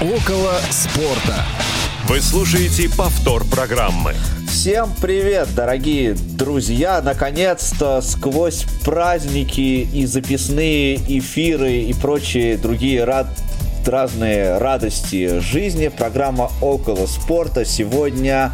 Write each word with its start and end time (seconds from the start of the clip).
Около 0.00 0.54
спорта. 0.70 1.44
Вы 2.08 2.22
слушаете 2.22 2.88
повтор 2.88 3.44
программы. 3.44 4.14
Всем 4.48 4.94
привет, 4.98 5.54
дорогие 5.54 6.14
друзья! 6.14 7.02
Наконец-то 7.02 8.00
сквозь 8.00 8.64
праздники 8.82 9.86
и 9.92 10.06
записные 10.06 10.96
эфиры 10.96 11.80
и 11.80 11.92
прочие 11.92 12.56
другие 12.56 13.04
рад 13.04 13.26
разные 13.86 14.56
радости 14.56 15.38
жизни. 15.40 15.88
Программа 15.88 16.50
«Около 16.62 17.04
спорта» 17.04 17.66
сегодня 17.66 18.52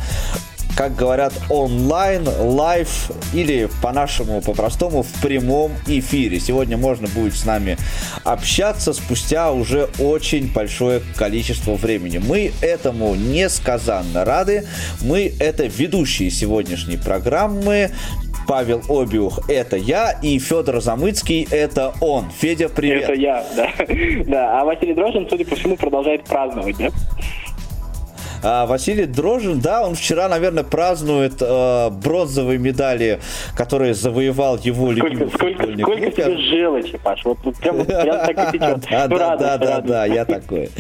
как 0.77 0.95
говорят, 0.95 1.33
онлайн, 1.49 2.29
live 2.29 3.11
или 3.33 3.69
по-нашему, 3.83 4.43
по-простому 4.43 5.03
в 5.03 5.23
прямом 5.23 5.73
эфире. 5.87 6.39
Сегодня 6.39 6.77
можно 6.77 7.09
будет 7.09 7.35
с 7.35 7.47
нами 7.47 7.79
общаться 8.25 8.93
спустя 8.93 9.53
уже 9.53 9.89
очень 9.99 10.53
большое 10.53 11.01
количество 11.17 11.75
времени. 11.75 12.19
Мы 12.19 12.53
этому 12.61 13.15
несказанно 13.15 14.27
рады. 14.27 14.67
Мы 15.01 15.33
это 15.41 15.65
ведущие 15.65 16.31
сегодняшней 16.31 16.99
программы. 16.99 17.91
Павел 18.47 18.81
Обиух– 18.89 19.41
это 19.49 19.77
я, 19.77 20.13
и 20.23 20.39
Федор 20.39 20.81
Замыцкий– 20.81 21.49
это 21.51 21.95
он. 22.01 22.31
Федя, 22.31 22.69
привет. 22.69 23.05
Это 23.05 23.15
я, 23.15 23.45
да. 23.57 23.73
да. 24.27 24.61
А 24.61 24.65
Василий 24.65 24.95
Дрожин, 24.95 25.27
судя 25.29 25.45
по 25.45 25.57
всему, 25.57 25.77
продолжает 25.77 26.25
праздновать, 26.25 26.77
да? 26.77 26.91
А 28.43 28.67
Василий 28.67 29.07
Дрожин, 29.07 29.61
да, 29.61 29.87
он 29.87 29.95
вчера, 29.95 30.29
наверное, 30.29 30.65
празднует 30.65 31.35
э, 31.41 31.91
бронзовые 31.91 32.59
медали, 32.59 33.21
которые 33.57 33.95
завоевал 33.95 34.59
его 34.59 34.93
любимый 34.93 35.29
сколько, 35.29 35.65
сколько, 35.65 35.81
сколько 35.81 36.11
тебе 36.11 36.37
желчи, 36.39 36.99
Паш, 36.99 37.25
вот 37.25 37.39
прям, 37.61 37.85
прям 37.85 38.27
так 38.27 38.55
и 38.55 38.59
течет. 38.59 38.81
Да, 38.91 39.09
да, 39.09 39.37
да, 39.37 39.59
да, 39.59 39.81
да, 39.81 40.07
я 40.07 40.25
такой. 40.25 40.71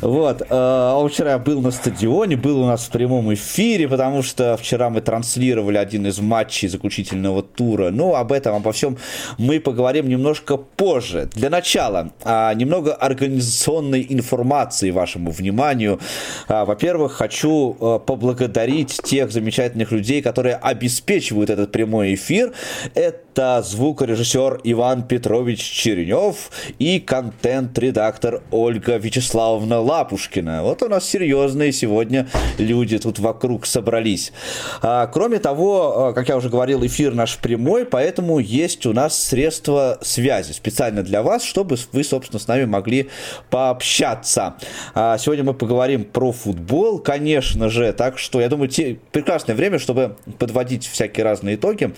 Вот, 0.00 0.42
э, 0.48 0.92
он 0.94 1.08
вчера 1.08 1.38
был 1.38 1.60
на 1.60 1.70
стадионе, 1.70 2.36
был 2.36 2.62
у 2.62 2.66
нас 2.66 2.86
в 2.86 2.90
прямом 2.90 3.32
эфире, 3.34 3.88
потому 3.88 4.22
что 4.22 4.56
вчера 4.56 4.90
мы 4.90 5.00
транслировали 5.00 5.78
один 5.78 6.06
из 6.06 6.18
матчей 6.20 6.68
заключительного 6.68 7.42
тура. 7.42 7.90
Ну, 7.90 8.14
об 8.14 8.32
этом, 8.32 8.56
обо 8.56 8.72
всем 8.72 8.96
мы 9.38 9.60
поговорим 9.60 10.08
немножко 10.08 10.56
позже. 10.56 11.28
Для 11.34 11.50
начала, 11.50 12.10
а, 12.24 12.52
немного 12.54 12.94
организационной 12.94 14.06
информации 14.08 14.90
вашему 14.90 15.30
вниманию. 15.30 16.00
Во-первых, 16.64 17.12
хочу 17.12 17.76
э, 17.80 17.98
поблагодарить 18.04 19.00
тех 19.02 19.30
замечательных 19.30 19.92
людей, 19.92 20.22
которые 20.22 20.56
обеспечивают 20.56 21.50
этот 21.50 21.72
прямой 21.72 22.14
эфир. 22.14 22.52
Это 22.94 23.62
звукорежиссер 23.62 24.60
Иван 24.64 25.02
Петрович 25.04 25.60
Черенев 25.60 26.50
и 26.78 27.00
контент-редактор 27.00 28.42
Ольга 28.50 28.96
Вячеславовна 28.96 29.80
Лапушкина. 29.80 30.62
Вот 30.62 30.82
у 30.82 30.88
нас 30.88 31.08
серьезные 31.08 31.72
сегодня 31.72 32.28
люди 32.58 32.98
тут 32.98 33.18
вокруг 33.18 33.66
собрались. 33.66 34.32
А, 34.82 35.06
кроме 35.06 35.38
того, 35.38 36.10
э, 36.10 36.14
как 36.14 36.28
я 36.28 36.36
уже 36.36 36.48
говорил, 36.48 36.84
эфир 36.84 37.14
наш 37.14 37.38
прямой, 37.38 37.84
поэтому 37.84 38.38
есть 38.38 38.86
у 38.86 38.92
нас 38.92 39.18
средства 39.18 39.98
связи 40.02 40.52
специально 40.52 41.02
для 41.02 41.22
вас, 41.22 41.42
чтобы 41.42 41.76
вы, 41.92 42.04
собственно, 42.04 42.38
с 42.38 42.48
нами 42.48 42.64
могли 42.64 43.10
пообщаться. 43.50 44.54
А, 44.94 45.18
сегодня 45.18 45.44
мы 45.44 45.54
поговорим 45.54 46.04
про 46.04 46.32
футбол 46.32 46.51
футбол, 46.52 46.98
конечно 46.98 47.68
же. 47.70 47.92
Так 47.92 48.18
что, 48.18 48.40
я 48.40 48.48
думаю, 48.48 48.68
те, 48.68 48.98
прекрасное 49.10 49.56
время, 49.56 49.78
чтобы 49.78 50.16
подводить 50.38 50.86
всякие 50.86 51.24
разные 51.24 51.56
итоги. 51.56 51.92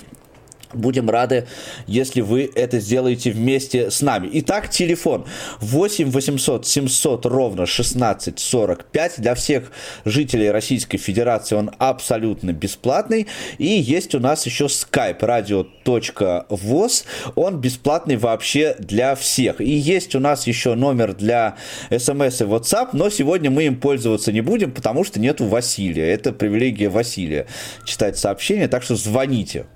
Будем 0.75 1.11
рады, 1.11 1.47
если 1.87 2.21
вы 2.21 2.51
это 2.55 2.81
сделаете 2.81 3.31
вместе 3.31 3.91
с 3.91 4.03
нами. 4.03 4.29
Итак, 4.35 4.71
телефон 4.71 5.27
8 5.61 6.11
800 6.11 6.67
700 6.67 7.27
ровно 7.27 7.67
16 7.67 8.39
45. 8.39 9.21
Для 9.21 9.35
всех 9.35 9.73
жителей 10.05 10.51
Российской 10.51 10.99
Федерации 10.99 11.57
он 11.57 11.71
абсолютно 11.79 12.53
бесплатный. 12.53 13.27
И 13.59 13.67
есть 13.67 14.15
у 14.15 14.21
нас 14.21 14.47
еще 14.47 14.67
skype 14.67 15.21
radio.voz. 15.21 17.05
Он 17.35 17.61
бесплатный 17.61 18.17
вообще 18.17 18.77
для 18.79 19.15
всех. 19.15 19.61
И 19.61 19.71
есть 19.71 20.15
у 20.15 20.21
нас 20.21 20.47
еще 20.47 20.75
номер 20.75 21.15
для 21.15 21.57
смс 21.91 22.41
и 22.41 22.45
WhatsApp, 22.45 22.91
но 22.93 23.11
сегодня 23.11 23.51
мы 23.51 23.65
им 23.65 23.77
пользоваться 23.81 24.33
не 24.33 24.41
будем, 24.41 24.73
потому 24.73 25.05
что 25.05 25.21
нету 25.21 25.47
Василия. 25.47 26.11
Это 26.11 26.33
привилегия 26.33 26.89
Василия 26.89 27.47
читать 27.85 28.19
сообщения, 28.19 28.69
так 28.69 28.83
что 28.83 28.97
звоните. 28.97 29.67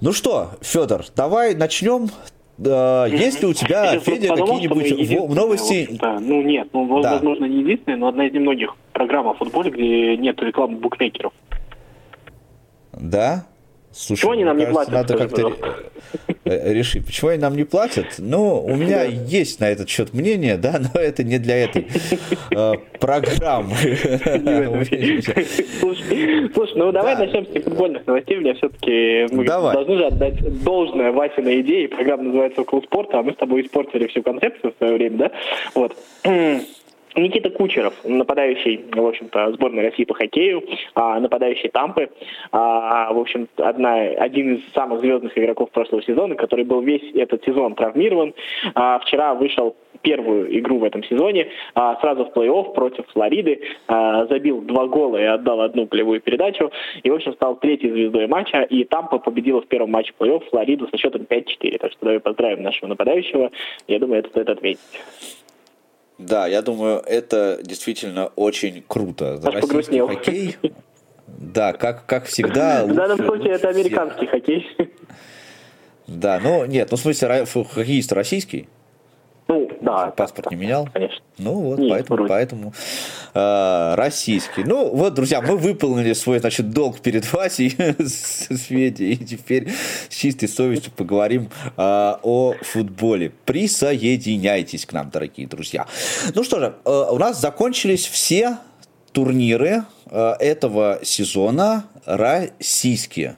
Ну 0.00 0.12
что, 0.12 0.50
Федор, 0.60 1.04
давай 1.16 1.54
начнем. 1.54 2.08
Есть 2.58 3.40
ли 3.42 3.48
у 3.48 3.52
тебя, 3.52 3.98
Федя, 4.00 4.34
какие-нибудь 4.34 5.34
новости? 5.34 5.88
Да, 6.00 6.18
ну 6.18 6.42
нет, 6.42 6.68
ну, 6.72 7.02
да. 7.02 7.14
возможно, 7.14 7.44
не 7.44 7.60
единственная, 7.60 7.98
но 7.98 8.08
одна 8.08 8.26
из 8.26 8.32
немногих 8.32 8.74
программ 8.92 9.28
о 9.28 9.34
футболе, 9.34 9.70
где 9.70 10.16
нет 10.16 10.40
рекламы 10.40 10.78
букмекеров. 10.78 11.32
Да? 12.92 13.46
Слушай, 13.92 14.20
Чего 14.20 14.32
они 14.32 14.44
нам 14.44 14.58
кажется, 14.58 14.68
не 14.68 14.74
платят? 14.74 14.92
Надо 14.92 15.16
как-то 15.16 15.52
э, 16.44 16.72
решить, 16.72 17.06
почему 17.06 17.30
они 17.30 17.40
нам 17.40 17.56
не 17.56 17.64
платят. 17.64 18.06
Ну, 18.18 18.62
у 18.62 18.76
меня 18.76 19.02
есть 19.02 19.60
на 19.60 19.68
этот 19.68 19.88
счет 19.88 20.14
мнение, 20.14 20.56
да, 20.56 20.78
но 20.94 21.00
это 21.00 21.24
не 21.24 21.38
для 21.38 21.64
этой 21.64 21.86
э, 22.50 22.72
программы. 23.00 23.74
Слушай, 25.80 26.76
ну 26.76 26.92
давай 26.92 27.16
начнем 27.16 27.46
с 27.46 27.64
футбольных 27.64 28.06
новостей. 28.06 28.36
У 28.36 28.40
меня 28.40 28.54
все-таки 28.54 29.26
мы 29.34 29.44
должны 29.44 29.96
же 29.96 30.06
отдать 30.06 30.62
должное 30.62 31.12
Васиной 31.12 31.62
идее. 31.62 31.88
Программа 31.88 32.24
называется 32.24 32.60
«Около 32.62 32.80
спорта», 32.82 33.18
а 33.18 33.22
мы 33.22 33.32
с 33.32 33.36
тобой 33.36 33.62
испортили 33.62 34.06
всю 34.06 34.22
концепцию 34.22 34.72
в 34.72 34.78
свое 34.78 34.94
время, 34.94 35.16
да? 35.18 35.30
Вот. 35.74 35.96
Никита 37.16 37.50
Кучеров, 37.50 37.94
нападающий, 38.04 38.84
в 38.92 39.06
общем-то, 39.06 39.52
сборной 39.52 39.84
России 39.84 40.04
по 40.04 40.14
хоккею, 40.14 40.62
а, 40.94 41.18
нападающий 41.20 41.68
Тампы, 41.68 42.10
а, 42.52 43.12
в 43.12 43.18
общем, 43.18 43.48
одна, 43.56 43.94
один 43.94 44.56
из 44.56 44.72
самых 44.72 45.00
звездных 45.00 45.36
игроков 45.36 45.70
прошлого 45.70 46.02
сезона, 46.02 46.34
который 46.34 46.64
был 46.64 46.80
весь 46.80 47.14
этот 47.14 47.44
сезон 47.44 47.74
травмирован. 47.74 48.34
А, 48.74 48.98
вчера 49.00 49.34
вышел 49.34 49.76
первую 50.02 50.56
игру 50.60 50.78
в 50.78 50.84
этом 50.84 51.02
сезоне, 51.02 51.48
сразу 51.74 52.24
в 52.24 52.28
плей-офф 52.28 52.72
против 52.72 53.04
Флориды, 53.08 53.62
забил 53.88 54.60
два 54.60 54.86
гола 54.86 55.16
и 55.16 55.24
отдал 55.24 55.60
одну 55.60 55.86
голевую 55.86 56.20
передачу, 56.20 56.70
и, 57.02 57.10
в 57.10 57.14
общем, 57.14 57.32
стал 57.32 57.56
третьей 57.56 57.90
звездой 57.90 58.28
матча, 58.28 58.62
и 58.62 58.84
Тампа 58.84 59.18
победила 59.18 59.60
в 59.60 59.66
первом 59.66 59.90
матче 59.90 60.12
плей-офф 60.16 60.44
Флориду 60.50 60.86
со 60.88 60.96
счетом 60.96 61.22
5-4. 61.22 61.78
Так 61.78 61.90
что 61.90 62.04
давай 62.04 62.20
поздравим 62.20 62.62
нашего 62.62 62.90
нападающего. 62.90 63.50
Я 63.88 63.98
думаю, 63.98 64.20
это 64.20 64.28
стоит 64.28 64.48
отметить. 64.48 64.78
Да, 66.18 66.46
я 66.48 66.62
думаю, 66.62 67.00
это 67.06 67.60
действительно 67.62 68.26
очень 68.34 68.82
круто. 68.86 69.40
Аж 69.42 69.54
Российский 69.54 70.00
хоккей. 70.00 70.56
Да, 71.26 71.72
как, 71.72 72.06
как 72.06 72.24
всегда. 72.24 72.84
В 72.84 72.94
данном 72.94 73.18
случае 73.18 73.52
это 73.52 73.68
американский 73.68 74.26
хоккей. 74.26 74.66
Да, 76.08 76.40
ну 76.42 76.64
нет, 76.64 76.90
ну 76.90 76.96
в 76.96 77.00
смысле, 77.00 77.44
хоккеист 77.44 78.12
российский. 78.12 78.66
Ну, 79.48 79.66
да. 79.80 80.08
Паспорт 80.10 80.50
не 80.50 80.56
менял? 80.58 80.88
Конечно. 80.92 81.24
Ну 81.38 81.54
вот, 81.54 81.78
Нет, 81.78 81.88
поэтому, 81.90 82.16
вроде. 82.16 82.28
поэтому 82.28 82.74
э, 83.32 83.94
российский. 83.94 84.62
Ну 84.62 84.94
вот, 84.94 85.14
друзья, 85.14 85.40
мы 85.40 85.56
выполнили 85.56 86.12
свой, 86.12 86.38
значит, 86.38 86.70
долг 86.70 87.00
перед 87.00 87.32
Васей 87.32 87.74
с 87.98 88.48
Федей, 88.48 89.12
и 89.12 89.16
теперь 89.16 89.68
с 90.10 90.14
чистой 90.14 90.48
совестью 90.48 90.92
поговорим 90.94 91.48
э, 91.64 91.70
о 91.78 92.54
футболе. 92.60 93.32
Присоединяйтесь 93.46 94.84
к 94.84 94.92
нам, 94.92 95.08
дорогие 95.08 95.46
друзья. 95.48 95.86
Ну 96.34 96.44
что 96.44 96.60
же, 96.60 96.74
э, 96.84 97.04
у 97.10 97.16
нас 97.16 97.40
закончились 97.40 98.06
все 98.06 98.58
турниры 99.12 99.84
этого 100.10 101.00
сезона 101.02 101.84
российские. 102.08 103.36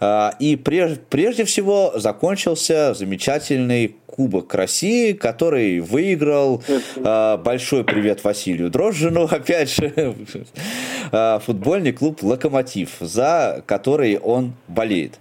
Э, 0.00 0.30
и 0.38 0.56
прежде, 0.56 1.00
прежде 1.08 1.44
всего 1.44 1.92
закончился 1.96 2.94
замечательный 2.94 3.96
Кубок 4.06 4.52
России, 4.54 5.12
который 5.12 5.78
выиграл. 5.78 6.62
Э, 6.96 7.36
большой 7.38 7.84
привет 7.84 8.24
Василию 8.24 8.70
Дрожжину, 8.70 9.24
опять 9.30 9.72
же, 9.72 10.14
футбольный 11.44 11.92
клуб 11.92 12.22
«Локомотив», 12.22 12.96
за 13.00 13.62
который 13.66 14.18
он 14.18 14.54
болеет. 14.68 15.18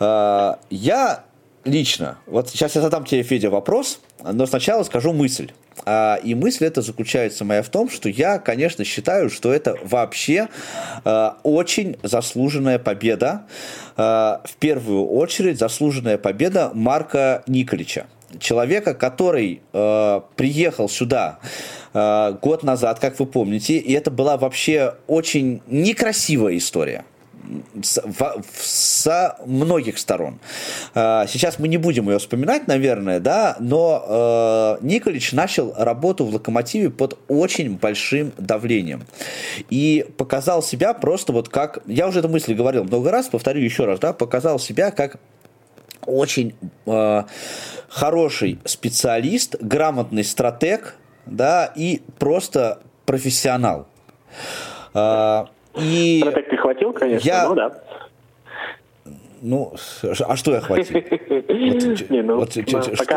Я 0.00 1.24
лично, 1.64 2.18
вот 2.26 2.50
сейчас 2.50 2.74
я 2.74 2.82
задам 2.82 3.04
тебе, 3.04 3.22
Федя, 3.22 3.50
вопрос, 3.50 4.00
но 4.22 4.46
сначала 4.46 4.82
скажу 4.82 5.12
мысль. 5.12 5.50
А, 5.86 6.16
и 6.22 6.34
мысль 6.34 6.66
эта 6.66 6.82
заключается 6.82 7.44
моя 7.44 7.62
в 7.62 7.68
том, 7.68 7.90
что 7.90 8.08
я, 8.08 8.38
конечно, 8.38 8.84
считаю, 8.84 9.30
что 9.30 9.52
это 9.52 9.76
вообще 9.82 10.48
а, 11.04 11.38
очень 11.42 11.96
заслуженная 12.02 12.78
победа. 12.78 13.46
А, 13.96 14.42
в 14.44 14.56
первую 14.56 15.06
очередь 15.06 15.58
заслуженная 15.58 16.18
победа 16.18 16.70
Марка 16.74 17.42
Николича. 17.46 18.06
Человека, 18.40 18.94
который 18.94 19.62
приехал 19.70 20.88
сюда 20.88 21.38
год 21.92 22.64
назад, 22.64 22.98
как 22.98 23.20
вы 23.20 23.26
помните, 23.26 23.76
и 23.76 23.92
это 23.92 24.10
была 24.10 24.36
вообще 24.36 24.94
очень 25.06 25.62
некрасивая 25.68 26.56
история 26.56 27.04
со 27.82 29.36
многих 29.46 29.98
сторон. 29.98 30.38
Э, 30.94 31.24
сейчас 31.28 31.58
мы 31.58 31.68
не 31.68 31.76
будем 31.76 32.08
ее 32.08 32.18
вспоминать, 32.18 32.66
наверное, 32.66 33.20
да, 33.20 33.56
но 33.60 34.78
э, 34.80 34.84
Николич 34.84 35.32
начал 35.32 35.74
работу 35.76 36.24
в 36.24 36.34
«Локомотиве» 36.34 36.90
под 36.90 37.18
очень 37.28 37.76
большим 37.76 38.32
давлением. 38.38 39.04
И 39.70 40.06
показал 40.16 40.62
себя 40.62 40.94
просто 40.94 41.32
вот 41.32 41.48
как... 41.48 41.80
Я 41.86 42.08
уже 42.08 42.20
эту 42.20 42.28
мысль 42.28 42.54
говорил 42.54 42.84
много 42.84 43.10
раз, 43.10 43.28
повторю 43.28 43.60
еще 43.60 43.84
раз, 43.84 43.98
да, 44.00 44.12
показал 44.12 44.58
себя 44.58 44.90
как 44.90 45.18
очень 46.06 46.54
э, 46.86 47.22
хороший 47.88 48.58
специалист, 48.64 49.56
грамотный 49.60 50.24
стратег, 50.24 50.96
да, 51.26 51.72
и 51.74 52.02
просто 52.18 52.80
профессионал. 53.06 53.86
Э, 54.94 55.46
и 55.76 56.20
Стратег 56.20 56.50
ты 56.50 56.56
хватил, 56.56 56.92
конечно, 56.92 57.26
я... 57.26 57.48
ну 57.48 57.54
да. 57.54 57.83
Ну, 59.46 59.74
а 60.26 60.36
что 60.36 60.52
я 60.52 60.60
хватил? 60.60 60.96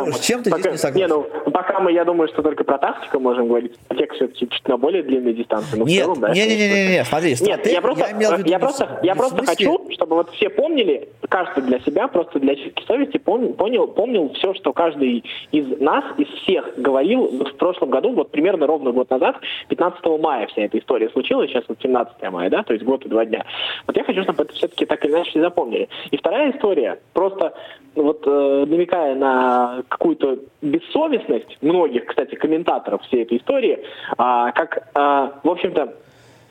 Ну, 0.08 0.12
с 0.12 0.20
чем 0.20 0.44
ты 0.44 0.52
здесь 0.52 0.72
не 0.74 0.78
согласен? 0.78 1.10
Ну, 1.10 1.52
пока 1.52 1.80
мы, 1.80 1.92
я 1.94 2.04
думаю, 2.04 2.28
что 2.28 2.42
только 2.44 2.64
про 2.64 2.78
тактику 2.78 3.20
можем 3.20 3.48
говорить. 3.48 3.74
Стратег 3.86 4.14
все-таки 4.14 4.50
чуть 4.50 4.68
на 4.68 4.78
более 4.78 5.04
длинной 5.04 5.34
дистанции. 5.34 5.78
Нет, 5.78 6.08
не, 6.36 6.48
не, 6.48 6.56
не, 6.56 6.88
не, 6.98 7.06
смотри, 7.06 7.36
Нет, 7.42 7.66
я 7.66 7.82
просто, 7.82 8.06
я 8.46 8.60
просто, 8.60 9.00
я 9.04 9.16
просто 9.16 9.46
хочу, 9.46 9.88
чтобы 9.92 10.16
вот 10.18 10.30
все 10.32 10.50
помнили, 10.50 11.10
каждый 11.30 11.64
для 11.64 11.80
себя, 11.80 12.08
просто 12.08 12.40
для 12.40 12.56
совести 12.86 13.18
понял, 13.18 13.88
помнил 13.88 14.34
все, 14.34 14.54
что 14.54 14.74
каждый 14.74 15.24
из 15.52 15.80
нас, 15.80 16.04
из 16.18 16.28
всех 16.42 16.74
говорил 16.78 17.28
в 17.28 17.56
прошлом 17.56 17.90
году, 17.90 18.12
вот 18.14 18.32
примерно 18.32 18.68
ровно 18.68 18.92
год 18.92 19.10
назад, 19.10 19.38
15 19.70 20.06
мая 20.20 20.48
вся 20.48 20.64
эта 20.64 20.78
история 20.78 21.10
случилась, 21.10 21.50
сейчас 21.52 21.64
вот 21.68 21.78
17 21.82 22.14
мая, 22.32 22.50
да, 22.50 22.64
то 22.64 22.74
есть 22.74 22.86
год 22.86 23.06
и 23.06 23.10
два 23.10 23.26
дня. 23.26 23.46
Вот 23.86 23.96
я 23.96 24.04
хочу, 24.04 24.24
чтобы 24.24 24.44
это 24.44 24.54
все-таки 24.54 24.86
так 24.86 25.04
или 25.06 25.12
иначе 25.12 25.40
запомнили. 25.40 25.88
И 26.12 26.17
вторая 26.18 26.52
история, 26.52 27.00
просто 27.14 27.54
вот 27.96 28.24
э, 28.26 28.66
намекая 28.68 29.16
на 29.16 29.84
какую-то 29.90 30.40
бессовестность 30.62 31.58
многих, 31.62 32.06
кстати, 32.06 32.36
комментаторов 32.36 33.02
всей 33.04 33.24
этой 33.24 33.38
истории, 33.38 33.80
э, 33.80 33.82
как, 34.18 34.90
э, 34.94 35.30
в 35.44 35.50
общем-то, 35.50 35.94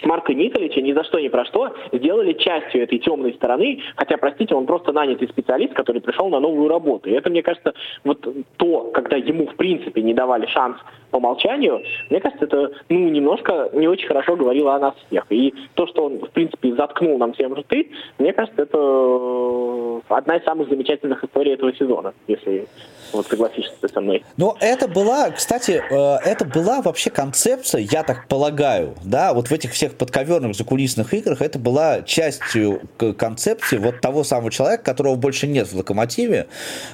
Марка 0.05 0.35
Николича 0.35 0.81
ни 0.81 0.93
за 0.93 1.05
что 1.05 1.19
ни 1.19 1.29
про 1.29 1.45
что 1.47 1.75
сделали 1.93 2.33
частью 2.35 2.83
этой 2.83 2.99
темной 2.99 3.35
стороны, 3.35 3.81
хотя, 3.97 4.17
простите, 4.17 4.55
он 4.55 4.67
просто 4.67 4.93
нанятый 4.93 5.29
специалист, 5.29 5.75
который 5.75 6.01
пришел 6.01 6.29
на 6.29 6.41
новую 6.41 6.69
работу. 6.69 7.09
И 7.09 7.13
это, 7.13 7.31
мне 7.31 7.43
кажется, 7.43 7.75
вот 8.05 8.27
то, 8.57 8.91
когда 8.93 9.17
ему, 9.17 9.47
в 9.47 9.57
принципе, 9.57 10.03
не 10.03 10.15
давали 10.15 10.47
шанс 10.47 10.77
по 11.11 11.17
умолчанию, 11.17 11.83
мне 12.11 12.21
кажется, 12.21 12.45
это, 12.45 12.73
ну, 12.89 13.09
немножко 13.09 13.71
не 13.73 13.89
очень 13.89 14.07
хорошо 14.07 14.37
говорило 14.37 14.75
о 14.75 14.79
нас 14.79 14.95
всех. 15.07 15.27
И 15.31 15.55
то, 15.75 15.87
что 15.87 16.07
он, 16.07 16.19
в 16.19 16.31
принципе, 16.31 16.75
заткнул 16.75 17.19
нам 17.19 17.33
всем 17.33 17.55
рты, 17.55 17.91
мне 18.19 18.33
кажется, 18.33 18.63
это 18.63 18.79
э, 18.79 20.01
одна 20.09 20.37
из 20.37 20.45
самых 20.45 20.69
замечательных 20.69 21.23
историй 21.25 21.55
этого 21.55 21.73
сезона, 21.75 22.13
если 22.29 22.67
вот 23.13 23.27
согласишься 23.27 23.89
со 23.93 24.01
мной. 24.01 24.25
Но 24.37 24.57
это 24.61 24.89
была, 24.89 25.31
кстати, 25.31 25.83
э, 25.91 26.29
это 26.29 26.45
была 26.45 26.83
вообще 26.83 27.11
концепция, 27.11 27.81
я 27.83 28.03
так 28.03 28.27
полагаю, 28.29 28.95
да, 29.05 29.33
вот 29.35 29.49
в 29.49 29.53
этих 29.53 29.73
всех 29.73 29.86
подковерных 29.95 30.55
закулисных 30.55 31.15
играх, 31.15 31.43
это 31.43 31.59
была 31.59 32.03
частью 32.03 32.83
концепции 33.17 33.79
вот 33.79 34.01
того 34.01 34.25
самого 34.25 34.51
человека, 34.51 34.83
которого 34.83 35.17
больше 35.17 35.47
нет 35.47 35.69
в 35.69 35.77
«Локомотиве», 35.77 36.47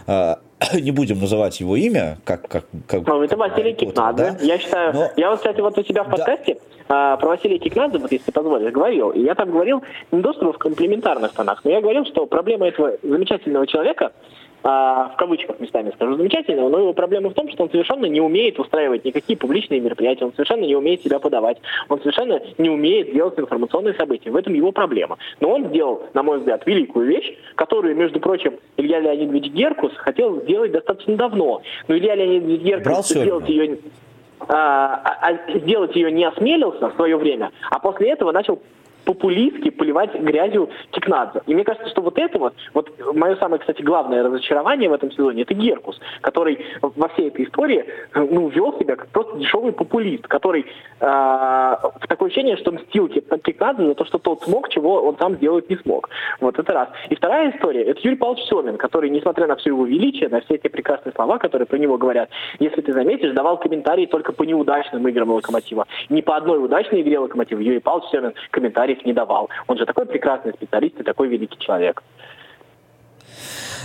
э, 0.07 0.35
не 0.75 0.91
будем 0.91 1.21
называть 1.21 1.61
его 1.61 1.77
имя, 1.77 2.19
как... 2.25 2.49
как, 2.49 2.65
как 2.87 3.07
ну, 3.07 3.23
это 3.23 3.37
Василий 3.37 3.75
Кикнадзе. 3.75 4.37
Да? 4.39 4.45
Я 4.45 4.59
считаю... 4.59 4.93
Но... 4.93 5.11
Я 5.17 5.31
вот, 5.31 5.39
кстати, 5.39 5.61
вот 5.61 5.79
у 5.79 5.85
себя 5.85 6.05
в 6.05 6.11
подкасте 6.11 6.59
да. 6.89 7.17
про 7.17 7.29
Василия 7.29 7.59
Кикнадзе, 7.59 7.99
вот 7.99 8.13
если 8.13 8.31
позволишь, 8.31 8.73
говорил. 8.73 9.11
И 9.11 9.21
я 9.21 9.35
там 9.35 9.51
говорил 9.51 9.83
не 10.11 10.23
то 10.23 10.33
чтобы 10.35 10.53
в 10.53 10.59
комплементарных 10.59 11.33
тонах, 11.33 11.61
но 11.65 11.71
я 11.71 11.81
говорил, 11.81 12.05
что 12.07 12.27
проблема 12.27 12.69
этого 12.69 12.97
замечательного 13.03 13.67
человека 13.67 14.07
а, 14.07 14.13
в 14.63 15.15
кавычках 15.19 15.59
местами 15.61 15.91
скажу, 15.95 16.17
замечательного, 16.17 16.69
но 16.69 16.79
его 16.79 16.93
проблема 16.93 17.31
в 17.31 17.35
том, 17.35 17.51
что 17.51 17.65
он 17.65 17.71
совершенно 17.71 18.07
не 18.07 18.21
умеет 18.21 18.59
устраивать 18.59 19.05
никакие 19.05 19.37
публичные 19.37 19.81
мероприятия, 19.81 20.25
он 20.25 20.33
совершенно 20.33 20.65
не 20.65 20.77
умеет 20.77 21.03
себя 21.03 21.19
подавать, 21.19 21.59
он 21.89 21.99
совершенно 21.99 22.41
не 22.59 22.71
умеет 22.71 23.13
делать 23.13 23.39
информационные 23.39 23.95
события. 23.95 24.31
В 24.31 24.37
этом 24.37 24.55
его 24.55 24.73
проблема. 24.73 25.19
Но 25.41 25.51
он 25.51 25.69
сделал, 25.69 26.05
на 26.15 26.23
мой 26.23 26.39
взгляд, 26.39 26.67
великую 26.67 27.07
вещь, 27.07 27.37
которую, 27.57 27.97
между 27.97 28.21
прочим, 28.21 28.55
Илья 28.77 29.01
Леонидович 29.01 29.53
Геркус 29.53 29.93
хотел 29.97 30.41
сделать 30.43 30.73
достаточно 30.73 31.17
давно. 31.17 31.63
Но 31.89 31.97
Илья 31.97 32.15
Леонидович 32.15 32.61
Геркус 32.61 33.09
сделать 33.09 33.49
ее 33.49 33.79
а, 34.49 35.01
а, 35.05 35.31
а, 35.31 35.59
сделать 35.59 35.95
ее 35.95 36.11
не 36.11 36.25
осмелился 36.25 36.89
в 36.89 36.95
свое 36.97 37.17
время, 37.17 37.53
а 37.71 37.79
после 37.79 38.11
этого 38.11 38.33
начал 38.33 38.61
популистски 39.05 39.71
поливать 39.71 40.15
грязью 40.15 40.71
Кикнадзе. 40.91 41.43
И 41.47 41.55
мне 41.55 41.65
кажется, 41.65 41.89
что 41.91 42.03
вот 42.03 42.19
это 42.19 42.39
вот, 42.39 42.55
вот 42.75 42.91
мое 43.15 43.37
самое, 43.37 43.61
кстати, 43.61 43.83
главное 43.83 44.23
разочарование 44.23 44.89
в 44.89 44.93
этом 44.93 45.11
сезоне, 45.13 45.43
это 45.43 45.55
Геркус, 45.55 46.01
который 46.21 46.65
во 46.81 47.09
всей 47.09 47.29
этой 47.29 47.45
истории 47.45 47.85
ну, 48.15 48.49
вел 48.49 48.79
себя 48.79 48.97
как 48.97 49.09
просто 49.09 49.39
дешевый 49.39 49.73
популист, 49.73 50.27
который 50.27 50.67
э, 51.01 51.77
такое 52.09 52.29
ощущение, 52.29 52.57
что 52.57 52.73
мстил 52.73 53.09
Кикнадзе 53.09 53.87
за 53.87 53.95
то, 53.95 54.05
что 54.05 54.19
тот 54.19 54.43
смог, 54.43 54.69
чего 54.69 55.03
он 55.03 55.17
сам 55.19 55.37
сделать 55.37 55.69
не 55.69 55.77
смог. 55.77 56.09
Вот 56.41 56.59
это 56.59 56.73
раз. 56.73 56.89
И 57.09 57.15
вторая 57.15 57.51
история, 57.51 57.83
это 57.83 58.01
Юрий 58.03 58.17
Павлович 58.17 58.45
Семин, 58.49 58.77
который, 58.77 59.11
несмотря 59.11 59.47
на 59.47 59.57
все 59.57 59.71
его 59.71 59.85
величие, 59.85 60.29
на 60.29 60.41
все 60.41 60.55
эти 60.55 60.69
прекрасные 60.69 61.13
слова, 61.13 61.39
которые 61.39 61.67
про 61.67 61.79
него 61.79 61.99
говорят, 61.99 62.31
если 62.59 62.81
ты 62.81 62.93
заметишь, 62.93 63.33
давал 63.33 63.59
комментарии 63.59 64.07
только 64.07 64.33
по 64.33 64.43
неудачным 64.45 65.07
играм 65.09 65.31
Локомотива. 65.31 65.87
Не 66.09 66.23
по 66.23 66.37
одной 66.37 66.65
удачной 66.65 67.03
игре 67.03 67.19
Локомотива 67.19 67.61
Юрий 67.61 67.81
Павлович 67.81 68.11
Семин 68.11 68.33
комментарий 68.51 68.92
комментариев 68.93 69.05
не 69.05 69.13
давал. 69.13 69.49
Он 69.67 69.79
же 69.79 69.87
такой 69.87 70.07
прекрасный 70.07 70.53
специалист 70.53 71.01
и 71.01 71.03
такой 71.03 71.29
великий 71.29 71.59
человек. 71.59 72.03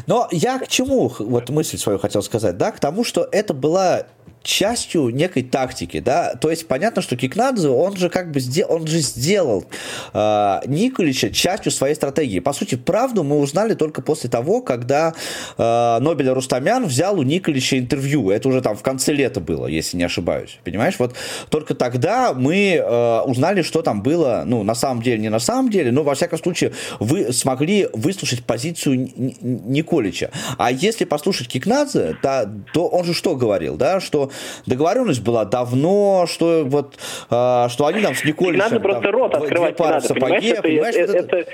Но 0.06 0.27
я 0.31 0.59
к 0.59 0.68
чему 0.68 1.12
вот 1.19 1.50
мысль 1.50 1.77
свою 1.77 2.00
хотел 2.00 2.21
сказать, 2.21 2.57
да, 2.57 2.71
к 2.71 2.80
тому, 2.80 3.04
что 3.04 3.27
это 3.31 3.54
была 3.54 4.04
частью 4.47 5.09
некой 5.09 5.44
тактики, 5.44 5.99
да, 5.99 6.35
то 6.35 6.49
есть 6.49 6.67
понятно, 6.67 7.01
что 7.01 7.17
Кикнадзе, 7.17 7.67
он 7.67 7.97
же 7.97 8.09
как 8.09 8.31
бы 8.31 8.39
сделал, 8.39 8.75
он 8.75 8.88
же 8.88 8.99
сделал 8.99 9.65
э, 10.13 10.59
Николича 10.65 11.29
частью 11.31 11.71
своей 11.71 11.95
стратегии. 11.95 12.39
По 12.39 12.53
сути, 12.53 12.75
правду 12.75 13.23
мы 13.23 13.39
узнали 13.39 13.73
только 13.73 14.01
после 14.01 14.29
того, 14.29 14.61
когда 14.61 15.13
э, 15.57 15.97
Нобеля 15.99 16.33
Рустамян 16.33 16.85
взял 16.85 17.19
у 17.19 17.23
Николича 17.23 17.77
интервью, 17.77 18.31
это 18.31 18.47
уже 18.47 18.61
там 18.61 18.77
в 18.77 18.81
конце 18.81 19.11
лета 19.11 19.41
было, 19.41 19.67
если 19.67 19.97
не 19.97 20.03
ошибаюсь, 20.03 20.59
понимаешь, 20.63 20.95
вот 20.97 21.13
только 21.49 21.75
тогда 21.75 22.33
мы 22.33 22.75
э, 22.75 23.21
узнали, 23.25 23.61
что 23.63 23.81
там 23.81 24.01
было, 24.01 24.44
ну, 24.45 24.63
на 24.63 24.75
самом 24.75 25.03
деле, 25.03 25.19
не 25.19 25.29
на 25.29 25.39
самом 25.39 25.69
деле, 25.69 25.91
но, 25.91 26.03
во 26.03 26.15
всяком 26.15 26.39
случае, 26.39 26.71
вы 27.01 27.33
смогли 27.33 27.89
выслушать 27.91 28.45
позицию 28.45 29.11
Николича. 29.41 30.31
А 30.57 30.71
если 30.71 31.03
послушать 31.03 31.49
Кикнадзе, 31.49 32.15
да, 32.23 32.49
то 32.73 32.88
он 32.88 33.03
же 33.03 33.13
что 33.13 33.35
говорил, 33.35 33.75
да, 33.75 33.99
что 33.99 34.31
договоренность 34.66 35.22
была 35.22 35.45
давно, 35.45 36.25
что 36.28 36.64
вот, 36.66 36.95
э, 37.30 37.68
что 37.69 37.85
они 37.85 38.02
там 38.02 38.16
с 38.16 38.23
Николичем... 38.23 38.59
Надо 38.59 38.80
просто 38.80 39.11
рот 39.11 39.35
открывать, 39.35 39.80
не 39.80 39.85
надо, 39.85 40.14
понимаешь, 40.14 40.44
это, 40.45 40.61
понимаешь, 40.61 40.95
это, 40.95 41.14
вот 41.14 41.26
это, 41.26 41.38
это 41.38 41.52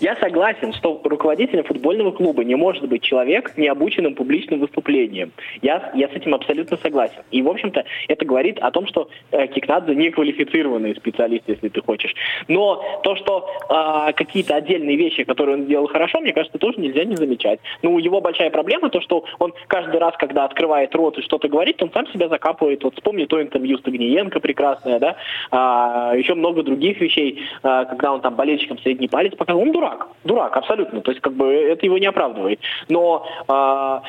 я 0.00 0.16
согласен, 0.16 0.72
что 0.72 1.00
руководителем 1.04 1.64
футбольного 1.64 2.12
клуба 2.12 2.44
не 2.44 2.54
может 2.54 2.86
быть 2.88 3.02
человек, 3.02 3.56
не 3.56 3.68
обученным 3.68 4.14
публичным 4.14 4.60
выступлением. 4.60 5.32
Я, 5.62 5.90
я 5.94 6.08
с 6.08 6.12
этим 6.12 6.34
абсолютно 6.34 6.76
согласен. 6.76 7.22
И, 7.30 7.42
в 7.42 7.48
общем-то, 7.48 7.84
это 8.08 8.24
говорит 8.24 8.58
о 8.58 8.70
том, 8.70 8.86
что 8.86 9.08
э, 9.30 9.46
Кикнадзе 9.48 9.94
не 9.94 10.10
квалифицированный 10.10 10.94
специалист, 10.96 11.44
если 11.46 11.68
ты 11.68 11.80
хочешь. 11.80 12.14
Но 12.48 13.00
то, 13.02 13.16
что 13.16 13.48
э, 13.68 14.12
какие-то 14.12 14.56
отдельные 14.56 14.96
вещи, 14.96 15.24
которые 15.24 15.56
он 15.56 15.64
сделал 15.64 15.88
хорошо, 15.88 16.20
мне 16.20 16.32
кажется, 16.32 16.58
тоже 16.58 16.80
нельзя 16.80 17.04
не 17.04 17.16
замечать. 17.16 17.60
Ну, 17.82 17.98
его 17.98 18.20
большая 18.20 18.50
проблема 18.50 18.90
то, 18.90 19.00
что 19.00 19.24
он 19.38 19.52
каждый 19.66 19.98
раз, 19.98 20.14
когда 20.18 20.44
открывает 20.44 20.94
рот 20.94 21.18
и 21.18 21.22
что-то 21.22 21.48
говорит, 21.48 21.82
он 21.82 21.90
сам 21.92 22.06
себя 22.08 22.28
закапывает. 22.28 22.84
Вот 22.84 22.94
вспомни 22.94 23.24
то 23.24 23.42
интервью 23.42 23.78
с 23.78 23.82
Тагниенко 23.82 24.40
прекрасное, 24.40 24.98
да, 24.98 25.16
а, 25.50 26.14
еще 26.14 26.34
много 26.34 26.62
других 26.62 27.00
вещей, 27.00 27.42
а, 27.62 27.84
когда 27.84 28.12
он 28.12 28.20
там 28.20 28.34
болельщикам 28.34 28.78
средний 28.78 29.08
палец 29.08 29.23
палец 29.24 29.36
показал. 29.36 29.62
Он 29.62 29.72
дурак. 29.72 30.08
Дурак, 30.24 30.56
абсолютно. 30.56 31.00
То 31.00 31.10
есть, 31.10 31.22
как 31.22 31.32
бы, 31.32 31.52
это 31.52 31.86
его 31.86 31.98
не 31.98 32.06
оправдывает. 32.06 32.60
Но 32.88 33.26
э, 33.48 34.00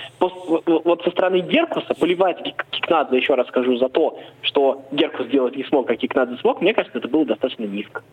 вот 0.83 1.03
со 1.03 1.11
стороны 1.11 1.41
Геркуса 1.41 1.93
поливать 1.99 2.37
Кикнадзе, 2.71 3.17
еще 3.17 3.35
раз 3.35 3.47
скажу, 3.47 3.77
за 3.77 3.89
то, 3.89 4.19
что 4.41 4.83
Геркус 4.91 5.27
сделать 5.27 5.55
не 5.55 5.63
смог, 5.63 5.87
как 5.87 5.97
Кикнадзе 5.97 6.37
смог, 6.37 6.61
мне 6.61 6.73
кажется, 6.73 6.97
это 6.97 7.07
было 7.07 7.25
достаточно 7.25 7.63
низко. 7.63 8.03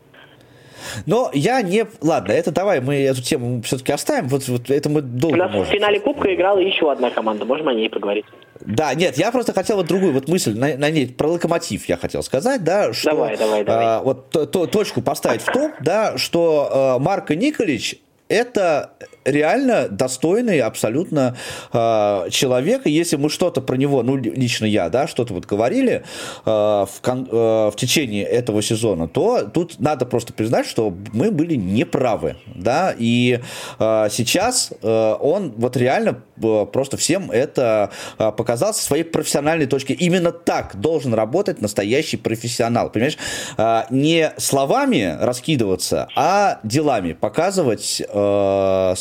Но 1.06 1.30
я 1.32 1.62
не... 1.62 1.86
Ладно, 2.00 2.32
это 2.32 2.50
давай 2.50 2.80
мы 2.80 2.96
эту 2.96 3.22
тему 3.22 3.62
все-таки 3.62 3.92
оставим. 3.92 4.28
Вот, 4.28 4.46
вот 4.48 4.70
это 4.70 4.88
мы 4.88 5.02
долго 5.02 5.34
У 5.34 5.38
нас 5.38 5.52
можем. 5.52 5.66
в 5.66 5.74
финале 5.74 6.00
Кубка 6.00 6.34
играла 6.34 6.58
еще 6.58 6.90
одна 6.90 7.10
команда. 7.10 7.44
Можем 7.44 7.68
о 7.68 7.74
ней 7.74 7.88
поговорить. 7.88 8.24
Да, 8.60 8.94
нет, 8.94 9.16
я 9.16 9.32
просто 9.32 9.52
хотел 9.52 9.76
вот 9.76 9.86
другую 9.86 10.12
вот 10.12 10.28
мысль 10.28 10.56
на, 10.56 10.76
на 10.76 10.90
ней, 10.90 11.08
про 11.08 11.28
локомотив 11.28 11.88
я 11.88 11.96
хотел 11.96 12.22
сказать, 12.22 12.62
да, 12.62 12.92
что... 12.92 13.10
Давай, 13.10 13.36
давай, 13.36 13.64
давай. 13.64 13.84
А, 13.84 14.02
вот 14.02 14.30
то, 14.30 14.46
то, 14.46 14.66
точку 14.66 15.02
поставить 15.02 15.42
в 15.42 15.52
том, 15.52 15.72
да, 15.80 16.16
что 16.16 16.68
а, 16.70 16.98
Марко 16.98 17.34
Николич 17.34 17.96
это 18.28 18.92
реально 19.24 19.88
достойный 19.88 20.60
абсолютно 20.60 21.36
э, 21.72 22.28
человек. 22.30 22.86
И 22.86 22.90
если 22.90 23.16
мы 23.16 23.30
что-то 23.30 23.60
про 23.60 23.76
него, 23.76 24.02
ну, 24.02 24.16
лично 24.16 24.66
я, 24.66 24.88
да, 24.88 25.06
что-то 25.06 25.34
вот 25.34 25.46
говорили 25.46 26.02
э, 26.44 26.50
в, 26.50 26.90
кон, 27.02 27.28
э, 27.30 27.70
в 27.70 27.74
течение 27.76 28.24
этого 28.24 28.62
сезона, 28.62 29.08
то 29.08 29.42
тут 29.42 29.78
надо 29.78 30.06
просто 30.06 30.32
признать, 30.32 30.66
что 30.66 30.94
мы 31.12 31.30
были 31.30 31.54
неправы, 31.54 32.36
да, 32.46 32.94
и 32.96 33.40
э, 33.78 34.08
сейчас 34.10 34.72
э, 34.82 35.16
он 35.20 35.52
вот 35.56 35.76
реально 35.76 36.22
э, 36.42 36.66
просто 36.72 36.96
всем 36.96 37.30
это 37.30 37.90
э, 38.18 38.32
показал 38.32 38.74
со 38.74 38.82
своей 38.82 39.04
профессиональной 39.04 39.66
точки. 39.66 39.92
Именно 39.92 40.32
так 40.32 40.76
должен 40.80 41.14
работать 41.14 41.60
настоящий 41.60 42.16
профессионал, 42.16 42.90
понимаешь? 42.90 43.18
Э, 43.56 43.82
не 43.90 44.32
словами 44.36 45.16
раскидываться, 45.20 46.08
а 46.16 46.60
делами 46.62 47.12
показывать 47.12 48.02
э, 48.06 48.94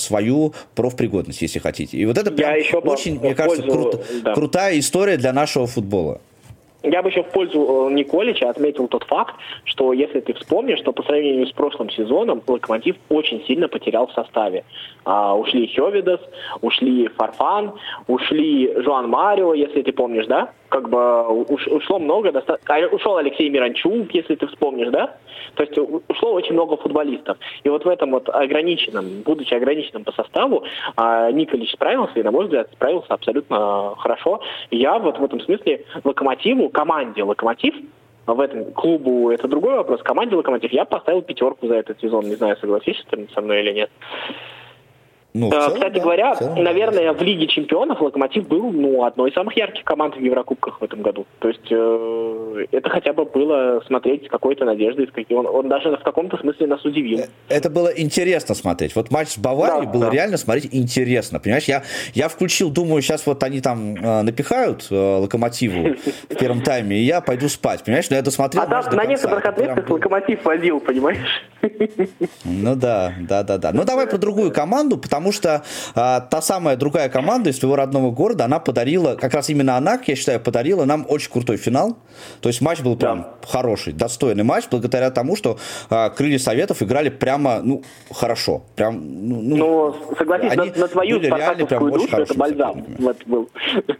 профпригодность, 0.76 1.42
если 1.42 1.60
хотите. 1.60 1.98
И 1.98 2.06
вот 2.06 2.18
это 2.18 2.32
прям 2.32 2.54
очень, 2.84 3.20
мне 3.20 3.34
кажется, 3.34 3.64
крут, 3.64 4.06
да. 4.24 4.34
крутая 4.34 4.78
история 4.80 5.18
для 5.18 5.34
нашего 5.34 5.68
футбола. 5.68 6.22
Я 6.84 7.04
бы 7.04 7.10
еще 7.10 7.22
в 7.22 7.30
пользу 7.30 7.90
э, 7.90 7.94
Николича 7.94 8.50
отметил 8.50 8.88
тот 8.88 9.04
факт, 9.04 9.36
что 9.66 9.94
если 9.94 10.20
ты 10.20 10.34
вспомнишь, 10.34 10.80
что 10.80 10.92
по 10.94 11.04
сравнению 11.04 11.46
с 11.46 11.52
прошлым 11.52 11.92
сезоном 11.92 12.42
Локомотив 12.48 12.96
очень 13.10 13.44
сильно 13.46 13.68
потерял 13.68 14.08
в 14.08 14.14
составе. 14.14 14.64
А, 15.06 15.36
ушли 15.36 15.68
Хевидас, 15.68 16.20
ушли 16.62 17.08
Фарфан, 17.10 17.74
ушли 18.08 18.74
Жуан 18.82 19.10
Марио, 19.10 19.54
если 19.54 19.84
ты 19.84 19.92
помнишь, 19.92 20.26
да? 20.26 20.52
Как 20.70 20.90
бы 20.90 21.44
уш, 21.44 21.68
ушло 21.68 22.00
много, 22.00 22.32
доста... 22.32 22.58
А, 22.66 22.80
ушел 22.88 23.18
Алексей 23.18 23.50
Миранчук, 23.50 24.12
если 24.14 24.36
ты 24.36 24.48
вспомнишь, 24.48 24.90
да? 24.90 25.18
То 25.56 25.64
есть 25.64 25.78
ушло 26.08 26.34
очень 26.34 26.54
много 26.54 26.78
футболистов. 26.78 27.38
И 27.64 27.70
вот 27.70 27.86
в 27.86 27.90
этом 27.90 28.12
вот 28.12 28.30
ограниченном, 28.30 29.22
будучи 29.24 29.54
ограниченным 29.54 30.04
по 30.04 30.12
составу, 30.14 30.64
а, 30.96 31.32
Николич 31.32 31.72
справился, 31.74 32.20
и, 32.20 32.24
на 32.24 32.32
мой 32.32 32.46
взгляд, 32.46 32.70
справился 32.72 33.14
абсолютно 33.14 33.96
хорошо. 33.98 34.42
Я 34.72 34.98
вот 34.98 35.20
в 35.20 35.24
этом 35.24 35.42
смысле 35.42 35.86
Локомотиву, 36.04 36.70
команде 36.72 37.24
Локомотив, 37.24 37.76
в 38.28 38.40
этом 38.40 38.72
клубу 38.74 39.30
это 39.32 39.48
другой 39.48 39.76
вопрос. 39.76 40.02
Команде 40.04 40.36
Локомотив 40.36 40.72
я 40.72 40.86
поставил 40.86 41.22
пятерку 41.22 41.68
за 41.68 41.76
этот 41.76 42.00
сезон. 42.00 42.26
Не 42.26 42.36
знаю, 42.36 42.58
согласишься 42.58 43.06
ты 43.10 43.28
со 43.34 43.42
мной 43.42 43.62
или 43.62 43.74
нет. 43.74 43.92
Ну, 45.34 45.48
э, 45.48 45.52
целом, 45.52 45.74
Кстати 45.76 45.94
да, 45.96 46.02
говоря, 46.02 46.36
целом, 46.36 46.64
наверное, 46.64 47.06
да. 47.06 47.14
в 47.14 47.22
Лиге 47.22 47.48
чемпионов 47.48 48.02
Локомотив 48.02 48.48
был 48.48 48.72
ну, 48.72 49.06
одной 49.06 49.30
из 49.30 49.34
самых 49.34 49.56
ярких 49.56 49.84
команд 49.86 50.16
в 50.16 50.20
Еврокубках 50.20 50.82
в 50.82 50.84
этом 50.84 51.02
году. 51.02 51.26
То 51.40 51.48
есть 51.48 51.72
э, 51.72 52.66
это 52.72 52.90
хотя 52.90 53.14
бы 53.14 53.26
было 53.26 53.82
смотреть 53.88 54.26
с 54.26 54.30
какой-то 54.30 54.66
надеждой. 54.66 55.08
С 55.08 55.12
каким... 55.12 55.38
он, 55.38 55.48
он 55.48 55.70
даже 55.70 55.96
в 55.96 56.04
каком-то 56.04 56.38
смысле 56.38 56.68
нас 56.68 56.84
удивил. 56.84 57.20
Э, 57.20 57.28
это 57.48 57.70
было 57.70 57.88
интересно 57.88 58.56
смотреть. 58.56 58.96
Вот 58.96 59.10
матч 59.12 59.30
с 59.30 59.38
Баварией 59.38 59.86
да, 59.86 59.92
было 59.92 60.06
да. 60.06 60.12
реально 60.12 60.38
смотреть 60.38 60.70
интересно. 60.74 61.40
Понимаешь, 61.40 61.66
я, 61.66 61.84
я 62.14 62.28
включил, 62.28 62.70
думаю, 62.70 63.02
сейчас 63.02 63.26
вот 63.26 63.42
они 63.44 63.62
там 63.62 63.96
э, 63.96 64.22
напихают 64.24 64.88
э, 64.92 64.96
Локомотиву 64.96 65.96
в 66.30 66.36
первом 66.36 66.62
тайме, 66.62 66.98
и 66.98 67.04
я 67.04 67.22
пойду 67.22 67.48
спать. 67.48 67.84
Понимаешь, 67.84 68.10
но 68.10 68.18
я 68.18 68.22
досмотрел. 68.22 68.64
А 68.64 68.66
там 68.66 68.96
на 68.96 69.06
некоторых 69.06 69.46
отрезках 69.46 69.90
Локомотив 69.90 70.44
возил, 70.44 70.80
понимаешь? 70.80 71.44
Ну 72.44 72.76
да, 72.76 73.14
да, 73.20 73.44
да, 73.44 73.58
да. 73.58 73.72
Ну 73.72 73.84
давай 73.84 74.08
про 74.08 74.18
другую 74.18 74.52
команду, 74.52 74.98
потому 74.98 75.21
потому 75.22 75.32
что 75.34 75.64
а, 75.94 76.20
та 76.20 76.42
самая 76.42 76.76
другая 76.76 77.08
команда 77.10 77.52
из 77.52 77.60
своего 77.60 77.76
родного 77.76 78.12
города, 78.12 78.46
она 78.46 78.60
подарила, 78.60 79.16
как 79.16 79.34
раз 79.34 79.50
именно 79.50 79.78
она, 79.78 80.00
я 80.08 80.16
считаю, 80.16 80.40
подарила 80.40 80.86
нам 80.86 81.06
очень 81.08 81.32
крутой 81.32 81.58
финал. 81.58 81.98
То 82.42 82.50
есть 82.50 82.62
матч 82.62 82.82
был 82.82 82.96
прям 82.96 83.22
да. 83.22 83.48
хороший, 83.48 83.94
достойный 83.94 84.44
матч, 84.44 84.66
благодаря 84.72 85.12
тому, 85.12 85.36
что 85.36 85.60
а, 85.90 86.10
крылья 86.10 86.40
Советов 86.40 86.82
играли 86.82 87.10
прямо, 87.10 87.62
ну, 87.62 87.84
хорошо. 88.12 88.64
Прям, 88.76 88.96
ну, 89.30 89.42
ну, 89.42 89.56
ну 89.58 89.96
согласись, 90.18 90.56
на, 90.56 90.66
на 90.66 90.88
твою 90.88 91.24
спартаковскую 91.24 91.92
душу 91.92 92.18
это 92.18 92.34
бальзам 92.34 92.84
был. 93.28 93.50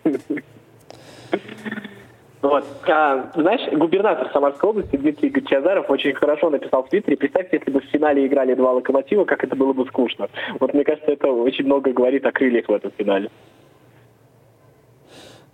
Вот. 2.42 2.66
А, 2.88 3.30
знаешь, 3.36 3.62
губернатор 3.72 4.30
Самарской 4.34 4.70
области 4.70 4.96
Дмитрий 4.96 5.30
Гачазаров 5.30 5.90
очень 5.90 6.14
хорошо 6.14 6.50
написал 6.50 6.84
в 6.84 6.90
Твиттере, 6.90 7.18
представьте, 7.18 7.58
если 7.58 7.72
бы 7.72 7.82
в 7.82 7.86
финале 7.86 8.26
играли 8.26 8.56
два 8.56 8.72
локомотива, 8.72 9.26
как 9.26 9.44
это 9.44 9.56
было 9.56 9.74
бы 9.74 9.86
скучно. 9.86 10.28
Вот 10.60 10.74
мне 10.74 10.84
кажется, 10.84 11.12
это 11.12 11.28
очень 11.28 11.66
много 11.66 11.92
говорит 11.92 12.26
о 12.26 12.32
крыльях 12.32 12.68
в 12.68 12.74
этом 12.74 12.92
финале. 12.98 13.30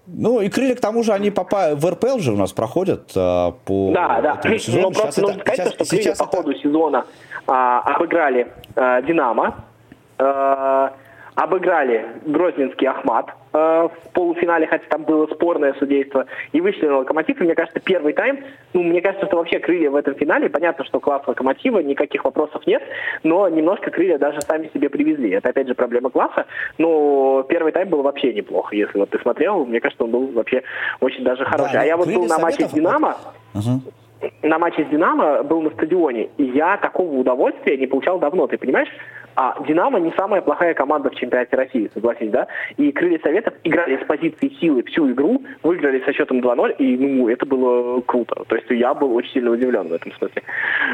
Ну, 0.07 0.39
и 0.39 0.47
крылья, 0.47 0.75
к 0.75 0.79
тому 0.79 1.03
же, 1.03 1.11
они 1.11 1.31
попа... 1.31 1.75
в 1.75 1.85
РПЛ 1.85 2.19
же 2.19 2.31
у 2.31 2.37
нас 2.37 2.53
проходят 2.53 3.11
а, 3.17 3.51
по 3.65 3.91
Да, 3.93 4.21
да. 4.21 4.33
Этому 4.39 4.57
сезону. 4.57 4.83
Но 4.83 4.91
просто 4.91 5.21
нужно 5.21 5.39
сказать, 5.41 5.59
сейчас, 5.59 5.73
что 5.73 5.85
крылья 5.85 6.03
сейчас 6.03 6.17
по 6.17 6.23
это... 6.23 6.37
ходу 6.37 6.53
сезона 6.53 7.05
а, 7.45 7.79
обыграли 7.81 8.47
а, 8.75 9.01
«Динамо», 9.01 9.65
а, 10.17 10.93
обыграли 11.35 12.07
Грозненский 12.25 12.87
Ахмат 12.87 13.27
в 13.57 14.13
полуфинале, 14.13 14.67
хотя 14.67 14.83
там 14.89 15.03
было 15.03 15.27
спорное 15.27 15.73
судейство, 15.73 16.25
и 16.51 16.61
вышли 16.61 16.87
на 16.87 16.99
Локомотив. 16.99 17.39
И 17.39 17.43
мне 17.43 17.55
кажется, 17.55 17.79
первый 17.79 18.13
тайм, 18.13 18.39
ну, 18.73 18.83
мне 18.83 19.01
кажется, 19.01 19.25
что 19.27 19.37
вообще 19.37 19.59
крылья 19.59 19.89
в 19.89 19.95
этом 19.95 20.15
финале, 20.15 20.49
понятно, 20.49 20.85
что 20.85 20.99
класс 20.99 21.23
Локомотива, 21.27 21.79
никаких 21.79 22.25
вопросов 22.25 22.65
нет, 22.67 22.83
но 23.23 23.47
немножко 23.49 23.91
крылья 23.91 24.17
даже 24.17 24.41
сами 24.41 24.69
себе 24.73 24.89
привезли. 24.89 25.31
Это, 25.31 25.49
опять 25.49 25.67
же, 25.67 25.75
проблема 25.75 26.09
класса, 26.09 26.45
но 26.77 27.43
первый 27.49 27.71
тайм 27.71 27.89
был 27.89 28.01
вообще 28.01 28.33
неплохо. 28.33 28.75
Если 28.75 28.97
вот 28.97 29.09
ты 29.09 29.19
смотрел, 29.19 29.65
мне 29.65 29.79
кажется, 29.79 30.03
он 30.03 30.11
был 30.11 30.27
вообще 30.27 30.63
очень 30.99 31.23
даже 31.23 31.45
хороший. 31.45 31.73
Да, 31.73 31.81
а 31.81 31.85
я 31.85 31.97
вот 31.97 32.07
был 32.07 32.25
на 32.25 32.39
матче 32.39 32.67
«Динамо», 32.73 33.17
угу 33.53 33.81
на 34.43 34.59
матче 34.59 34.85
с 34.85 34.89
«Динамо» 34.89 35.43
был 35.43 35.61
на 35.61 35.69
стадионе, 35.71 36.29
и 36.37 36.43
я 36.43 36.77
такого 36.77 37.17
удовольствия 37.17 37.77
не 37.77 37.87
получал 37.87 38.19
давно, 38.19 38.47
ты 38.47 38.57
понимаешь? 38.57 38.89
А 39.35 39.55
«Динамо» 39.67 39.99
не 39.99 40.11
самая 40.17 40.41
плохая 40.41 40.73
команда 40.73 41.09
в 41.11 41.15
чемпионате 41.15 41.55
России, 41.55 41.91
согласись, 41.93 42.31
да? 42.31 42.47
И 42.77 42.91
«Крылья 42.91 43.19
Советов» 43.19 43.53
играли 43.63 44.01
с 44.01 44.05
позиции 44.07 44.49
силы 44.59 44.83
всю 44.83 45.11
игру, 45.11 45.43
выиграли 45.61 46.03
со 46.05 46.13
счетом 46.13 46.39
2-0, 46.39 46.77
и 46.77 46.97
ну, 46.97 47.29
это 47.29 47.45
было 47.45 48.01
круто. 48.01 48.43
То 48.47 48.55
есть 48.55 48.69
я 48.71 48.93
был 48.93 49.15
очень 49.15 49.33
сильно 49.33 49.51
удивлен 49.51 49.87
в 49.87 49.93
этом 49.93 50.11
смысле. 50.13 50.41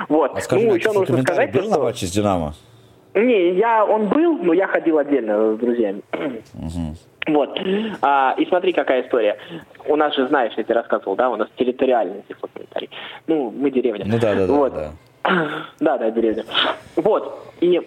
Вот. 0.10 0.32
А 0.36 0.42
скажи, 0.42 0.68
ну, 0.68 0.76
еще 0.76 0.92
нужно 0.92 1.18
сказать, 1.20 1.54
был 1.54 1.62
что... 1.62 1.72
на 1.72 1.84
матче 1.84 2.06
с 2.06 2.12
«Динамо»? 2.12 2.54
Не, 3.16 3.52
я, 3.56 3.86
он 3.86 4.08
был, 4.08 4.38
но 4.40 4.54
я 4.54 4.68
ходил 4.68 4.98
отдельно 4.98 5.56
с 5.56 5.60
друзьями. 5.60 6.02
Угу. 6.14 6.96
Вот. 7.28 7.58
А, 8.02 8.36
и 8.38 8.46
смотри, 8.46 8.74
какая 8.74 9.04
история. 9.04 9.38
У 9.86 9.96
нас 9.96 10.16
же, 10.16 10.28
знаешь, 10.28 10.54
я 10.58 10.64
тебе 10.64 10.76
рассказывал, 10.76 11.16
да, 11.16 11.30
у 11.30 11.36
нас 11.36 11.48
территориальный 11.56 12.24
тифлокомментарий. 12.28 12.90
Ну, 13.28 13.52
мы 13.52 13.72
деревня. 13.72 14.06
Ну 14.06 14.20
да, 14.20 14.36
да, 14.36 14.48
да. 14.48 14.54
Вот. 14.54 14.74
Да, 14.74 14.92
да, 15.80 15.98
да 15.98 16.12
деревня. 16.12 16.44
Вот. 16.96 17.54
И 17.62 17.82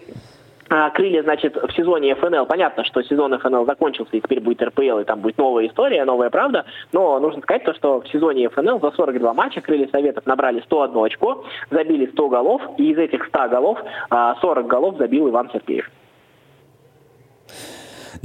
крылья, 0.69 1.23
значит, 1.23 1.57
в 1.57 1.73
сезоне 1.73 2.15
ФНЛ. 2.15 2.47
Понятно, 2.47 2.85
что 2.85 3.03
сезон 3.03 3.39
ФНЛ 3.39 3.67
закончился, 3.67 4.17
и 4.17 4.21
теперь 4.21 4.41
будет 4.41 4.63
РПЛ, 4.63 4.99
и 5.01 5.05
там 5.05 5.21
будет 5.21 5.39
новая 5.39 5.67
история, 5.67 6.05
новая 6.05 6.31
правда. 6.31 6.65
Но 6.93 7.19
нужно 7.21 7.43
сказать 7.43 7.65
то, 7.65 7.75
что 7.75 8.01
в 8.01 8.09
сезоне 8.09 8.49
ФНЛ 8.49 8.81
за 8.81 8.91
42 8.91 9.35
матча 9.35 9.61
крылья 9.61 9.89
Советов 9.89 10.27
набрали 10.27 10.61
101 10.61 11.05
очко, 11.05 11.45
забили 11.71 12.07
100 12.07 12.29
голов, 12.29 12.63
и 12.79 12.91
из 12.91 12.99
этих 12.99 13.27
100 13.27 13.49
голов 13.49 13.79
40 14.11 14.11
а, 14.11 14.63
голов 14.63 14.97
забил 14.97 15.29
Иван 15.29 15.51
Сергеев. 15.53 15.91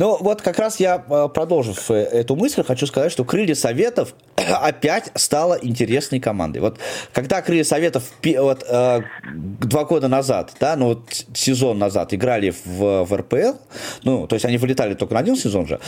Ну, 0.01 0.17
вот 0.20 0.41
как 0.41 0.58
раз 0.58 0.79
я, 0.79 1.03
э, 1.08 1.27
продолжив 1.31 1.91
эту 1.91 2.36
мысль, 2.36 2.63
хочу 2.63 2.88
сказать, 2.88 3.12
что 3.12 3.24
«Крылья 3.24 3.53
Советов» 3.53 4.15
опять 4.36 5.12
стала 5.13 5.60
интересной 5.62 6.20
командой. 6.20 6.58
Вот 6.58 6.79
когда 7.13 7.39
«Крылья 7.43 7.63
Советов» 7.63 8.12
вот, 8.39 8.65
э, 8.67 9.01
два 9.31 9.84
года 9.84 10.08
назад, 10.08 10.53
да, 10.60 10.75
ну 10.75 10.88
вот 10.88 11.01
сезон 11.36 11.77
назад 11.77 12.15
играли 12.15 12.51
в, 12.65 13.03
в 13.03 13.15
РПЛ, 13.15 13.60
ну, 14.03 14.25
то 14.25 14.34
есть 14.34 14.43
они 14.43 14.58
вылетали 14.58 14.96
только 14.96 15.13
на 15.13 15.20
один 15.20 15.36
сезон 15.36 15.67
же, 15.67 15.79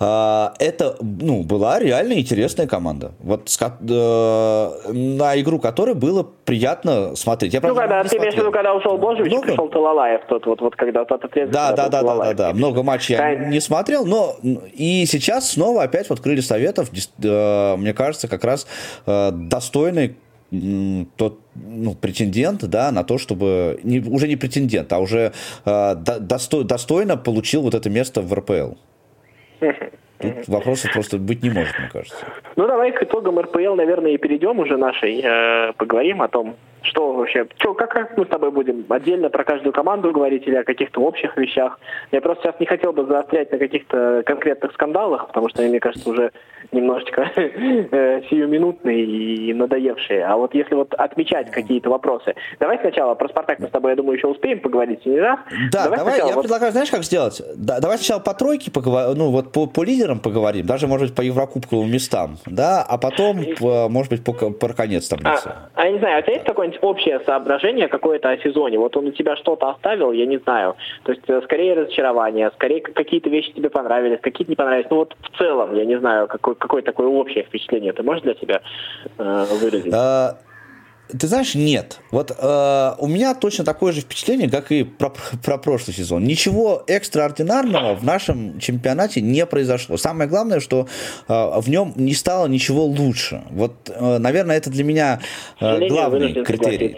э, 0.00 0.48
это, 0.60 0.96
ну, 1.00 1.42
была 1.42 1.78
реально 1.78 2.14
интересная 2.14 2.66
команда. 2.66 3.12
Вот 3.18 3.50
с, 3.50 3.58
на 3.60 5.40
игру 5.40 5.58
которой 5.58 5.94
было 5.94 6.22
приятно 6.22 7.14
смотреть. 7.16 7.52
Я, 7.52 7.60
ну, 7.60 7.74
когда, 7.74 8.02
ты 8.02 8.16
имеешь 8.16 8.32
в 8.32 8.38
виду, 8.38 8.50
когда 8.50 8.72
ушел 8.72 8.96
Божевич, 8.96 9.30
много... 9.30 9.48
пришел 9.48 9.68
Талалаев, 9.68 10.22
тот 10.26 10.46
вот, 10.46 10.62
вот 10.62 10.74
когда 10.74 11.04
тот. 11.04 11.20
Да, 11.34 11.72
да, 11.72 11.88
да, 11.90 12.02
да, 12.02 12.16
да, 12.16 12.32
да, 12.32 12.52
много 12.54 12.82
матчей 12.82 13.14
я 13.14 13.34
не 13.34 13.57
смотрел, 13.60 14.06
но 14.06 14.36
и 14.42 15.04
сейчас 15.06 15.52
снова 15.52 15.82
опять 15.82 16.08
вот 16.10 16.20
крылья 16.20 16.42
советов, 16.42 16.90
э, 16.92 17.76
мне 17.76 17.92
кажется, 17.94 18.28
как 18.28 18.44
раз 18.44 18.66
э, 19.06 19.30
достойный 19.32 20.16
тот 21.16 21.40
ну, 21.54 21.94
претендент, 21.94 22.64
да, 22.64 22.90
на 22.90 23.04
то, 23.04 23.18
чтобы 23.18 23.80
не, 23.82 24.00
уже 24.00 24.28
не 24.28 24.36
претендент, 24.36 24.92
а 24.92 24.98
уже 24.98 25.32
э, 25.66 25.94
достой, 25.94 26.64
достойно 26.64 27.16
получил 27.16 27.62
вот 27.62 27.74
это 27.74 27.90
место 27.90 28.22
в 28.22 28.32
РПЛ. 28.32 28.72
Тут 30.18 30.48
вопросов 30.48 30.92
просто 30.92 31.18
быть 31.18 31.42
не 31.42 31.50
может, 31.50 31.78
мне 31.78 31.88
кажется. 31.92 32.26
Ну, 32.56 32.66
давай 32.66 32.92
к 32.92 33.02
итогам 33.02 33.38
РПЛ, 33.38 33.74
наверное, 33.74 34.12
и 34.12 34.16
перейдем 34.18 34.58
уже 34.58 34.76
нашей. 34.76 35.20
Э, 35.22 35.72
поговорим 35.74 36.22
о 36.22 36.28
том, 36.28 36.56
Что 36.82 37.12
вообще? 37.12 37.46
Что, 37.58 37.74
как, 37.74 37.90
как 37.90 38.16
мы 38.16 38.24
с 38.24 38.28
тобой 38.28 38.50
будем 38.50 38.84
отдельно 38.88 39.30
про 39.30 39.44
каждую 39.44 39.72
команду 39.72 40.12
говорить 40.12 40.46
или 40.46 40.56
о 40.56 40.64
каких-то 40.64 41.00
общих 41.00 41.36
вещах? 41.36 41.78
Я 42.12 42.20
просто 42.20 42.44
сейчас 42.44 42.60
не 42.60 42.66
хотел 42.66 42.92
бы 42.92 43.04
заострять 43.04 43.50
на 43.52 43.58
каких-то 43.58 44.22
конкретных 44.24 44.72
скандалах, 44.72 45.28
потому 45.28 45.48
что 45.48 45.62
они, 45.62 45.70
мне 45.70 45.80
кажется, 45.80 46.08
уже 46.08 46.32
немножечко 46.72 47.30
э, 47.36 48.22
сиюминутные 48.30 49.04
и 49.04 49.54
надоевшие. 49.54 50.24
А 50.24 50.36
вот 50.36 50.54
если 50.54 50.74
вот 50.74 50.94
отмечать 50.94 51.50
какие-то 51.50 51.90
вопросы. 51.90 52.34
Давай 52.60 52.78
сначала 52.78 53.14
про 53.14 53.28
«Спартак» 53.28 53.58
мы 53.60 53.68
с 53.68 53.70
тобой, 53.70 53.92
я 53.92 53.96
думаю, 53.96 54.16
еще 54.16 54.28
успеем 54.28 54.60
поговорить 54.60 55.04
не 55.06 55.18
раз. 55.18 55.38
Да, 55.72 55.84
давай, 55.84 55.98
давай 55.98 56.18
я 56.18 56.34
вот... 56.34 56.42
предлагаю, 56.42 56.72
знаешь, 56.72 56.90
как 56.90 57.02
сделать? 57.02 57.40
Да, 57.56 57.80
давай 57.80 57.98
сначала 57.98 58.20
по 58.20 58.34
тройке 58.34 58.70
поговорим, 58.70 59.18
ну 59.18 59.30
вот 59.30 59.52
по, 59.52 59.66
по 59.66 59.84
лидерам 59.84 60.20
поговорим, 60.20 60.66
даже, 60.66 60.86
может 60.86 61.08
быть, 61.08 61.16
по 61.16 61.22
Еврокубковым 61.22 61.90
местам, 61.90 62.38
да, 62.46 62.82
а 62.82 62.98
потом, 62.98 63.44
по, 63.58 63.88
может 63.88 64.12
быть, 64.12 64.24
по, 64.24 64.32
по 64.32 64.68
конец 64.68 65.08
таблицы. 65.08 65.48
А, 65.48 65.68
а 65.74 65.86
я 65.86 65.92
не 65.92 65.98
знаю, 65.98 66.20
у 66.20 66.22
тебя 66.22 66.34
есть 66.34 66.46
какое-нибудь 66.68 66.78
общее 66.82 67.20
соображение 67.24 67.88
какое-то 67.88 68.30
о 68.30 68.38
сезоне? 68.38 68.78
Вот 68.78 68.96
он 68.96 69.06
у 69.06 69.10
тебя 69.10 69.36
что-то 69.36 69.70
оставил, 69.70 70.12
я 70.12 70.26
не 70.26 70.38
знаю. 70.38 70.76
То 71.04 71.12
есть, 71.12 71.24
э, 71.28 71.40
скорее 71.44 71.74
разочарование, 71.74 72.50
скорее 72.54 72.80
какие-то 72.80 73.30
вещи 73.30 73.52
тебе 73.52 73.70
понравились, 73.70 74.20
какие-то 74.20 74.50
не 74.50 74.56
понравились. 74.56 74.86
Ну 74.90 74.96
вот 74.96 75.16
в 75.20 75.38
целом, 75.38 75.74
я 75.74 75.84
не 75.84 75.98
знаю, 75.98 76.28
какой, 76.28 76.54
какое 76.54 76.82
такое 76.82 77.06
общее 77.06 77.44
впечатление 77.44 77.92
ты 77.92 78.02
можешь 78.02 78.22
для 78.22 78.34
себя 78.34 78.60
э, 79.18 79.44
выразить? 79.60 79.92
А, 79.94 80.38
ты 81.08 81.26
знаешь, 81.26 81.54
нет. 81.54 82.00
Вот 82.10 82.30
э, 82.38 82.94
у 82.98 83.06
меня 83.06 83.34
точно 83.34 83.64
такое 83.64 83.92
же 83.92 84.00
впечатление, 84.02 84.50
как 84.50 84.70
и 84.72 84.84
про, 84.84 85.12
про 85.44 85.58
прошлый 85.58 85.94
сезон. 85.94 86.24
Ничего 86.24 86.82
экстраординарного 86.86 87.94
в 87.94 88.04
нашем 88.04 88.58
чемпионате 88.60 89.20
не 89.20 89.46
произошло. 89.46 89.96
Самое 89.96 90.28
главное, 90.28 90.60
что 90.60 90.86
э, 91.28 91.60
в 91.60 91.68
нем 91.68 91.92
не 91.96 92.14
стало 92.14 92.46
ничего 92.46 92.84
лучше. 92.84 93.42
Вот, 93.50 93.74
э, 93.88 94.18
наверное, 94.18 94.56
это 94.56 94.70
для 94.70 94.84
меня 94.84 95.20
э, 95.60 95.88
главный 95.88 96.44
критерий. 96.44 96.96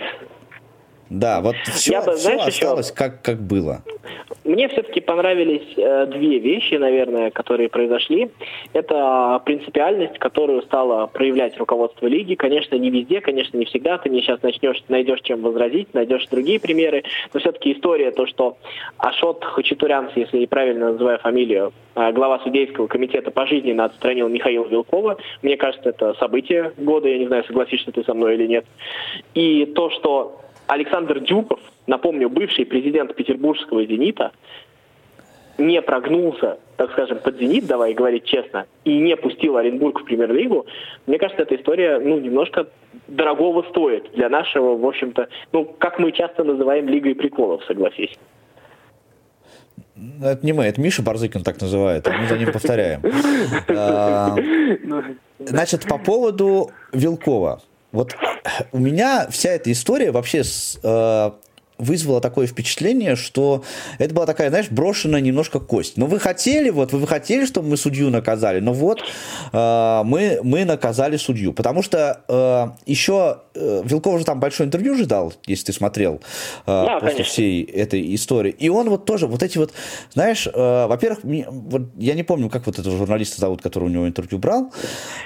Да, 1.10 1.40
вот 1.40 1.56
все, 1.64 1.94
Я 1.94 2.02
бы, 2.02 2.12
все 2.12 2.20
знаешь, 2.20 2.54
осталось 2.54 2.86
еще... 2.86 2.96
как, 2.96 3.20
как 3.22 3.40
было. 3.40 3.82
Мне 4.44 4.68
все-таки 4.68 5.00
понравились 5.00 5.76
э, 5.76 6.06
две 6.06 6.38
вещи, 6.38 6.74
наверное, 6.74 7.30
которые 7.30 7.68
произошли. 7.68 8.30
Это 8.72 9.42
принципиальность, 9.44 10.18
которую 10.18 10.62
стало 10.62 11.08
проявлять 11.08 11.58
руководство 11.58 12.06
лиги. 12.06 12.36
Конечно, 12.36 12.76
не 12.76 12.90
везде, 12.90 13.20
конечно, 13.20 13.56
не 13.56 13.64
всегда. 13.64 13.98
Ты 13.98 14.08
мне 14.08 14.22
сейчас 14.22 14.40
начнешь, 14.42 14.82
найдешь 14.88 15.20
чем 15.22 15.42
возразить, 15.42 15.92
найдешь 15.94 16.26
другие 16.28 16.60
примеры. 16.60 17.02
Но 17.34 17.40
все-таки 17.40 17.72
история, 17.72 18.12
то, 18.12 18.26
что 18.26 18.56
Ашот 18.96 19.44
Хачатурянц, 19.44 20.12
если 20.14 20.38
я 20.38 20.46
правильно 20.46 20.92
называю 20.92 21.18
фамилию, 21.18 21.72
э, 21.96 22.12
глава 22.12 22.38
судейского 22.38 22.86
комитета 22.86 23.32
пожизненно 23.32 23.84
отстранил 23.84 24.28
Михаила 24.28 24.66
Вилкова. 24.66 25.18
Мне 25.42 25.56
кажется, 25.56 25.88
это 25.88 26.14
событие 26.14 26.72
года. 26.76 27.08
Я 27.08 27.18
не 27.18 27.26
знаю, 27.26 27.44
согласишься 27.44 27.90
ты 27.90 28.04
со 28.04 28.14
мной 28.14 28.36
или 28.36 28.46
нет. 28.46 28.64
И 29.34 29.66
то, 29.66 29.90
что 29.90 30.40
Александр 30.70 31.18
Дюков, 31.18 31.58
напомню, 31.88 32.30
бывший 32.30 32.64
президент 32.64 33.16
петербургского 33.16 33.84
«Зенита», 33.84 34.30
не 35.58 35.82
прогнулся, 35.82 36.58
так 36.76 36.92
скажем, 36.92 37.18
под 37.18 37.38
«Зенит», 37.38 37.66
давай 37.66 37.92
говорить 37.92 38.24
честно, 38.24 38.66
и 38.84 38.96
не 38.96 39.16
пустил 39.16 39.56
Оренбург 39.56 40.00
в 40.00 40.04
премьер-лигу, 40.04 40.66
мне 41.08 41.18
кажется, 41.18 41.42
эта 41.42 41.56
история, 41.56 41.98
ну, 41.98 42.20
немножко 42.20 42.68
дорогого 43.08 43.64
стоит 43.70 44.12
для 44.12 44.28
нашего, 44.28 44.76
в 44.76 44.86
общем-то, 44.86 45.28
ну, 45.50 45.64
как 45.64 45.98
мы 45.98 46.12
часто 46.12 46.44
называем 46.44 46.88
«Лигой 46.88 47.16
приколов», 47.16 47.64
согласись. 47.64 48.16
Это 50.22 50.46
не 50.46 50.52
мы, 50.52 50.66
это 50.66 50.80
Миша 50.80 51.02
Барзыкин 51.02 51.42
так 51.42 51.60
называет, 51.60 52.06
мы 52.06 52.26
за 52.28 52.38
ним 52.38 52.52
повторяем. 52.52 53.02
А, 53.68 54.36
ну, 54.84 55.02
значит, 55.40 55.88
по 55.88 55.98
поводу 55.98 56.70
Вилкова. 56.92 57.60
Вот 57.92 58.14
у 58.72 58.78
меня 58.78 59.26
вся 59.30 59.50
эта 59.50 59.72
история 59.72 60.10
вообще 60.12 60.44
с, 60.44 60.78
э, 60.82 61.30
вызвало 61.80 62.20
такое 62.20 62.46
впечатление, 62.46 63.16
что 63.16 63.64
это 63.98 64.14
была 64.14 64.26
такая, 64.26 64.50
знаешь, 64.50 64.70
брошенная 64.70 65.20
немножко 65.20 65.58
кость. 65.58 65.96
Но 65.96 66.06
вы 66.06 66.20
хотели, 66.20 66.70
вот 66.70 66.92
вы 66.92 67.06
хотели, 67.06 67.46
чтобы 67.46 67.70
мы 67.70 67.76
судью 67.76 68.10
наказали, 68.10 68.60
но 68.60 68.72
вот 68.72 69.00
э, 69.52 70.02
мы, 70.04 70.40
мы 70.42 70.64
наказали 70.64 71.16
судью. 71.16 71.52
Потому 71.52 71.82
что 71.82 72.22
э, 72.28 72.68
еще 72.86 73.38
э, 73.54 73.82
Вилков 73.84 74.18
же 74.18 74.24
там 74.24 74.40
большое 74.40 74.66
интервью 74.66 74.94
же 74.94 75.06
дал, 75.06 75.32
если 75.46 75.66
ты 75.66 75.72
смотрел, 75.72 76.14
э, 76.14 76.20
да, 76.66 76.94
после 76.94 77.08
конечно. 77.08 77.24
всей 77.24 77.64
этой 77.64 78.14
истории. 78.14 78.54
И 78.58 78.68
он 78.68 78.88
вот 78.88 79.04
тоже, 79.06 79.26
вот 79.26 79.42
эти 79.42 79.58
вот, 79.58 79.72
знаешь, 80.12 80.46
э, 80.46 80.86
во-первых, 80.86 81.20
вот, 81.22 81.82
я 81.96 82.14
не 82.14 82.22
помню, 82.22 82.50
как 82.50 82.66
вот 82.66 82.78
этого 82.78 82.96
журналиста 82.96 83.40
зовут, 83.40 83.62
который 83.62 83.84
у 83.84 83.88
него 83.88 84.06
интервью 84.06 84.38
брал, 84.38 84.72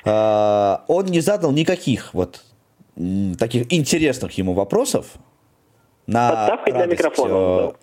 э, 0.05 0.77
он 0.89 1.07
не 1.07 1.21
задал 1.21 1.53
никаких 1.53 2.15
вот 2.15 2.41
таких 3.39 3.73
интересных 3.73 4.33
ему 4.39 4.55
вопросов, 4.55 5.15
на 6.07 6.31
Подставкой 6.31 6.73
радость, 6.73 6.87
для 6.89 6.97
микрофона. 6.97 7.75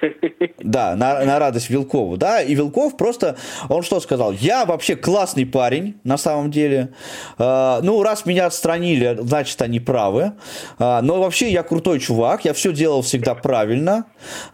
Да, 0.58 0.94
на, 0.94 1.24
на 1.24 1.38
радость 1.38 1.70
Вилкову, 1.70 2.16
да, 2.16 2.42
и 2.42 2.54
Вилков 2.54 2.96
просто, 2.96 3.36
он 3.68 3.82
что 3.82 4.00
сказал, 4.00 4.32
я 4.32 4.64
вообще 4.64 4.94
классный 4.94 5.46
парень, 5.46 5.96
на 6.04 6.16
самом 6.16 6.50
деле, 6.50 6.90
э, 7.38 7.80
ну, 7.82 8.02
раз 8.02 8.26
меня 8.26 8.46
отстранили, 8.46 9.18
значит, 9.20 9.60
они 9.62 9.80
правы, 9.80 10.32
э, 10.78 11.00
но 11.02 11.20
вообще 11.20 11.50
я 11.50 11.62
крутой 11.62 11.98
чувак, 11.98 12.44
я 12.44 12.52
все 12.52 12.72
делал 12.72 13.02
всегда 13.02 13.34
правильно, 13.34 14.04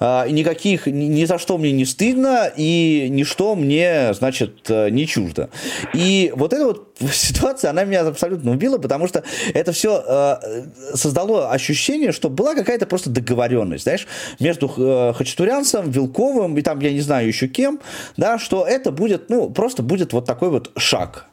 э, 0.00 0.30
никаких, 0.30 0.86
ни, 0.86 1.04
ни 1.06 1.24
за 1.24 1.38
что 1.38 1.58
мне 1.58 1.72
не 1.72 1.84
стыдно, 1.84 2.50
и 2.56 3.08
ничто 3.10 3.54
мне, 3.54 4.14
значит, 4.14 4.70
э, 4.70 4.90
не 4.90 5.06
чуждо. 5.06 5.50
И 5.92 6.32
вот 6.34 6.52
эта 6.52 6.66
вот 6.66 6.88
ситуация, 7.12 7.70
она 7.70 7.84
меня 7.84 8.06
абсолютно 8.06 8.52
убила, 8.52 8.78
потому 8.78 9.08
что 9.08 9.22
это 9.54 9.72
все 9.72 10.02
э, 10.06 10.94
создало 10.94 11.50
ощущение, 11.50 12.12
что 12.12 12.30
была 12.30 12.54
какая-то 12.54 12.86
просто 12.86 13.10
договоренность, 13.10 13.84
знаешь, 13.84 14.06
между 14.38 14.68
э, 14.96 15.12
Хачатурянцем, 15.12 15.90
Вилковым 15.90 16.56
и 16.58 16.62
там, 16.62 16.80
я 16.80 16.92
не 16.92 17.00
знаю 17.00 17.28
еще 17.28 17.48
кем, 17.48 17.80
да, 18.16 18.38
что 18.38 18.66
это 18.66 18.90
будет, 18.90 19.30
ну, 19.30 19.50
просто 19.50 19.82
будет 19.82 20.12
вот 20.12 20.26
такой 20.26 20.50
вот 20.50 20.72
шаг 20.76 21.26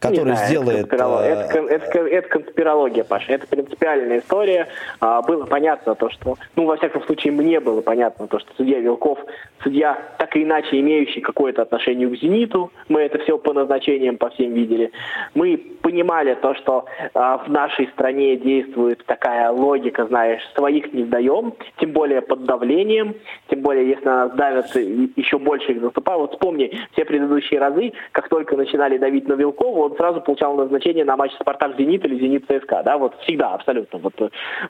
который 0.00 0.34
знаю, 0.34 0.46
сделает... 0.46 0.92
Это, 0.92 1.04
это, 1.04 1.58
это, 1.58 1.98
это 1.98 2.28
конспирология, 2.28 3.04
Паша, 3.04 3.32
это 3.32 3.46
принципиальная 3.46 4.20
история. 4.20 4.68
А, 5.00 5.22
было 5.22 5.46
понятно 5.46 5.94
то, 5.94 6.10
что... 6.10 6.36
Ну, 6.56 6.66
во 6.66 6.76
всяком 6.76 7.02
случае, 7.04 7.32
мне 7.32 7.60
было 7.60 7.80
понятно 7.80 8.26
то, 8.26 8.38
что 8.38 8.52
судья 8.56 8.80
Вилков, 8.80 9.18
судья 9.62 9.98
так 10.18 10.34
или 10.36 10.44
иначе 10.44 10.80
имеющий 10.80 11.20
какое-то 11.20 11.62
отношение 11.62 12.08
к 12.08 12.16
«Зениту», 12.16 12.70
мы 12.88 13.00
это 13.00 13.18
все 13.18 13.38
по 13.38 13.52
назначениям 13.52 14.18
по 14.18 14.30
всем 14.30 14.52
видели. 14.52 14.90
Мы 15.34 15.56
понимали 15.82 16.34
то, 16.34 16.54
что 16.54 16.84
а, 17.14 17.38
в 17.38 17.50
нашей 17.50 17.88
стране 17.88 18.36
действует 18.36 19.04
такая 19.06 19.50
логика, 19.50 20.06
знаешь, 20.06 20.42
своих 20.54 20.92
не 20.92 21.04
сдаем, 21.04 21.54
тем 21.78 21.92
более 21.92 22.20
под 22.20 22.44
давлением, 22.44 23.14
тем 23.48 23.60
более 23.60 23.88
если 23.88 24.04
на 24.04 24.26
нас 24.26 24.36
давят, 24.36 24.74
еще 24.74 25.38
больше 25.38 25.72
их 25.72 25.80
заступают. 25.80 26.20
Вот 26.20 26.32
вспомни 26.32 26.78
все 26.92 27.04
предыдущие 27.04 27.60
разы, 27.60 27.92
как 28.12 28.28
только 28.28 28.56
начинали 28.56 28.98
давить 28.98 29.28
на 29.28 29.34
Вилкова, 29.34 29.83
он 29.84 29.96
сразу 29.96 30.20
получал 30.20 30.54
назначение 30.54 31.04
на 31.04 31.16
матч 31.16 31.32
Спартак-Зенит 31.40 32.04
или 32.04 32.18
Зенит-ЦСКА, 32.18 32.82
да, 32.84 32.98
вот 32.98 33.14
всегда, 33.22 33.54
абсолютно, 33.54 33.98
вот, 33.98 34.14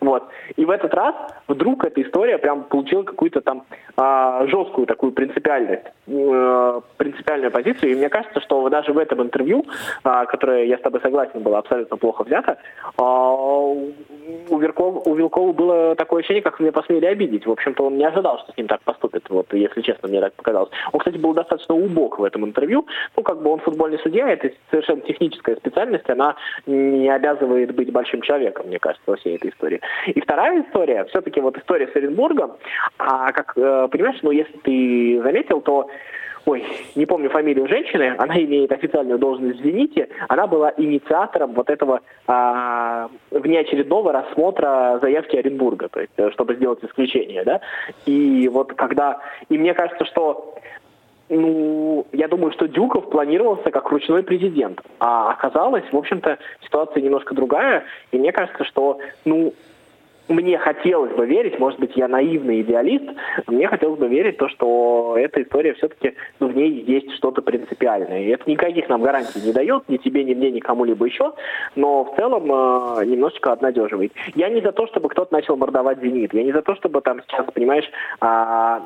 вот. 0.00 0.24
И 0.56 0.64
в 0.64 0.70
этот 0.70 0.94
раз 0.94 1.14
вдруг 1.48 1.84
эта 1.84 2.02
история 2.02 2.38
прям 2.38 2.64
получила 2.64 3.02
какую-то 3.02 3.40
там 3.40 3.64
а, 3.96 4.46
жесткую 4.46 4.86
такую 4.86 5.12
принципиальность, 5.12 5.84
э, 6.06 6.80
принципиальную 6.96 7.50
позицию, 7.50 7.92
и 7.92 7.94
мне 7.94 8.08
кажется, 8.08 8.40
что 8.40 8.68
даже 8.68 8.92
в 8.92 8.98
этом 8.98 9.22
интервью, 9.22 9.64
а, 10.02 10.26
которое, 10.26 10.64
я 10.64 10.78
с 10.78 10.80
тобой 10.80 11.00
согласен, 11.00 11.40
было 11.40 11.58
абсолютно 11.58 11.96
плохо 11.96 12.24
взято, 12.24 12.58
а, 12.98 13.30
у, 14.48 14.58
Вилкова, 14.58 15.02
у 15.04 15.14
Вилкова 15.14 15.52
было 15.52 15.94
такое 15.94 16.20
ощущение, 16.20 16.42
как 16.42 16.60
мне 16.60 16.72
посмели 16.72 17.06
обидеть. 17.06 17.46
В 17.46 17.52
общем-то, 17.52 17.84
он 17.84 17.98
не 17.98 18.04
ожидал, 18.04 18.38
что 18.40 18.52
с 18.52 18.56
ним 18.56 18.66
так 18.66 18.80
поступит, 18.80 19.28
вот, 19.28 19.52
если 19.52 19.82
честно, 19.82 20.08
мне 20.08 20.20
так 20.20 20.32
показалось. 20.34 20.70
Он, 20.92 20.98
кстати, 20.98 21.18
был 21.18 21.34
достаточно 21.34 21.74
убог 21.74 22.18
в 22.18 22.24
этом 22.24 22.44
интервью, 22.44 22.86
ну, 23.16 23.22
как 23.22 23.42
бы 23.42 23.50
он 23.50 23.60
футбольный 23.60 23.98
судья, 23.98 24.28
это 24.28 24.50
совершенно 24.70 25.02
техническая 25.04 25.56
специальность, 25.56 26.08
она 26.10 26.36
не 26.66 27.08
обязывает 27.08 27.74
быть 27.74 27.92
большим 27.92 28.22
человеком, 28.22 28.66
мне 28.66 28.78
кажется, 28.78 29.10
во 29.10 29.16
всей 29.16 29.36
этой 29.36 29.50
истории. 29.50 29.80
И 30.06 30.20
вторая 30.20 30.62
история, 30.62 31.04
все-таки 31.06 31.40
вот 31.40 31.56
история 31.56 31.88
с 31.88 31.96
Оренбургом, 31.96 32.52
а 32.98 33.32
как, 33.32 33.52
э, 33.56 33.88
понимаешь, 33.90 34.18
ну, 34.22 34.30
если 34.30 34.56
ты 34.58 35.20
заметил, 35.22 35.60
то 35.60 35.88
ой, 36.46 36.64
не 36.94 37.06
помню 37.06 37.30
фамилию 37.30 37.66
женщины, 37.68 38.14
она 38.18 38.36
имеет 38.36 38.72
официальную 38.72 39.18
должность 39.18 39.60
в 39.60 39.62
«Зените», 39.62 40.08
она 40.28 40.46
была 40.46 40.72
инициатором 40.76 41.52
вот 41.54 41.70
этого 41.70 42.00
а, 42.26 43.08
внеочередного 43.30 44.12
рассмотра 44.12 44.98
заявки 45.00 45.36
Оренбурга, 45.36 45.88
то 45.88 46.00
есть, 46.00 46.12
э, 46.16 46.30
чтобы 46.32 46.56
сделать 46.56 46.82
исключение, 46.82 47.44
да, 47.44 47.60
и 48.06 48.48
вот 48.48 48.74
когда, 48.74 49.20
и 49.48 49.58
мне 49.58 49.74
кажется, 49.74 50.04
что 50.04 50.54
ну, 51.28 52.06
я 52.12 52.28
думаю, 52.28 52.52
что 52.52 52.68
Дюков 52.68 53.10
планировался 53.10 53.70
как 53.70 53.90
ручной 53.90 54.22
президент, 54.22 54.80
а 54.98 55.30
оказалось, 55.30 55.84
в 55.90 55.96
общем-то, 55.96 56.38
ситуация 56.62 57.02
немножко 57.02 57.34
другая, 57.34 57.84
и 58.12 58.18
мне 58.18 58.32
кажется, 58.32 58.64
что, 58.64 58.98
ну, 59.24 59.54
мне 60.28 60.56
хотелось 60.58 61.12
бы 61.12 61.26
верить, 61.26 61.58
может 61.58 61.78
быть, 61.78 61.92
я 61.96 62.08
наивный 62.08 62.62
идеалист, 62.62 63.04
мне 63.46 63.68
хотелось 63.68 63.98
бы 63.98 64.08
верить 64.08 64.38
то, 64.38 64.48
что 64.48 65.16
эта 65.18 65.42
история 65.42 65.74
все-таки, 65.74 66.14
ну, 66.40 66.48
в 66.48 66.56
ней 66.56 66.70
есть 66.70 67.12
что-то 67.12 67.42
принципиальное. 67.42 68.22
И 68.22 68.28
это 68.28 68.48
никаких 68.48 68.88
нам 68.88 69.02
гарантий 69.02 69.40
не 69.40 69.52
дает, 69.52 69.88
ни 69.88 69.98
тебе, 69.98 70.24
ни 70.24 70.34
мне, 70.34 70.50
ни 70.50 70.60
кому-либо 70.60 71.04
еще, 71.04 71.34
но 71.76 72.04
в 72.04 72.16
целом 72.16 72.44
э, 72.44 73.04
немножечко 73.04 73.52
обнадеживает. 73.52 74.12
Я 74.34 74.48
не 74.48 74.62
за 74.62 74.72
то, 74.72 74.86
чтобы 74.86 75.08
кто-то 75.10 75.32
начал 75.32 75.56
мордовать 75.56 76.00
«Зенит», 76.00 76.32
я 76.32 76.42
не 76.42 76.52
за 76.52 76.62
то, 76.62 76.74
чтобы 76.74 77.02
там 77.02 77.20
сейчас, 77.22 77.46
понимаешь, 77.52 77.90
э, 78.22 78.80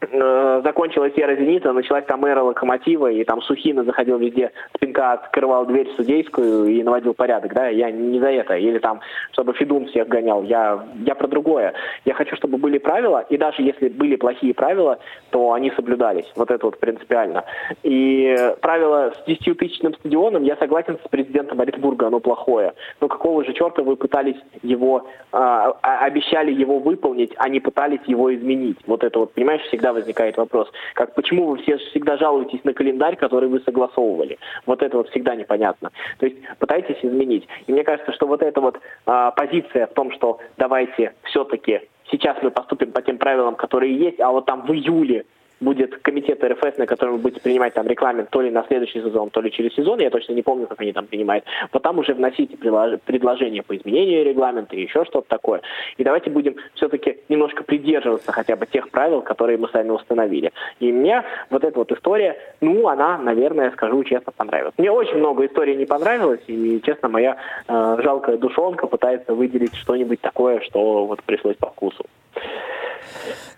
закончилась 0.00 1.12
эра 1.16 1.36
«Зенита», 1.36 1.72
началась 1.72 2.04
там 2.06 2.24
эра 2.24 2.42
«Локомотива», 2.42 3.10
и 3.10 3.22
там 3.24 3.42
Сухина 3.42 3.84
заходил 3.84 4.18
везде, 4.18 4.50
спинка 4.74 5.12
открывал 5.12 5.66
дверь 5.66 5.90
судейскую 5.96 6.66
и 6.66 6.82
наводил 6.82 7.12
порядок, 7.12 7.52
да, 7.52 7.68
я 7.68 7.90
не 7.90 8.18
за 8.18 8.30
это, 8.30 8.56
или 8.56 8.78
там, 8.78 9.00
чтобы 9.32 9.52
Федун 9.52 9.86
всех 9.86 10.08
гонял, 10.08 10.42
я, 10.42 10.86
я 11.04 11.14
про 11.14 11.28
другое. 11.28 11.74
Я 12.04 12.14
хочу, 12.14 12.34
чтобы 12.36 12.56
были 12.56 12.78
правила, 12.78 13.26
и 13.28 13.36
даже 13.36 13.62
если 13.62 13.88
были 13.88 14.16
плохие 14.16 14.54
правила, 14.54 14.98
то 15.30 15.52
они 15.52 15.70
соблюдались, 15.72 16.30
вот 16.34 16.50
это 16.50 16.64
вот 16.64 16.80
принципиально. 16.80 17.44
И 17.82 18.36
правило 18.62 19.12
с 19.14 19.28
10-тысячным 19.28 19.94
стадионом, 19.94 20.44
я 20.44 20.56
согласен 20.56 20.98
с 21.04 21.08
президентом 21.08 21.60
Оренбурга, 21.60 22.06
оно 22.06 22.20
плохое. 22.20 22.72
Но 23.00 23.08
какого 23.08 23.44
же 23.44 23.52
черта 23.52 23.82
вы 23.82 23.96
пытались 23.96 24.40
его, 24.62 25.06
э, 25.32 25.72
обещали 25.82 26.52
его 26.52 26.78
выполнить, 26.78 27.32
а 27.36 27.48
не 27.48 27.60
пытались 27.60 28.00
его 28.06 28.34
изменить? 28.34 28.78
Вот 28.86 29.04
это 29.04 29.18
вот, 29.18 29.34
понимаешь, 29.34 29.62
всегда 29.62 29.89
возникает 29.92 30.36
вопрос, 30.36 30.70
как 30.94 31.14
почему 31.14 31.46
вы 31.46 31.58
все 31.58 31.76
всегда 31.78 32.16
жалуетесь 32.16 32.64
на 32.64 32.72
календарь, 32.72 33.16
который 33.16 33.48
вы 33.48 33.60
согласовывали. 33.60 34.38
Вот 34.66 34.82
это 34.82 34.96
вот 34.98 35.08
всегда 35.10 35.34
непонятно. 35.34 35.90
То 36.18 36.26
есть 36.26 36.38
пытайтесь 36.58 36.98
изменить. 37.02 37.46
И 37.66 37.72
мне 37.72 37.84
кажется, 37.84 38.12
что 38.12 38.26
вот 38.26 38.42
эта 38.42 38.60
вот 38.60 38.78
а, 39.06 39.30
позиция 39.32 39.86
в 39.86 39.94
том, 39.94 40.12
что 40.12 40.38
давайте 40.56 41.14
все-таки 41.24 41.80
сейчас 42.10 42.36
мы 42.42 42.50
поступим 42.50 42.92
по 42.92 43.02
тем 43.02 43.18
правилам, 43.18 43.54
которые 43.54 43.96
есть, 43.96 44.20
а 44.20 44.30
вот 44.30 44.46
там 44.46 44.66
в 44.66 44.72
июле 44.72 45.24
будет 45.60 45.96
комитет 46.02 46.42
РФС, 46.42 46.78
на 46.78 46.86
котором 46.86 47.14
вы 47.14 47.18
будете 47.18 47.40
принимать 47.40 47.74
там 47.74 47.86
регламент 47.86 48.30
то 48.30 48.40
ли 48.40 48.50
на 48.50 48.64
следующий 48.64 49.00
сезон, 49.00 49.30
то 49.30 49.40
ли 49.40 49.50
через 49.50 49.74
сезон, 49.74 50.00
я 50.00 50.10
точно 50.10 50.32
не 50.32 50.42
помню, 50.42 50.66
как 50.66 50.80
они 50.80 50.92
там 50.92 51.06
принимают, 51.06 51.44
вот 51.72 51.82
там 51.82 51.98
уже 51.98 52.14
вносите 52.14 52.56
предложения 52.56 53.62
по 53.62 53.76
изменению 53.76 54.24
регламента 54.24 54.76
и 54.76 54.82
еще 54.82 55.04
что-то 55.04 55.28
такое. 55.28 55.60
И 55.96 56.04
давайте 56.04 56.30
будем 56.30 56.56
все-таки 56.74 57.18
немножко 57.28 57.62
придерживаться 57.64 58.32
хотя 58.32 58.56
бы 58.56 58.66
тех 58.66 58.90
правил, 58.90 59.22
которые 59.22 59.58
мы 59.58 59.68
сами 59.68 59.90
установили. 59.90 60.52
И 60.80 60.92
мне 60.92 61.24
вот 61.50 61.64
эта 61.64 61.78
вот 61.78 61.92
история, 61.92 62.36
ну, 62.60 62.88
она, 62.88 63.18
наверное, 63.18 63.70
скажу 63.72 64.02
честно, 64.04 64.32
понравилась. 64.32 64.74
Мне 64.78 64.90
очень 64.90 65.16
много 65.16 65.46
историй 65.46 65.76
не 65.76 65.86
понравилось, 65.86 66.40
и, 66.46 66.80
честно, 66.84 67.08
моя 67.08 67.36
э, 67.68 67.96
жалкая 68.02 68.38
душонка 68.38 68.86
пытается 68.86 69.34
выделить 69.34 69.74
что-нибудь 69.74 70.20
такое, 70.20 70.60
что 70.60 71.06
вот 71.06 71.22
пришлось 71.22 71.56
по 71.56 71.68
вкусу. 71.68 72.04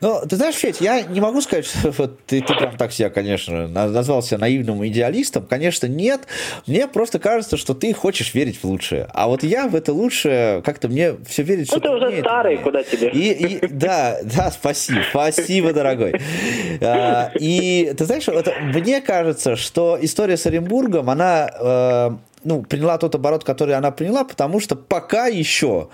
Ну, 0.00 0.20
ты 0.28 0.36
знаешь, 0.36 0.54
Федь, 0.56 0.80
я 0.80 1.02
не 1.02 1.20
могу 1.20 1.40
сказать, 1.40 1.66
что 1.66 1.90
вот, 1.98 2.24
ты, 2.24 2.40
ты 2.40 2.54
прям 2.54 2.76
так 2.76 2.92
себя, 2.92 3.10
конечно, 3.10 3.68
назвал 3.68 4.22
себя 4.22 4.38
наивным 4.38 4.86
идеалистом. 4.86 5.46
Конечно, 5.46 5.86
нет. 5.86 6.22
Мне 6.66 6.88
просто 6.88 7.18
кажется, 7.18 7.56
что 7.56 7.74
ты 7.74 7.92
хочешь 7.92 8.34
верить 8.34 8.58
в 8.58 8.64
лучшее. 8.64 9.08
А 9.12 9.28
вот 9.28 9.42
я 9.42 9.68
в 9.68 9.74
это 9.74 9.92
лучшее, 9.92 10.62
как-то 10.62 10.88
мне 10.88 11.14
все 11.26 11.42
верить, 11.42 11.68
что... 11.68 11.76
Ну, 11.76 11.80
ты 11.80 11.90
уже 11.90 12.20
старый, 12.20 12.58
куда 12.58 12.82
тебе. 12.82 13.10
И, 13.10 13.32
и, 13.32 13.66
да, 13.66 14.18
да, 14.24 14.50
спасибо, 14.50 15.02
спасибо, 15.10 15.72
дорогой. 15.72 16.20
А, 16.80 17.30
и 17.38 17.94
ты 17.96 18.04
знаешь, 18.04 18.28
это, 18.28 18.52
мне 18.60 19.00
кажется, 19.00 19.56
что 19.56 19.98
история 20.00 20.36
с 20.36 20.46
Оренбургом, 20.46 21.10
она 21.10 21.50
э, 21.58 22.10
ну, 22.44 22.62
приняла 22.62 22.98
тот 22.98 23.14
оборот, 23.14 23.44
который 23.44 23.74
она 23.74 23.90
приняла, 23.90 24.24
потому 24.24 24.60
что 24.60 24.76
пока 24.76 25.26
еще, 25.26 25.88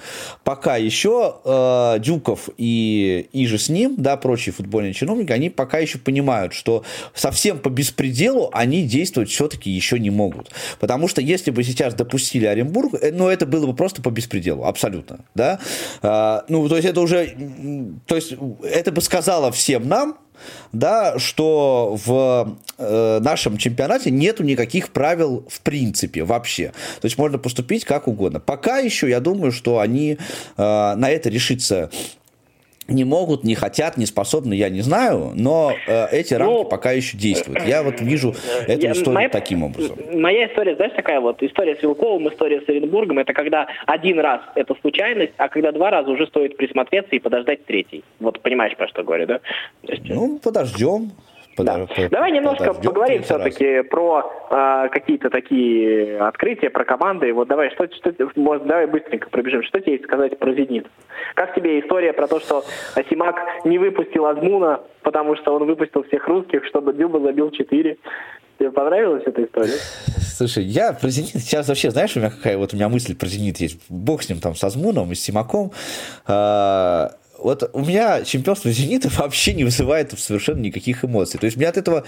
пока 0.45 0.77
еще 0.77 1.37
э, 1.45 1.99
Дюков 2.01 2.49
и, 2.57 3.29
и 3.33 3.47
же 3.47 3.59
с 3.59 3.69
ним, 3.69 3.95
да, 3.97 4.17
прочие 4.17 4.53
футбольные 4.53 4.93
чиновники, 4.95 5.33
они 5.33 5.51
пока 5.51 5.79
еще 5.79 5.99
понимают, 5.99 6.53
что 6.53 6.85
совсем 7.15 7.59
по 7.59 7.69
беспределу 7.69 8.51
они 8.53 8.83
действовать 8.83 9.31
все-таки 9.31 9.71
еще 9.71 9.99
не 9.99 10.11
могут. 10.11 10.51
Потому 10.81 11.09
что 11.09 11.21
если 11.21 11.51
бы 11.51 11.63
сейчас 11.65 11.95
допустили 11.95 12.47
Оренбург, 12.47 12.95
э, 13.01 13.13
ну, 13.13 13.29
это 13.29 13.47
было 13.47 13.67
бы 13.67 13.75
просто 13.75 14.03
по 14.03 14.11
беспределу, 14.11 14.65
абсолютно, 14.65 15.21
да. 15.35 15.59
Э, 16.03 16.43
ну, 16.49 16.69
то 16.69 16.77
есть 16.77 16.89
это 16.89 17.01
уже, 17.01 17.37
то 18.07 18.17
есть 18.17 18.35
это 18.63 18.93
бы 18.93 19.01
сказала 19.01 19.53
всем 19.53 19.89
нам, 19.89 20.19
да, 20.73 21.19
что 21.19 21.99
в 22.05 22.57
э, 22.79 23.21
нашем 23.21 23.57
чемпионате 23.59 24.11
нету 24.11 24.43
никаких 24.43 24.91
правил 24.91 25.45
в 25.49 25.61
принципе 25.61 26.25
вообще. 26.25 26.73
То 27.01 27.07
есть 27.07 27.19
можно 27.19 27.39
поступить 27.39 27.85
как 27.85 28.09
угодно. 28.09 28.41
Пока 28.41 28.79
еще 28.79 29.09
я 29.09 29.21
думаю, 29.21 29.53
что 29.53 29.79
они 29.81 30.13
э, 30.13 30.17
на 30.57 31.11
это 31.11 31.29
решиться 31.29 31.91
не 32.89 33.05
могут, 33.05 33.45
не 33.45 33.55
хотят, 33.55 33.97
не 33.99 34.07
способны, 34.07 34.55
я 34.55 34.71
не 34.71 34.81
знаю, 34.81 35.33
но 35.35 35.75
э, 35.87 36.07
эти 36.11 36.35
рамки 36.35 36.53
ну, 36.53 36.65
пока 36.65 36.93
еще 36.93 37.17
действуют. 37.17 37.63
Я 37.65 37.83
вот 37.83 38.01
вижу 38.01 38.35
эту 38.67 38.83
я, 38.87 38.93
историю 38.93 39.15
моя, 39.15 39.29
таким 39.29 39.63
образом. 39.63 39.99
Моя 40.15 40.49
история, 40.49 40.75
знаешь, 40.75 40.95
такая 40.97 41.21
вот, 41.21 41.43
история 41.43 41.77
с 41.77 41.83
Вилковым, 41.83 42.29
история 42.31 42.63
с 42.63 42.69
Оренбургом, 42.69 43.19
это 43.19 43.35
когда 43.35 43.69
один 43.87 44.19
раз 44.19 44.41
это 44.55 44.75
случайность, 44.81 45.35
а 45.37 45.49
когда 45.49 45.71
два 45.73 45.91
раза 45.91 46.11
уже 46.11 46.27
стоит 46.27 46.57
присмотреться 46.57 47.15
и 47.15 47.19
подождать 47.19 47.67
третий. 47.67 48.03
Вот 48.21 48.41
понимаешь, 48.41 48.75
про 48.77 48.89
что 48.89 49.05
говорю, 49.05 49.27
да? 49.27 49.41
Есть... 49.83 50.03
Ну, 50.09 50.39
подождем. 50.39 51.13
Да. 51.65 51.87
Давай 52.11 52.33
немножко 52.33 52.75
поговорим 52.75 53.23
все-таки 53.23 53.83
про 53.83 54.33
э, 54.51 54.89
какие-то 54.91 55.31
такие 55.31 56.19
открытия, 56.19 56.71
про 56.71 56.85
команды. 56.85 57.33
Вот 57.33 57.49
давай, 57.49 57.71
что, 57.71 57.87
что, 57.87 58.13
может, 58.37 58.67
давай 58.67 58.87
быстренько 58.87 59.29
пробежим. 59.31 59.63
Что 59.63 59.81
тебе 59.81 59.93
есть 59.93 60.05
сказать 60.05 60.39
про 60.39 60.53
«Зенит»? 60.53 60.87
Как 61.35 61.55
тебе 61.55 61.81
история 61.81 62.13
про 62.13 62.27
то, 62.27 62.41
что 62.41 62.65
Асимак 62.95 63.37
не 63.65 63.79
выпустил 63.79 64.27
Азмуна, 64.27 64.81
потому 65.03 65.37
что 65.37 65.55
он 65.55 65.67
выпустил 65.67 66.05
всех 66.05 66.27
русских, 66.29 66.65
чтобы 66.67 66.93
Дюба 66.95 67.21
забил 67.21 67.51
4? 67.51 67.97
Тебе 68.59 68.73
понравилась 68.73 69.23
эта 69.25 69.45
история? 69.45 69.79
Слушай, 70.39 70.65
я 70.65 70.93
про 70.93 71.09
«Зенит» 71.09 71.43
сейчас 71.43 71.69
вообще, 71.69 71.91
знаешь, 71.91 72.17
у 72.17 72.21
меня 72.21 72.31
какая 72.31 72.59
вот 72.59 72.73
у 72.73 72.77
меня 72.77 72.89
мысль 72.89 73.17
про 73.17 73.27
«Зенит» 73.27 73.59
есть. 73.59 73.81
Бог 73.89 74.23
с 74.23 74.29
ним 74.29 74.41
там, 74.41 74.55
с 74.55 74.65
Азмуном 74.65 75.13
и 75.13 75.15
с 75.15 75.21
Симаком. 75.21 75.73
А, 76.27 77.13
вот 77.39 77.71
у 77.73 77.81
меня 77.81 78.25
чемпионство 78.25 78.71
«Зенита» 78.71 79.09
вообще 79.17 79.55
не 79.55 79.65
вызывает 79.65 80.19
совершенно 80.19 80.61
никаких 80.61 81.05
эмоций. 81.05 81.39
То 81.39 81.47
есть 81.47 81.57
мне 81.57 81.69
от 81.69 81.77
этого 81.77 82.05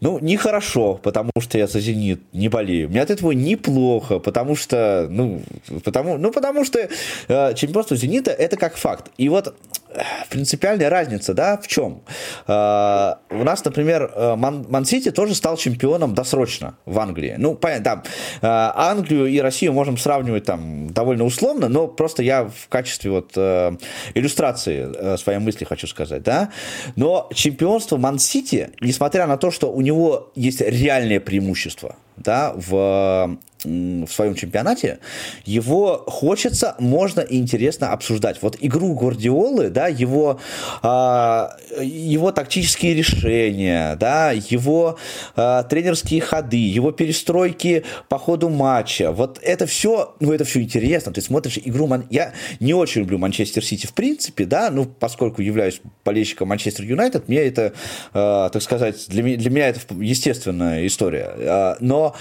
ну, 0.00 0.18
нехорошо, 0.18 0.94
потому 1.02 1.30
что 1.40 1.58
я 1.58 1.66
за 1.66 1.80
«Зенит» 1.80 2.20
не 2.32 2.48
болею. 2.48 2.88
Мне 2.88 3.02
от 3.02 3.10
этого 3.10 3.32
неплохо, 3.32 4.18
потому 4.18 4.56
что, 4.56 5.06
ну, 5.10 5.42
потому, 5.84 6.16
ну, 6.16 6.32
потому 6.32 6.64
что 6.64 6.88
э, 7.28 7.54
чемпионство 7.54 7.96
«Зенита»– 7.96 8.30
это 8.38 8.56
как 8.56 8.76
факт. 8.76 9.10
И 9.18 9.28
вот 9.28 9.54
э, 9.92 10.00
принципиальная 10.30 10.88
разница, 10.88 11.34
да, 11.34 11.58
в 11.58 11.68
чем? 11.68 12.02
Э, 12.46 13.14
у 13.30 13.44
нас, 13.44 13.62
например, 13.64 14.10
э, 14.14 14.36
Ман-Сити 14.36 15.10
тоже 15.10 15.34
стал 15.34 15.58
чемпионом 15.58 16.14
досрочно 16.14 16.76
в 16.86 16.98
Англии. 16.98 17.34
Ну, 17.36 17.54
понятно, 17.54 17.84
там, 17.84 18.02
э, 18.02 18.46
Англию 18.74 19.26
и 19.26 19.38
Россию 19.40 19.74
можем 19.74 19.98
сравнивать 19.98 20.44
там 20.44 20.90
довольно 20.90 21.24
условно, 21.24 21.68
но 21.68 21.88
просто 21.88 22.22
я 22.22 22.44
в 22.44 22.68
качестве 22.68 23.10
вот 23.10 23.32
э, 23.36 23.76
иллюстрации 24.14 24.88
э, 24.94 25.16
своей 25.18 25.40
мысли 25.40 25.66
хочу 25.66 25.86
сказать, 25.86 26.22
да. 26.22 26.50
Но 26.96 27.28
чемпионство 27.34 27.98
Ман-Сити, 27.98 28.70
несмотря 28.80 29.26
на 29.26 29.36
то, 29.36 29.50
что 29.50 29.70
у 29.70 29.82
него 29.82 29.89
него 29.90 30.30
есть 30.34 30.60
реальное 30.60 31.20
преимущество 31.20 31.96
да, 32.16 32.52
в 32.54 33.38
в 33.64 34.08
своем 34.08 34.34
чемпионате, 34.34 34.98
его 35.44 36.04
хочется, 36.06 36.74
можно 36.78 37.20
и 37.20 37.36
интересно 37.38 37.92
обсуждать. 37.92 38.38
Вот 38.42 38.56
игру 38.60 38.94
Гвардиолы, 38.94 39.70
да, 39.70 39.88
его, 39.88 40.40
э, 40.82 41.48
его 41.82 42.32
тактические 42.32 42.94
решения, 42.94 43.96
да, 43.96 44.32
его 44.32 44.98
э, 45.36 45.64
тренерские 45.68 46.20
ходы, 46.20 46.56
его 46.56 46.92
перестройки 46.92 47.84
по 48.08 48.18
ходу 48.18 48.48
матча, 48.48 49.12
вот 49.12 49.38
это 49.42 49.66
все, 49.66 50.14
ну, 50.20 50.32
это 50.32 50.44
все 50.44 50.62
интересно. 50.62 51.12
Ты 51.12 51.20
смотришь 51.20 51.58
игру, 51.62 51.90
я 52.10 52.32
не 52.60 52.74
очень 52.74 53.02
люблю 53.02 53.18
Манчестер 53.18 53.64
Сити 53.64 53.86
в 53.86 53.92
принципе, 53.92 54.44
да, 54.44 54.70
ну, 54.70 54.86
поскольку 54.86 55.42
являюсь 55.42 55.80
болельщиком 56.04 56.48
Манчестер 56.48 56.84
Юнайтед, 56.84 57.28
мне 57.28 57.38
это, 57.38 57.72
э, 58.14 58.50
так 58.52 58.62
сказать, 58.62 59.06
для, 59.08 59.22
меня, 59.22 59.36
для 59.36 59.50
меня 59.50 59.68
это 59.68 59.80
естественная 59.94 60.86
история. 60.86 61.76
Но, 61.80 62.14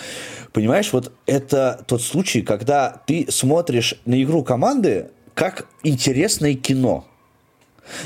понимаешь, 0.53 0.91
вот 0.93 1.12
это 1.25 1.83
тот 1.88 2.01
случай, 2.01 2.41
когда 2.41 3.01
ты 3.05 3.27
смотришь 3.29 3.95
на 4.05 4.21
игру 4.21 4.43
команды 4.43 5.09
как 5.33 5.67
интересное 5.83 6.55
кино. 6.55 7.05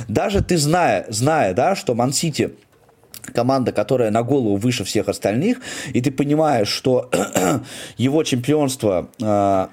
Даже 0.07 0.41
ты 0.41 0.57
зная, 0.57 1.05
зная, 1.09 1.53
да, 1.53 1.75
что 1.75 1.95
Ман-Сити 1.95 2.51
команда, 3.33 3.71
которая 3.71 4.11
на 4.11 4.23
голову 4.23 4.57
выше 4.57 4.83
всех 4.83 5.07
остальных, 5.07 5.59
и 5.93 6.01
ты 6.01 6.11
понимаешь, 6.11 6.67
что 6.67 7.09
его 7.97 8.23
чемпионство 8.23 9.09
э, 9.21 9.67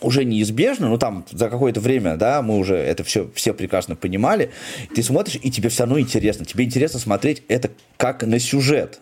уже 0.00 0.24
неизбежно, 0.24 0.88
ну 0.88 0.98
там 0.98 1.26
за 1.30 1.48
какое-то 1.48 1.80
время, 1.80 2.16
да, 2.16 2.42
мы 2.42 2.58
уже 2.58 2.76
это 2.76 3.04
все, 3.04 3.30
все 3.34 3.52
прекрасно 3.52 3.96
понимали, 3.96 4.50
ты 4.94 5.02
смотришь, 5.02 5.38
и 5.42 5.50
тебе 5.50 5.68
все 5.68 5.82
равно 5.84 6.00
интересно, 6.00 6.44
тебе 6.44 6.64
интересно 6.64 6.98
смотреть 6.98 7.42
это 7.48 7.70
как 7.96 8.22
на 8.22 8.38
сюжет. 8.38 9.00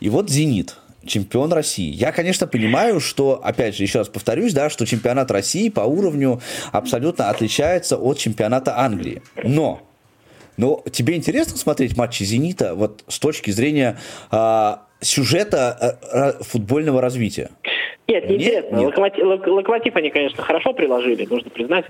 И 0.00 0.08
вот 0.08 0.30
«Зенит», 0.30 0.76
чемпион 1.04 1.52
России. 1.52 1.90
Я, 1.90 2.12
конечно, 2.12 2.46
понимаю, 2.46 3.00
что, 3.00 3.40
опять 3.42 3.76
же, 3.76 3.82
еще 3.82 3.98
раз 3.98 4.08
повторюсь, 4.08 4.52
да, 4.52 4.70
что 4.70 4.86
чемпионат 4.86 5.30
России 5.30 5.68
по 5.68 5.80
уровню 5.80 6.40
абсолютно 6.72 7.30
отличается 7.30 7.96
от 7.96 8.18
чемпионата 8.18 8.78
Англии. 8.78 9.22
Но, 9.42 9.82
но 10.56 10.82
тебе 10.90 11.16
интересно 11.16 11.56
смотреть 11.56 11.96
матчи 11.96 12.22
«Зенита» 12.24 12.74
вот 12.74 13.04
с 13.08 13.18
точки 13.18 13.50
зрения 13.50 13.98
э, 14.30 14.76
сюжета 15.00 15.98
э, 16.12 16.42
футбольного 16.42 17.00
развития? 17.00 17.50
Нет, 18.10 18.28
не 18.28 18.36
интересно. 18.36 18.76
Нет. 18.76 18.86
Локомотив, 18.86 19.46
локомотив 19.46 19.96
они, 19.96 20.10
конечно, 20.10 20.42
хорошо 20.42 20.72
приложили, 20.72 21.26
нужно 21.26 21.48
признать. 21.50 21.84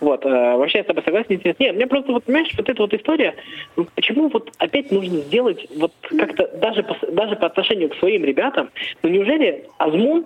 Вот, 0.00 0.24
э, 0.24 0.56
вообще 0.56 0.78
я 0.78 0.84
с 0.84 0.86
тобой 0.86 1.02
согласен, 1.04 1.34
интересно. 1.34 1.62
Нет, 1.62 1.76
мне 1.76 1.86
просто, 1.86 2.12
вот, 2.12 2.24
понимаешь, 2.24 2.48
вот 2.56 2.68
эта 2.68 2.82
вот 2.82 2.94
история, 2.94 3.34
почему 3.94 4.28
вот 4.28 4.50
опять 4.56 4.90
нужно 4.90 5.18
сделать 5.18 5.66
вот 5.76 5.92
как-то 6.08 6.48
даже 6.56 6.82
по, 6.82 6.96
даже 7.12 7.36
по 7.36 7.46
отношению 7.46 7.90
к 7.90 7.96
своим 7.96 8.24
ребятам, 8.24 8.70
ну 9.02 9.10
неужели 9.10 9.66
Азмун 9.76 10.24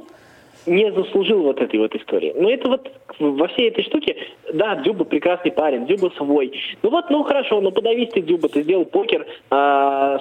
не 0.67 0.93
заслужил 0.93 1.43
вот 1.43 1.61
этой 1.61 1.79
вот 1.79 1.95
истории. 1.95 2.33
Но 2.37 2.51
это 2.51 2.69
вот 2.69 2.91
во 3.19 3.49
всей 3.49 3.69
этой 3.69 3.85
штуке, 3.85 4.17
да, 4.53 4.77
Дзюба 4.77 5.05
прекрасный 5.05 5.53
парень, 5.53 5.87
Дзюба 5.87 6.13
свой. 6.17 6.53
Ну 6.83 6.91
вот, 6.91 7.11
ну 7.11 7.23
хорошо, 7.25 7.61
ну 7.61 7.71
подавись 7.71 8.11
ты, 8.11 8.23
Дзюба, 8.23 8.49
ты 8.49 8.63
сделал 8.63 8.85
покер 8.85 9.23
э, 9.23 9.55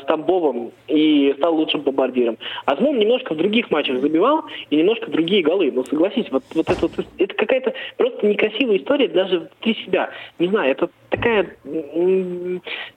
с 0.02 0.06
Тамбовым 0.06 0.72
и 0.88 1.34
стал 1.38 1.56
лучшим 1.56 1.82
бомбардиром. 1.82 2.38
Азмун 2.66 2.98
немножко 3.00 3.34
в 3.34 3.38
других 3.38 3.70
матчах 3.72 4.00
забивал 4.00 4.44
и 4.70 4.76
немножко 4.76 5.10
другие 5.10 5.44
голы. 5.44 5.72
Ну 5.72 5.84
согласись, 5.84 6.28
вот, 6.32 6.44
вот 6.54 6.70
это 6.70 6.82
вот, 6.82 6.92
это 7.18 7.34
какая-то 7.34 7.74
просто 7.98 8.26
некрасивая 8.26 8.78
история 8.78 9.08
даже 9.08 9.40
внутри 9.40 9.76
себя. 9.86 10.10
Не 10.40 10.48
знаю, 10.48 10.72
это 10.72 10.90
такая... 11.12 11.56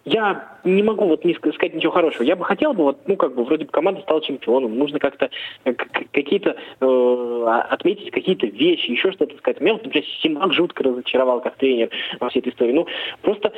Я 0.04 0.48
не 0.64 0.82
могу 0.82 1.06
вот 1.06 1.24
не 1.24 1.34
сказать 1.34 1.74
ничего 1.74 1.92
хорошего. 1.92 2.22
Я 2.22 2.36
бы 2.36 2.44
хотел 2.44 2.72
бы, 2.72 2.84
вот, 2.84 3.06
ну, 3.06 3.16
как 3.16 3.34
бы, 3.34 3.44
вроде 3.44 3.66
бы 3.66 3.70
команда 3.70 4.00
стала 4.00 4.22
чемпионом, 4.22 4.78
нужно 4.78 4.98
как-то 4.98 5.28
э, 5.64 5.74
какие-то 5.74 6.56
э, 6.80 7.64
отметить 7.70 8.10
какие-то 8.12 8.46
вещи, 8.46 8.92
еще 8.92 9.12
что-то 9.12 9.36
сказать. 9.36 9.60
Меня 9.60 9.74
вот, 9.74 9.84
например, 9.84 10.06
Симак 10.22 10.52
жутко 10.52 10.84
разочаровал 10.84 11.40
как 11.40 11.56
тренер 11.56 11.90
во 12.20 12.30
всей 12.30 12.38
этой 12.38 12.52
истории. 12.52 12.72
Ну, 12.72 12.86
просто 13.20 13.52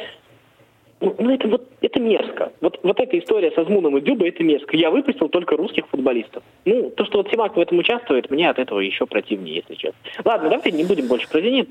ну, 0.99 1.15
ну, 1.19 1.35
это 1.35 1.47
вот 1.49 1.69
это 1.83 2.01
мерзко. 2.01 2.53
Вот, 2.63 2.81
вот 2.83 2.99
эта 2.99 3.19
история 3.19 3.51
со 3.51 3.65
Змуном 3.65 3.99
и 3.99 4.01
Дюбой, 4.01 4.31
это 4.31 4.43
мерзко. 4.43 4.77
Я 4.77 4.91
выпустил 4.91 5.29
только 5.29 5.57
русских 5.57 5.87
футболистов. 5.89 6.43
Ну, 6.65 6.91
то, 6.91 7.05
что 7.05 7.19
вот 7.19 7.31
Симак 7.31 7.55
в 7.55 7.61
этом 7.61 7.79
участвует, 7.79 8.31
мне 8.31 8.49
от 8.49 8.59
этого 8.59 8.81
еще 8.81 9.05
противнее, 9.05 9.57
если 9.57 9.75
честно. 9.75 9.99
Ладно, 10.25 10.49
давай 10.49 10.73
не 10.73 10.85
будем 10.85 11.07
больше 11.07 11.29
про 11.29 11.41
«Зенит», 11.43 11.71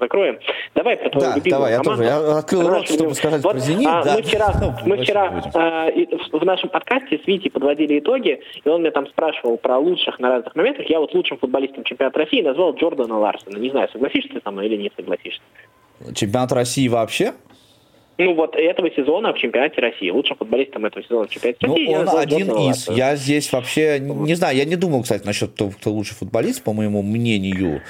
закроем. 0.00 0.38
Давай 0.74 0.96
про 0.96 1.10
твою 1.10 1.26
да, 1.28 1.36
любимую 1.36 1.60
давай, 1.60 1.76
команду. 1.76 2.02
Я 2.02 2.16
тоже. 2.16 2.30
Я 2.30 2.38
открыл 2.38 2.68
рот, 2.68 2.88
чтобы 2.88 3.14
сказать 3.14 3.44
вот, 3.44 3.52
про 3.52 3.60
«Зенит». 3.60 3.88
А, 3.88 4.02
да. 4.02 4.16
Мы 4.16 4.22
вчера, 4.22 4.52
ну, 4.60 4.72
мы 4.86 4.96
вчера 5.02 5.42
а, 5.54 5.90
в 6.32 6.44
нашем 6.44 6.68
подкасте 6.68 7.20
с 7.22 7.26
Витей 7.26 7.50
подводили 7.50 8.00
итоги, 8.00 8.40
и 8.64 8.68
он 8.68 8.80
меня 8.80 8.90
там 8.90 9.06
спрашивал 9.06 9.56
про 9.56 9.78
лучших 9.78 10.18
на 10.18 10.30
разных 10.30 10.56
моментах. 10.56 10.90
Я 10.90 10.98
вот 10.98 11.14
лучшим 11.14 11.38
футболистом 11.38 11.84
чемпионата 11.84 12.18
России 12.18 12.42
назвал 12.42 12.74
Джордана 12.74 13.18
Ларсона. 13.18 13.56
Не 13.58 13.70
знаю, 13.70 13.88
согласишься 13.92 14.30
ты 14.34 14.40
со 14.42 14.50
мной 14.50 14.66
или 14.66 14.76
не 14.76 14.90
согласишься. 14.96 15.42
Чемпионат 16.12 16.50
России 16.50 16.88
вообще? 16.88 17.34
Ну 18.18 18.34
вот 18.34 18.54
этого 18.56 18.90
сезона 18.90 19.32
в 19.32 19.38
чемпионате 19.38 19.80
России. 19.80 20.10
Лучшим 20.10 20.36
футболистом 20.36 20.84
этого 20.84 21.02
сезона 21.02 21.26
в 21.26 21.30
чемпионате 21.30 21.66
ну, 21.66 21.74
России. 21.74 21.94
Он 21.94 22.18
один 22.18 22.50
из. 22.70 22.88
Я 22.88 23.16
здесь 23.16 23.52
вообще 23.52 23.98
не 24.00 24.34
знаю, 24.34 24.56
я 24.56 24.64
не 24.64 24.76
думал, 24.76 25.02
кстати, 25.02 25.24
насчет 25.26 25.54
того, 25.54 25.70
кто 25.70 25.90
лучший 25.90 26.14
футболист, 26.14 26.62
по 26.62 26.72
моему 26.72 27.02
мнению. 27.02 27.82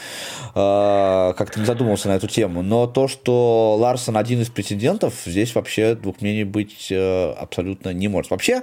Э, 0.55 1.33
как-то 1.37 1.61
не 1.61 1.67
задумывался 1.67 2.09
на 2.09 2.17
эту 2.17 2.29
тему. 2.29 2.63
Но 2.63 2.87
то, 2.87 3.09
что 3.09 3.77
Ларсон 3.79 4.17
один 4.17 4.41
из 4.41 4.51
претендентов, 4.51 5.15
здесь 5.25 5.55
вообще 5.55 5.95
двух 5.95 6.21
мнений 6.21 6.45
быть 6.45 6.89
э, 6.91 7.33
абсолютно 7.33 7.93
не 7.93 8.09
может. 8.09 8.31
Вообще, 8.31 8.63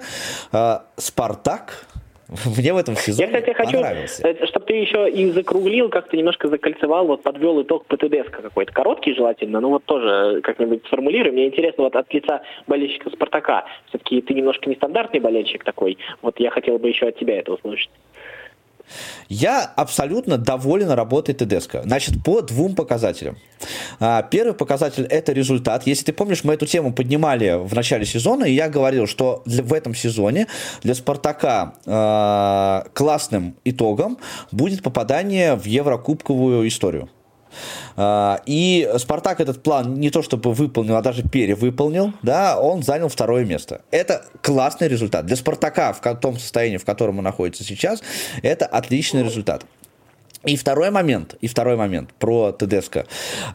э, 0.51 0.79
Спартак 0.97 1.87
Мне 2.57 2.73
в 2.73 2.77
этом 2.77 2.95
сезоне 2.95 3.31
Я, 3.31 3.39
кстати, 3.39 3.55
хочу, 3.55 3.77
э, 3.79 4.45
чтобы 4.45 4.65
ты 4.65 4.73
еще 4.73 5.09
и 5.09 5.31
закруглил, 5.31 5.89
как-то 5.89 6.15
немножко 6.15 6.47
закольцевал, 6.47 7.07
вот 7.07 7.23
подвел 7.23 7.61
итог 7.61 7.85
ПТДС 7.87 8.29
какой-то 8.29 8.71
короткий 8.71 9.15
желательно, 9.15 9.59
ну 9.59 9.69
вот 9.69 9.83
тоже 9.85 10.41
как-нибудь 10.41 10.85
сформулируй. 10.85 11.31
Мне 11.31 11.47
интересно 11.47 11.85
вот 11.85 11.95
от 11.95 12.13
лица 12.13 12.41
болельщика 12.67 13.09
Спартака. 13.09 13.65
Все-таки 13.89 14.21
ты 14.21 14.33
немножко 14.33 14.69
нестандартный 14.69 15.19
болельщик 15.19 15.63
такой. 15.63 15.97
Вот 16.21 16.39
я 16.39 16.51
хотел 16.51 16.77
бы 16.77 16.89
еще 16.89 17.07
от 17.07 17.17
тебя 17.17 17.39
это 17.39 17.53
услышать. 17.53 17.89
Я 19.27 19.63
абсолютно 19.63 20.37
доволен 20.37 20.89
работой 20.91 21.35
ТДСК. 21.35 21.83
Значит, 21.83 22.23
по 22.23 22.41
двум 22.41 22.75
показателям. 22.75 23.37
А, 23.99 24.23
первый 24.23 24.53
показатель– 24.53 25.03
это 25.09 25.33
результат. 25.33 25.85
Если 25.85 26.05
ты 26.05 26.13
помнишь, 26.13 26.43
мы 26.43 26.53
эту 26.53 26.65
тему 26.65 26.93
поднимали 26.93 27.57
в 27.57 27.73
начале 27.73 28.05
сезона, 28.05 28.45
и 28.45 28.53
я 28.53 28.69
говорил, 28.69 29.07
что 29.07 29.43
в 29.45 29.73
этом 29.73 29.93
сезоне 29.93 30.47
для 30.81 30.95
«Спартака» 30.95 31.73
а, 31.85 32.85
классным 32.93 33.55
итогом 33.63 34.17
будет 34.51 34.83
попадание 34.83 35.55
в 35.55 35.65
Еврокубковую 35.65 36.67
историю. 36.67 37.09
А, 37.95 38.41
и 38.45 38.89
Спартак 38.97 39.39
этот 39.39 39.63
план 39.63 39.95
не 39.95 40.09
то 40.09 40.21
чтобы 40.21 40.53
выполнил, 40.53 40.95
а 40.95 41.01
даже 41.01 41.23
перевыполнил, 41.23 42.13
да, 42.21 42.59
он 42.59 42.83
занял 42.83 43.09
второе 43.09 43.45
место. 43.45 43.81
Это 43.91 44.25
классный 44.41 44.87
результат. 44.87 45.25
Для 45.25 45.35
Спартака 45.35 45.93
в 45.93 46.15
том 46.15 46.37
состоянии, 46.37 46.77
в 46.77 46.85
котором 46.85 47.17
он 47.17 47.23
находится 47.23 47.63
сейчас, 47.63 48.01
это 48.41 48.65
отличный 48.65 49.23
результат. 49.23 49.65
И 50.45 50.55
второй 50.55 50.89
момент, 50.89 51.35
и 51.41 51.47
второй 51.47 51.75
момент 51.75 52.13
про 52.13 52.51
Тедеско, 52.51 53.05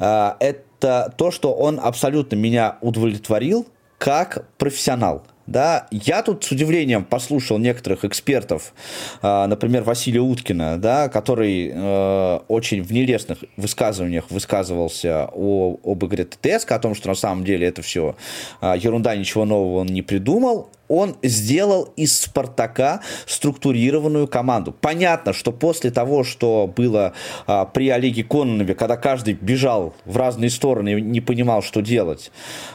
а, 0.01 0.37
это 0.41 1.13
то, 1.17 1.31
что 1.31 1.55
он 1.55 1.81
абсолютно 1.83 2.37
меня 2.37 2.77
удовлетворил 2.83 3.67
как 3.99 4.47
профессионал. 4.59 5.25
Да, 5.47 5.87
я 5.91 6.23
тут 6.23 6.45
с 6.45 6.51
удивлением 6.51 7.05
послушал 7.05 7.59
некоторых 7.59 8.05
экспертов, 8.05 8.73
а, 9.21 9.47
например, 9.47 9.83
Василия 9.83 10.21
Уткина, 10.21 10.79
да, 10.79 11.09
который 11.09 11.71
э, 11.73 12.39
очень 12.49 12.83
в 12.83 12.91
нелестных 12.93 13.39
высказываниях 13.57 14.31
высказывался 14.31 15.29
о, 15.33 15.79
об 15.85 16.05
игре 16.07 16.25
ТТС, 16.25 16.65
о 16.69 16.79
том, 16.79 16.95
что 16.95 17.09
на 17.09 17.15
самом 17.15 17.45
деле 17.45 17.67
это 17.67 17.83
все 17.83 18.17
а, 18.61 18.75
ерунда, 18.75 19.15
ничего 19.17 19.45
нового 19.45 19.81
он 19.81 19.89
не 19.89 20.03
придумал 20.03 20.71
он 20.89 21.17
сделал 21.23 21.93
из 21.97 22.21
Спартака 22.21 23.01
структурированную 23.27 24.29
команду. 24.29 24.75
Понятно, 24.79 25.33
что 25.33 25.53
после 25.53 25.91
того, 25.91 26.25
что 26.25 26.73
было 26.75 27.13
а, 27.47 27.65
при 27.65 27.89
Олеге 27.89 28.25
Кононове, 28.25 28.75
когда 28.75 28.97
каждый 28.97 29.35
бежал 29.35 29.95
в 30.05 30.17
разные 30.17 30.51
стороны 30.51 30.95
и 30.95 31.01
не 31.01 31.21
понимал, 31.21 31.63
что 31.63 31.81
делать, 31.81 32.31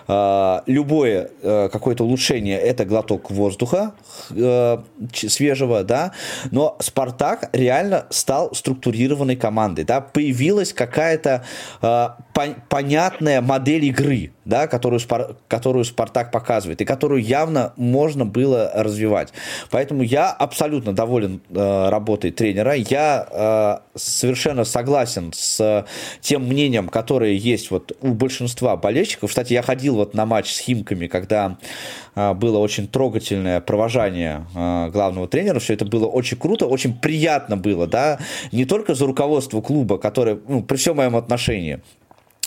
а, 0.07 0.63
любое 0.65 1.29
а, 1.41 1.69
какое-то 1.69 2.03
улучшение– 2.03 2.57
это 2.59 2.85
глоток 2.85 3.31
воздуха 3.31 3.93
а, 4.31 4.83
свежего, 5.13 5.83
да, 5.83 6.11
но 6.51 6.77
Спартак 6.79 7.49
реально 7.53 8.07
стал 8.09 8.53
структурированной 8.53 9.35
командой, 9.35 9.83
да, 9.83 10.01
появилась 10.01 10.73
какая-то 10.73 11.43
а, 11.81 12.17
по- 12.33 12.55
понятная 12.69 13.41
модель 13.41 13.85
игры, 13.85 14.31
да, 14.49 14.67
которую, 14.67 14.99
Спар- 14.99 15.35
которую 15.47 15.85
Спартак 15.85 16.31
показывает, 16.31 16.81
и 16.81 16.85
которую 16.85 17.21
явно 17.21 17.73
можно 17.77 18.25
было 18.25 18.71
развивать. 18.73 19.31
Поэтому 19.69 20.01
я 20.01 20.31
абсолютно 20.31 20.93
доволен 20.93 21.39
э, 21.49 21.89
работой 21.89 22.31
тренера. 22.31 22.73
Я 22.73 23.27
э, 23.31 23.97
совершенно 23.97 24.65
согласен 24.65 25.31
с 25.33 25.85
тем 26.21 26.47
мнением, 26.47 26.89
которое 26.89 27.33
есть 27.33 27.71
вот 27.71 27.95
у 28.01 28.13
большинства 28.13 28.75
болельщиков. 28.75 29.29
Кстати, 29.29 29.53
я 29.53 29.61
ходил 29.61 29.95
вот 29.95 30.13
на 30.13 30.25
матч 30.25 30.51
с 30.51 30.59
Химками, 30.59 31.07
когда 31.07 31.57
э, 32.15 32.33
было 32.33 32.57
очень 32.57 32.87
трогательное 32.87 33.61
провожание 33.61 34.45
э, 34.55 34.89
главного 34.89 35.27
тренера. 35.27 35.59
Все 35.59 35.75
это 35.75 35.85
было 35.85 36.07
очень 36.07 36.37
круто, 36.37 36.65
очень 36.65 36.97
приятно 36.97 37.55
было, 37.55 37.85
да, 37.85 38.19
не 38.51 38.65
только 38.65 38.95
за 38.95 39.05
руководство 39.05 39.61
клуба, 39.61 39.99
которое, 39.99 40.39
ну, 40.47 40.63
при 40.63 40.77
всем 40.77 40.97
моем 40.97 41.15
отношении, 41.15 41.81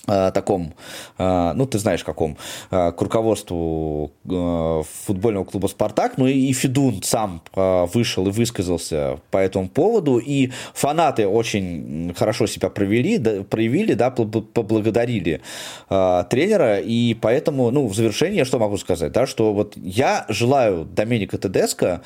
таком, 0.07 0.75
э, 1.19 1.53
ну, 1.55 1.67
ты 1.67 1.79
знаешь, 1.79 2.03
каком, 2.03 2.37
э, 2.71 2.93
к 2.93 3.01
руководству 3.01 4.11
футбольного 4.25 5.45
клуба 5.45 5.69
«Спартак», 5.69 6.19
ну 6.19 6.27
и 6.27 6.53
Федун 6.53 7.03
сам 7.03 7.43
вышел 7.55 8.27
и 8.27 8.31
высказался 8.31 9.21
по 9.31 9.39
этому 9.39 9.69
поводу, 9.69 10.19
и 10.19 10.51
фанаты 10.75 11.27
очень 11.27 12.15
хорошо 12.17 12.47
себя 12.47 12.69
провели, 12.69 13.19
проявили, 13.45 13.95
да, 13.95 14.11
поблагодарили 14.11 15.41
тренера, 15.89 16.79
и 16.81 17.15
поэтому, 17.15 17.71
ну, 17.71 17.87
в 17.87 17.95
завершение 17.95 18.45
что 18.45 18.59
могу 18.59 18.79
сказать, 18.79 19.13
да, 19.13 19.27
что 19.27 19.53
вот 19.53 19.77
я 19.77 20.25
желаю 20.29 20.85
Доменика 20.85 21.39
Тедеско 21.39 22.03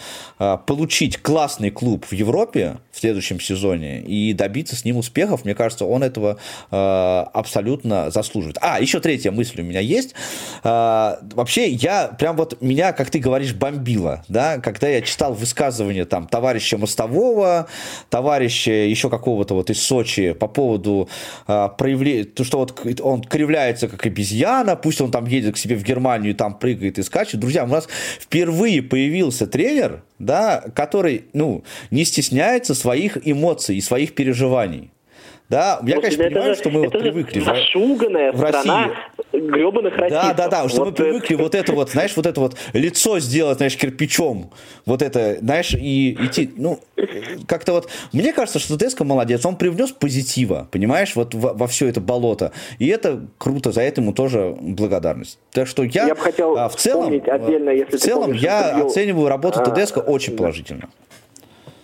получить 0.67 1.19
классный 1.19 1.71
клуб 1.71 2.05
в 2.05 2.13
Европе 2.13 2.79
в 2.93 3.01
следующем 3.01 3.41
сезоне 3.41 4.01
и 4.01 4.33
добиться 4.33 4.77
с 4.77 4.85
ним 4.85 4.97
успехов, 4.97 5.45
мне 5.45 5.55
кажется, 5.55 5.85
он 5.85 6.03
этого 6.03 6.39
абсолютно 6.71 7.86
абсолютно 7.87 8.11
заслуживает. 8.11 8.59
А, 8.61 8.81
еще 8.81 9.01
третья 9.01 9.31
мысль 9.31 9.61
у 9.61 9.65
меня 9.65 9.81
есть. 9.81 10.15
А, 10.63 11.19
вообще, 11.35 11.69
я 11.69 12.09
прям 12.09 12.37
вот, 12.37 12.61
меня, 12.61 12.93
как 12.93 13.11
ты 13.11 13.19
говоришь, 13.19 13.55
бомбило, 13.55 14.25
да, 14.29 14.59
когда 14.59 14.89
я 14.89 15.03
читал 15.03 15.35
высказывания 15.35 16.05
там 16.05 16.27
товарища 16.27 16.79
Мостового, 16.79 17.69
товарища 18.11 18.71
еще 18.71 19.11
какого-то 19.11 19.55
вот 19.55 19.71
из 19.71 19.83
Сочи 19.83 20.33
по 20.33 20.49
поводу 20.49 21.09
а, 21.47 21.69
проявления, 21.69 22.25
то, 22.25 22.45
что 22.45 22.59
вот 22.59 23.01
он 23.01 23.23
кривляется 23.23 23.89
как 23.89 24.07
обезьяна, 24.07 24.77
пусть 24.77 25.01
он 25.01 25.11
там 25.11 25.27
едет 25.27 25.55
к 25.55 25.59
себе 25.59 25.77
в 25.77 25.83
Германию 25.83 26.33
и 26.33 26.35
там 26.35 26.59
прыгает 26.59 26.99
и 26.99 27.03
скачет. 27.03 27.41
Друзья, 27.41 27.65
у 27.65 27.69
нас 27.69 27.89
впервые 28.21 28.83
появился 28.83 29.47
тренер, 29.47 30.03
да, 30.19 30.65
который, 30.75 31.27
ну, 31.33 31.65
не 31.91 32.05
стесняется 32.05 32.75
своих 32.75 33.19
эмоций 33.25 33.77
и 33.77 33.81
своих 33.81 34.15
переживаний. 34.15 34.91
Да, 35.49 35.79
я, 35.85 36.01
конечно, 36.01 36.25
понимаю, 36.25 36.55
же, 36.55 36.61
что 36.61 36.71
мы 36.71 36.81
вот 36.81 36.93
привыкли 36.93 37.41
зашуганная 37.41 38.33
в 38.33 38.37
страна 38.37 38.91
гребаных 39.33 39.97
расистов. 39.97 40.23
Да, 40.23 40.35
да, 40.35 40.49
да, 40.49 40.69
что 40.69 40.79
вот 40.79 40.87
мы 40.87 40.93
привыкли 40.93 41.35
это... 41.37 41.43
вот 41.43 41.55
это 41.55 41.73
вот, 41.73 41.91
знаешь, 41.91 42.17
вот 42.17 42.27
это 42.27 42.41
вот 42.41 42.57
лицо 42.73 43.21
сделать, 43.21 43.59
знаешь, 43.59 43.77
кирпичом, 43.77 44.51
вот 44.87 45.03
это, 45.03 45.37
знаешь, 45.41 45.73
и 45.73 46.15
идти, 46.15 46.51
ну, 46.57 46.81
как-то 47.47 47.73
вот, 47.73 47.89
мне 48.13 48.33
кажется, 48.33 48.59
что 48.59 48.77
Теско 48.77 49.05
молодец, 49.05 49.47
он 49.47 49.57
привнес 49.57 49.93
позитива, 49.93 50.69
понимаешь, 50.73 51.15
вот 51.15 51.35
во, 51.35 51.53
во 51.53 51.67
все 51.69 51.87
это 51.87 52.01
болото, 52.01 52.53
и 52.79 52.89
это 52.89 53.27
круто, 53.39 53.71
за 53.71 53.83
это 53.83 54.01
ему 54.01 54.13
тоже 54.13 54.57
благодарность. 54.61 55.39
Так 55.53 55.69
что 55.69 55.85
я, 55.85 56.07
я 56.07 56.15
бы 56.15 56.21
хотел 56.21 56.59
а, 56.59 56.69
в 56.69 56.75
целом, 56.77 57.13
отдельно, 57.13 57.71
если 57.71 57.97
в 57.97 58.01
целом 58.01 58.33
я 58.33 58.63
интервью... 58.63 58.87
оцениваю 58.87 59.29
работу 59.29 59.61
а, 59.61 59.65
Тедеско 59.65 60.01
очень 60.01 60.33
да. 60.33 60.39
положительно. 60.39 60.89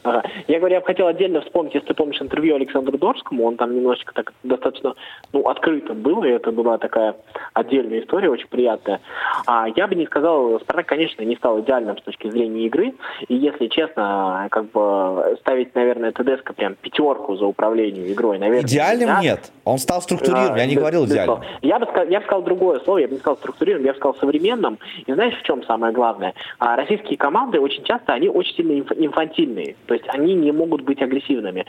Ага. 0.04 0.22
Я 0.48 0.58
говорю, 0.58 0.74
я 0.74 0.80
бы 0.80 0.86
хотел 0.86 1.06
отдельно 1.06 1.40
вспомнить, 1.42 1.74
если 1.74 1.88
ты 1.88 1.94
помнишь 1.94 2.20
интервью 2.20 2.56
Александру 2.56 2.98
Дорскому, 2.98 3.44
он 3.44 3.56
там 3.56 3.74
немножечко 3.74 4.12
так 4.14 4.32
достаточно 4.42 4.94
ну, 5.32 5.48
открыто 5.48 5.94
был, 5.94 6.24
и 6.24 6.28
это 6.28 6.50
была 6.50 6.78
такая 6.78 7.14
отдельная 7.54 8.00
история, 8.00 8.28
очень 8.30 8.48
приятная. 8.48 9.00
А 9.46 9.66
я 9.74 9.86
бы 9.86 9.94
не 9.94 10.06
сказал, 10.06 10.58
Спартак, 10.60 10.86
конечно, 10.86 11.22
не 11.22 11.36
стал 11.36 11.60
идеальным 11.60 11.96
с 11.98 12.02
точки 12.02 12.30
зрения 12.30 12.66
игры, 12.66 12.94
и 13.28 13.34
если 13.34 13.68
честно, 13.68 14.48
как 14.50 14.70
бы 14.70 15.36
ставить, 15.40 15.74
наверное, 15.74 16.12
ТДСК 16.12 16.54
прям 16.54 16.74
пятерку 16.74 17.36
за 17.36 17.46
управление 17.46 18.12
игрой, 18.12 18.38
наверное. 18.38 18.66
Идеальным 18.66 19.08
да? 19.08 19.20
нет, 19.22 19.52
он 19.64 19.78
стал 19.78 20.02
структурированным, 20.02 20.54
а, 20.54 20.58
я 20.58 20.66
не 20.66 20.76
говорил 20.76 21.06
идеальным. 21.06 21.40
Я 21.62 21.78
бы, 21.78 21.86
я 22.08 22.20
бы 22.20 22.26
сказал 22.26 22.42
другое 22.42 22.80
слово, 22.80 22.98
я 22.98 23.06
бы 23.06 23.14
не 23.14 23.20
сказал 23.20 23.36
структурированным, 23.36 23.86
я 23.86 23.92
бы 23.92 23.98
сказал 23.98 24.16
современным, 24.16 24.78
и 25.06 25.12
знаешь, 25.12 25.34
в 25.38 25.42
чем 25.44 25.62
самое 25.64 25.92
главное? 25.92 26.34
А, 26.58 26.76
российские 26.76 27.16
команды 27.16 27.60
очень 27.60 27.84
часто, 27.84 28.12
они 28.12 28.28
очень 28.28 28.56
сильно 28.56 28.72
инфантильные, 28.80 29.76
то 29.92 29.96
есть 29.96 30.08
они 30.08 30.32
не 30.34 30.52
могут 30.52 30.80
быть 30.80 31.02
агрессивными. 31.02 31.66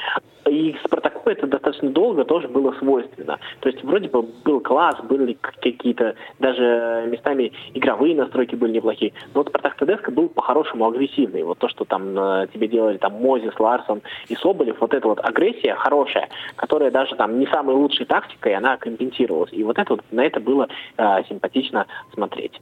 И 0.48 0.78
Спартаку 0.86 1.30
это 1.30 1.46
достаточно 1.46 1.90
долго 1.90 2.24
тоже 2.24 2.48
было 2.48 2.72
свойственно. 2.80 3.38
То 3.60 3.68
есть 3.68 3.84
вроде 3.84 4.08
бы 4.08 4.22
был 4.22 4.62
класс, 4.62 4.96
были 5.04 5.34
какие-то 5.34 6.16
даже 6.40 7.06
местами 7.12 7.52
игровые 7.74 8.16
настройки 8.16 8.56
были 8.56 8.72
неплохие. 8.72 9.12
Но 9.34 9.42
вот 9.42 9.50
Спартак 9.50 9.76
ТДСК 9.76 10.10
был 10.12 10.30
по-хорошему 10.30 10.88
агрессивный. 10.88 11.44
Вот 11.44 11.58
то, 11.58 11.68
что 11.68 11.84
там 11.84 12.18
э, 12.18 12.48
тебе 12.54 12.70
делали 12.70 12.98
там 12.98 13.22
Мозис, 13.22 13.60
Ларсон 13.60 14.02
и 14.30 14.36
Соболев, 14.36 14.80
вот 14.80 14.94
эта 14.94 15.06
вот 15.06 15.20
агрессия 15.20 15.76
хорошая, 15.76 16.30
которая 16.56 16.92
даже 16.92 17.16
там 17.16 17.38
не 17.40 17.48
самой 17.48 17.76
лучшей 17.76 18.06
тактикой, 18.06 18.56
она 18.56 18.78
компенсировалась. 18.78 19.52
И 19.52 19.66
вот 19.66 19.78
это 19.78 19.96
вот, 19.96 20.02
на 20.12 20.24
это 20.24 20.40
было 20.40 20.70
э, 20.96 21.24
симпатично 21.28 21.88
смотреть 22.14 22.54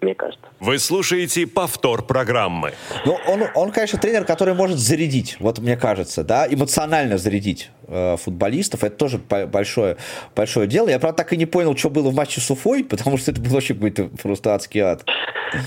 мне 0.00 0.14
кажется. 0.14 0.46
Вы 0.60 0.78
слушаете 0.78 1.46
повтор 1.46 2.02
программы. 2.02 2.72
Ну, 3.04 3.18
он, 3.28 3.42
он, 3.54 3.70
конечно, 3.70 3.98
тренер, 3.98 4.24
который 4.24 4.54
может 4.54 4.78
зарядить, 4.78 5.36
вот 5.40 5.58
мне 5.58 5.76
кажется, 5.76 6.24
да, 6.24 6.46
эмоционально 6.48 7.18
зарядить 7.18 7.70
э, 7.88 8.16
футболистов. 8.16 8.84
Это 8.84 8.96
тоже 8.96 9.18
большое, 9.18 9.96
большое 10.34 10.66
дело. 10.66 10.88
Я, 10.88 10.98
правда, 10.98 11.18
так 11.18 11.32
и 11.32 11.36
не 11.36 11.46
понял, 11.46 11.76
что 11.76 11.90
было 11.90 12.10
в 12.10 12.14
матче 12.14 12.40
с 12.40 12.50
Уфой, 12.50 12.84
потому 12.88 13.16
что 13.16 13.30
это 13.32 13.40
был 13.40 13.50
вообще 13.50 13.74
какой-то 13.74 14.10
просто 14.22 14.54
адский 14.54 14.80
ад. 14.80 15.04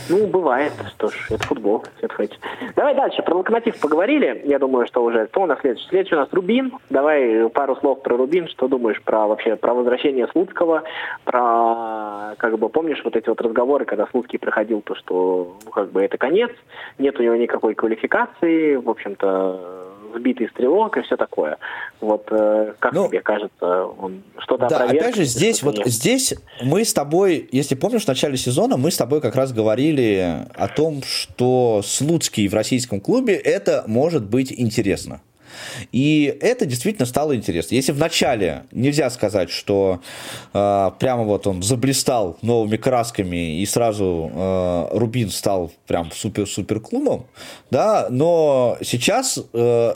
Ну, 0.09 0.27
бывает. 0.27 0.73
Что 0.95 1.09
ж, 1.09 1.27
это 1.29 1.43
футбол. 1.45 1.83
Это 2.01 2.27
Давай 2.75 2.95
дальше. 2.95 3.21
Про 3.21 3.37
Локомотив 3.37 3.79
поговорили. 3.79 4.41
Я 4.45 4.59
думаю, 4.59 4.87
что 4.87 5.03
уже... 5.03 5.27
Кто 5.27 5.43
у 5.43 5.45
нас 5.45 5.59
следующий? 5.61 5.87
Следующий 5.87 6.15
у 6.15 6.19
нас 6.19 6.29
Рубин. 6.31 6.73
Давай 6.89 7.49
пару 7.49 7.75
слов 7.77 8.03
про 8.03 8.17
Рубин. 8.17 8.47
Что 8.49 8.67
думаешь 8.67 9.01
про 9.01 9.27
вообще 9.27 9.55
про 9.55 9.73
возвращение 9.73 10.27
Слуцкого? 10.27 10.83
Про, 11.23 12.35
как 12.37 12.57
бы, 12.59 12.69
помнишь 12.69 13.01
вот 13.03 13.15
эти 13.15 13.29
вот 13.29 13.39
разговоры, 13.41 13.85
когда 13.85 14.07
Слуцкий 14.07 14.18
приходил, 14.23 14.81
то, 14.81 14.95
что, 14.95 15.57
ну, 15.65 15.71
как 15.71 15.91
бы, 15.91 16.01
это 16.01 16.17
конец, 16.17 16.51
нет 16.97 17.19
у 17.19 17.23
него 17.23 17.35
никакой 17.35 17.75
квалификации, 17.75 18.75
в 18.75 18.89
общем-то, 18.89 19.89
сбитый 20.15 20.49
стрелок 20.49 20.97
и 20.97 21.01
все 21.01 21.17
такое. 21.17 21.57
Вот 22.01 22.27
э, 22.31 22.73
как 22.79 22.93
ну, 22.93 23.07
тебе 23.07 23.21
кажется, 23.21 23.85
он 23.85 24.23
что-то 24.39 24.67
Да, 24.67 24.85
опять 24.85 25.15
же, 25.15 25.23
здесь 25.23 25.61
вот 25.63 25.77
нет? 25.77 25.87
здесь 25.87 26.35
мы 26.63 26.83
с 26.83 26.93
тобой, 26.93 27.47
если 27.51 27.75
помнишь, 27.75 28.05
в 28.05 28.07
начале 28.07 28.37
сезона 28.37 28.77
мы 28.77 28.91
с 28.91 28.97
тобой 28.97 29.21
как 29.21 29.35
раз 29.35 29.53
говорили 29.53 30.45
о 30.55 30.67
том, 30.67 31.01
что 31.03 31.81
Слуцкий 31.83 32.47
в 32.47 32.53
российском 32.53 33.01
клубе 33.01 33.35
это 33.35 33.83
может 33.87 34.23
быть 34.25 34.53
интересно. 34.55 35.21
И 35.91 36.37
это 36.41 36.65
действительно 36.65 37.05
стало 37.05 37.35
интересно. 37.35 37.75
Если 37.75 37.91
вначале 37.91 38.63
нельзя 38.71 39.09
сказать, 39.09 39.49
что 39.49 40.01
э, 40.53 40.91
прямо 40.99 41.23
вот 41.23 41.47
он 41.47 41.63
заблистал 41.63 42.37
новыми 42.41 42.77
красками 42.77 43.59
и 43.61 43.65
сразу 43.65 44.31
э, 44.33 44.87
Рубин 44.91 45.29
стал 45.29 45.71
прям 45.87 46.11
супер-супер 46.11 46.79
клубом, 46.79 47.25
да, 47.71 48.07
но 48.09 48.77
сейчас 48.81 49.39
э, 49.53 49.93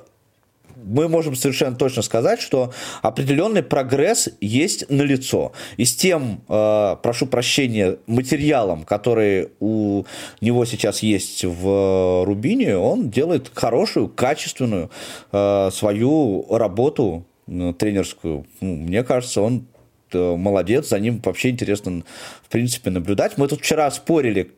мы 0.76 1.08
можем 1.08 1.36
совершенно 1.36 1.76
точно 1.76 2.02
сказать, 2.02 2.42
что 2.42 2.74
определенный 3.02 3.64
прогресс 3.64 4.30
есть 4.42 4.90
налицо. 4.90 5.52
И 5.78 5.86
с 5.86 5.96
тем, 5.96 6.42
э, 6.48 6.96
прошу 7.02 7.28
прощения, 7.28 7.98
материалом, 8.08 8.84
который 8.84 9.50
у 9.60 10.04
него 10.42 10.66
сейчас 10.66 11.04
есть 11.04 11.44
в 11.44 12.26
Рубине, 12.26 12.78
он 12.78 13.10
делает 13.10 13.52
хорошую, 13.54 14.10
качественную 14.10 14.90
э, 15.32 15.70
свою 15.72 16.46
работу 16.50 17.26
тренерскую. 17.46 18.46
Ну, 18.62 18.76
мне 18.76 19.04
кажется, 19.04 19.42
он 19.42 19.68
э, 20.14 20.36
молодец, 20.36 20.90
за 20.90 21.00
ним 21.00 21.22
вообще 21.24 21.50
интересно, 21.50 22.04
в 22.44 22.50
принципе, 22.50 22.90
наблюдать. 22.90 23.38
Мы 23.38 23.48
тут 23.48 23.62
вчера 23.62 23.90
спорили, 23.92 24.52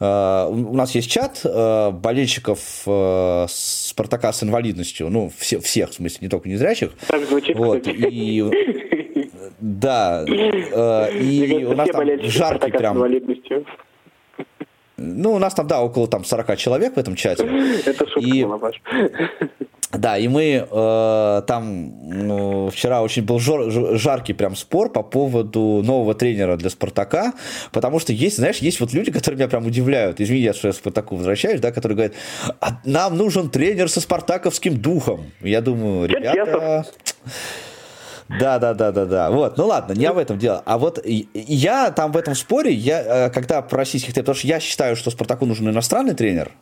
у 0.00 0.74
нас 0.74 0.94
есть 0.94 1.10
чат 1.10 1.40
э, 1.44 1.90
болельщиков 1.90 2.82
э, 2.86 3.46
Спартака 3.48 4.32
с 4.32 4.42
инвалидностью, 4.42 5.08
ну, 5.08 5.30
все, 5.36 5.60
всех, 5.60 5.90
в 5.90 5.94
смысле, 5.94 6.18
не 6.22 6.28
только 6.28 6.48
незрячих. 6.48 6.92
Так 7.06 7.24
звучит, 7.24 7.56
вот, 7.56 7.86
и, 7.86 8.44
Да, 9.60 10.24
и 10.26 11.64
у 11.64 11.74
нас 11.74 11.88
там 11.90 12.06
жаркий 12.22 12.70
прям... 12.70 12.98
Ну, 15.04 15.34
у 15.34 15.38
нас 15.38 15.54
там, 15.54 15.66
да, 15.66 15.82
около 15.82 16.08
там 16.08 16.24
40 16.24 16.56
человек 16.56 16.96
в 16.96 16.98
этом 16.98 17.14
чате. 17.14 17.44
Это 17.86 18.06
шутка 18.06 18.20
и... 18.20 18.44
была, 18.44 18.58
Паш. 18.58 18.80
Да, 19.98 20.18
и 20.18 20.28
мы 20.28 20.66
э, 20.68 21.42
там 21.46 21.92
ну, 22.02 22.68
вчера 22.70 23.02
очень 23.02 23.22
был 23.22 23.38
жар, 23.38 23.70
жаркий 23.70 24.32
прям 24.32 24.56
спор 24.56 24.90
по 24.90 25.02
поводу 25.02 25.82
нового 25.84 26.14
тренера 26.14 26.56
для 26.56 26.70
Спартака, 26.70 27.32
потому 27.72 28.00
что 28.00 28.12
есть, 28.12 28.36
знаешь, 28.36 28.58
есть 28.58 28.80
вот 28.80 28.92
люди, 28.92 29.12
которые 29.12 29.38
меня 29.38 29.48
прям 29.48 29.66
удивляют, 29.66 30.20
извини, 30.20 30.40
я 30.40 30.52
что 30.52 30.68
я 30.68 30.74
Спартаку 30.74 31.16
возвращаюсь, 31.16 31.60
да, 31.60 31.70
которые 31.70 31.96
говорят, 31.96 32.14
а 32.60 32.80
нам 32.84 33.16
нужен 33.16 33.50
тренер 33.50 33.88
со 33.88 34.00
спартаковским 34.00 34.76
духом. 34.76 35.30
Я 35.40 35.60
думаю, 35.60 36.08
ребята... 36.08 36.86
Да, 38.28 38.58
да, 38.58 38.74
да, 38.74 38.90
да, 38.90 39.04
да. 39.04 39.30
Вот, 39.30 39.58
ну 39.58 39.66
ладно, 39.66 39.92
не 39.92 40.06
об 40.06 40.16
этом 40.16 40.38
дело. 40.38 40.62
А 40.64 40.78
вот 40.78 41.04
я 41.04 41.90
там 41.90 42.12
в 42.12 42.16
этом 42.16 42.34
споре, 42.34 42.72
я, 42.72 43.26
э, 43.26 43.30
когда 43.30 43.60
про 43.60 43.78
российских 43.78 44.14
тренеров, 44.14 44.26
потому 44.26 44.38
что 44.38 44.46
я 44.48 44.60
считаю, 44.60 44.96
что 44.96 45.10
Спартаку 45.10 45.44
нужен 45.44 45.68
иностранный 45.68 46.14
тренер, 46.14 46.52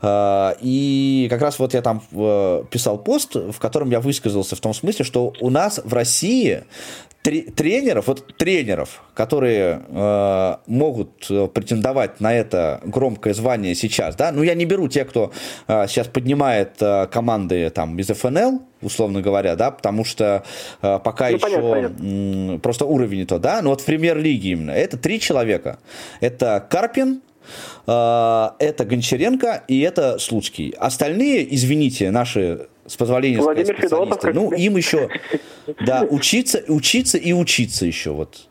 э, 0.00 0.54
и 0.60 1.26
как 1.30 1.42
раз 1.42 1.58
вот 1.58 1.74
я 1.74 1.82
там 1.82 2.02
э, 2.10 2.64
писал 2.70 2.98
пост, 2.98 3.34
в 3.34 3.58
котором 3.58 3.90
я 3.90 4.00
высказался 4.00 4.56
в 4.56 4.60
том 4.60 4.72
смысле, 4.72 5.04
что 5.04 5.34
у 5.40 5.50
нас 5.50 5.80
в 5.84 5.92
России 5.92 6.64
тренеров, 7.22 8.06
вот 8.06 8.36
тренеров, 8.36 9.02
которые 9.14 9.82
э, 9.88 10.56
могут 10.66 11.26
претендовать 11.54 12.20
на 12.20 12.34
это 12.34 12.80
громкое 12.84 13.32
звание 13.32 13.74
сейчас, 13.74 14.14
да, 14.16 14.30
ну 14.30 14.42
я 14.42 14.54
не 14.54 14.66
беру 14.66 14.88
тех, 14.88 15.08
кто 15.08 15.32
э, 15.66 15.86
сейчас 15.88 16.06
поднимает 16.06 16.76
э, 16.80 17.06
команды 17.06 17.70
там 17.70 17.98
из 17.98 18.08
ФНЛ, 18.08 18.60
условно 18.84 19.20
говоря, 19.20 19.56
да, 19.56 19.70
потому 19.70 20.04
что 20.04 20.44
э, 20.82 20.98
пока 21.02 21.30
ну, 21.30 21.36
еще 21.36 21.46
понятно, 21.46 21.70
понятно. 21.70 22.58
Просто 22.60 22.84
уровень 22.84 23.18
не 23.20 23.24
то, 23.24 23.38
да, 23.38 23.62
но 23.62 23.70
вот 23.70 23.80
в 23.80 23.84
премьер-лиге 23.84 24.50
именно 24.50 24.70
это 24.70 24.96
три 24.96 25.20
человека, 25.20 25.78
это 26.20 26.64
Карпин, 26.70 27.22
э, 27.86 28.48
это 28.58 28.84
Гончаренко 28.84 29.64
и 29.68 29.80
это 29.80 30.18
Слуцкий. 30.18 30.74
Остальные, 30.78 31.54
извините, 31.54 32.10
наши 32.10 32.68
с 32.86 32.96
позволения 32.96 33.38
Владимир 33.38 33.66
сказать, 33.66 33.88
специалисты, 33.88 34.20
Федотов, 34.20 34.34
ну, 34.34 34.52
им 34.52 34.76
еще, 34.76 35.08
да, 35.86 36.02
учиться, 36.02 36.62
учиться 36.68 37.18
и 37.18 37.32
учиться 37.32 37.86
еще, 37.86 38.10
вот, 38.10 38.46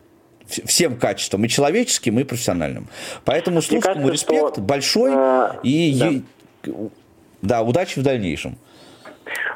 всем 0.46 0.96
качествам, 0.96 1.44
и 1.44 1.48
человеческим, 1.48 2.18
и 2.18 2.24
профессиональным. 2.24 2.88
Поэтому 3.24 3.62
Слуцкому 3.62 4.08
респект 4.08 4.54
что, 4.54 4.60
большой, 4.60 5.12
э, 5.14 5.50
и, 5.62 5.98
да. 5.98 6.08
и, 6.08 6.22
да, 7.42 7.62
удачи 7.62 7.98
в 7.98 8.02
дальнейшем. 8.02 8.58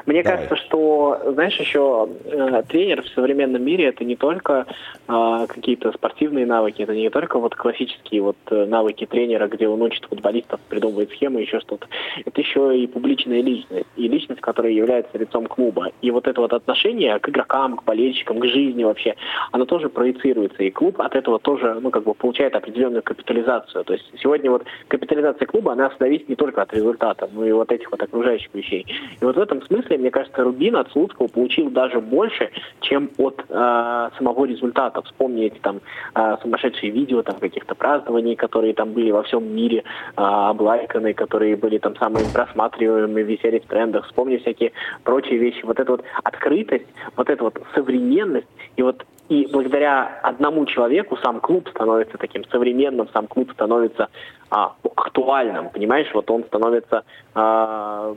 Мне 0.05 0.23
Давай. 0.23 0.37
кажется, 0.37 0.55
что, 0.65 1.21
знаешь, 1.33 1.59
еще 1.59 2.09
э, 2.25 2.63
тренер 2.67 3.03
в 3.03 3.09
современном 3.09 3.63
мире 3.63 3.85
это 3.85 4.03
не 4.03 4.15
только 4.15 4.65
э, 5.07 5.45
какие-то 5.47 5.91
спортивные 5.91 6.45
навыки, 6.45 6.81
это 6.81 6.93
не 6.93 7.09
только 7.09 7.39
вот 7.39 7.55
классические 7.55 8.21
вот 8.21 8.37
э, 8.49 8.65
навыки 8.65 9.05
тренера, 9.05 9.47
где 9.47 9.67
он 9.67 9.81
учит 9.81 10.05
футболистов, 10.05 10.59
придумывает 10.69 11.11
схемы, 11.11 11.41
еще 11.41 11.59
что-то. 11.59 11.87
Это 12.25 12.41
еще 12.41 12.77
и 12.77 12.87
публичная 12.87 13.41
личность, 13.41 13.87
и 13.95 14.07
личность, 14.07 14.41
которая 14.41 14.71
является 14.71 15.17
лицом 15.17 15.47
клуба. 15.47 15.91
И 16.01 16.11
вот 16.11 16.27
это 16.27 16.41
вот 16.41 16.53
отношение 16.53 17.19
к 17.19 17.29
игрокам, 17.29 17.77
к 17.77 17.83
болельщикам, 17.83 18.39
к 18.39 18.45
жизни 18.45 18.83
вообще, 18.83 19.15
оно 19.51 19.65
тоже 19.65 19.89
проецируется. 19.89 20.63
И 20.63 20.71
клуб 20.71 21.01
от 21.01 21.15
этого 21.15 21.39
тоже, 21.39 21.77
ну, 21.81 21.91
как 21.91 22.03
бы 22.03 22.13
получает 22.13 22.55
определенную 22.55 23.03
капитализацию. 23.03 23.83
То 23.83 23.93
есть 23.93 24.05
сегодня 24.21 24.51
вот 24.51 24.63
капитализация 24.87 25.45
клуба, 25.45 25.73
она 25.73 25.91
зависит 25.99 26.29
не 26.29 26.35
только 26.35 26.61
от 26.61 26.73
результата, 26.73 27.29
но 27.31 27.45
и 27.45 27.51
вот 27.51 27.71
этих 27.71 27.91
вот 27.91 28.01
окружающих 28.01 28.49
вещей. 28.53 28.85
И 29.19 29.25
вот 29.25 29.35
в 29.35 29.39
этом 29.39 29.61
смысле, 29.63 29.88
мне 29.97 30.11
кажется, 30.11 30.43
Рубин 30.43 30.75
от 30.75 30.91
Слуцкого 30.91 31.27
получил 31.27 31.69
даже 31.69 31.99
больше, 31.99 32.49
чем 32.81 33.09
от 33.17 33.43
э, 33.47 34.09
самого 34.17 34.45
результата. 34.45 35.01
Вспомните 35.01 35.59
там 35.61 35.81
э, 36.15 36.37
сумасшедшие 36.41 36.91
видео 36.91 37.21
там 37.23 37.39
каких-то 37.39 37.75
празднований, 37.75 38.35
которые 38.35 38.73
там 38.73 38.93
были 38.93 39.11
во 39.11 39.23
всем 39.23 39.53
мире, 39.53 39.79
э, 39.79 39.83
облайканы, 40.15 41.13
которые 41.13 41.55
были 41.55 41.77
там 41.77 41.95
самые 41.97 42.25
просматриваемые, 42.33 43.25
висели 43.25 43.59
в 43.59 43.65
трендах. 43.65 44.05
Вспомни 44.05 44.37
всякие 44.37 44.71
прочие 45.03 45.37
вещи. 45.37 45.63
Вот 45.63 45.79
эта 45.79 45.91
вот 45.91 46.03
открытость, 46.23 46.87
вот 47.15 47.29
эта 47.29 47.43
вот 47.43 47.61
современность 47.73 48.47
и 48.75 48.81
вот 48.81 49.05
и 49.29 49.47
благодаря 49.51 50.19
одному 50.23 50.65
человеку 50.65 51.17
сам 51.17 51.39
клуб 51.39 51.69
становится 51.69 52.17
таким 52.17 52.43
современным, 52.45 53.07
сам 53.13 53.27
клуб 53.27 53.51
становится 53.53 54.09
а, 54.49 54.73
актуальным, 54.95 55.69
понимаешь? 55.69 56.07
Вот 56.13 56.29
он 56.31 56.43
становится 56.43 57.03
а, 57.35 58.15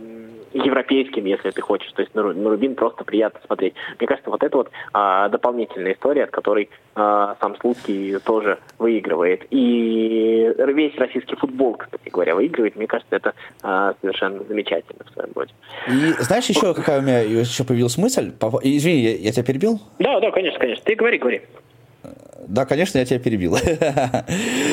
европейским, 0.54 1.24
если 1.26 1.50
ты 1.50 1.60
хочешь. 1.60 1.92
То 1.92 2.02
есть 2.02 2.14
на, 2.14 2.22
на 2.22 2.50
Рубин 2.50 2.74
просто 2.74 3.04
приятно 3.04 3.40
смотреть. 3.46 3.74
Мне 3.98 4.08
кажется, 4.08 4.30
вот 4.30 4.42
это 4.42 4.56
вот 4.56 4.70
а, 4.92 5.28
дополнительная 5.28 5.92
история, 5.92 6.24
от 6.24 6.30
которой 6.30 6.70
а, 6.94 7.36
сам 7.40 7.56
Слуцкий 7.60 8.18
тоже 8.20 8.58
выигрывает. 8.78 9.46
И 9.50 10.52
весь 10.58 10.96
российский 10.96 11.36
футбол, 11.36 11.74
кстати 11.74 12.08
говоря, 12.08 12.34
выигрывает. 12.34 12.76
Мне 12.76 12.86
кажется, 12.86 13.14
это 13.14 13.34
а, 13.62 13.94
совершенно 14.00 14.42
замечательно 14.44 15.04
в 15.04 15.12
своем 15.12 15.32
роде. 15.34 15.52
И 15.88 16.12
знаешь 16.22 16.46
еще, 16.46 16.72
какая 16.74 17.00
у 17.00 17.02
меня 17.02 17.20
еще 17.20 17.64
появилась 17.64 17.98
мысль? 17.98 18.32
Извини, 18.62 19.00
я, 19.00 19.16
я 19.16 19.32
тебя 19.32 19.44
перебил? 19.44 19.80
Да, 19.98 20.20
да, 20.20 20.30
конечно, 20.30 20.58
конечно. 20.58 20.84
Ты 20.84 20.96
говори, 21.02 21.18
говори. 21.18 21.42
Да, 22.48 22.64
конечно, 22.64 22.98
я 22.98 23.04
тебя 23.04 23.18
перебил. 23.18 23.56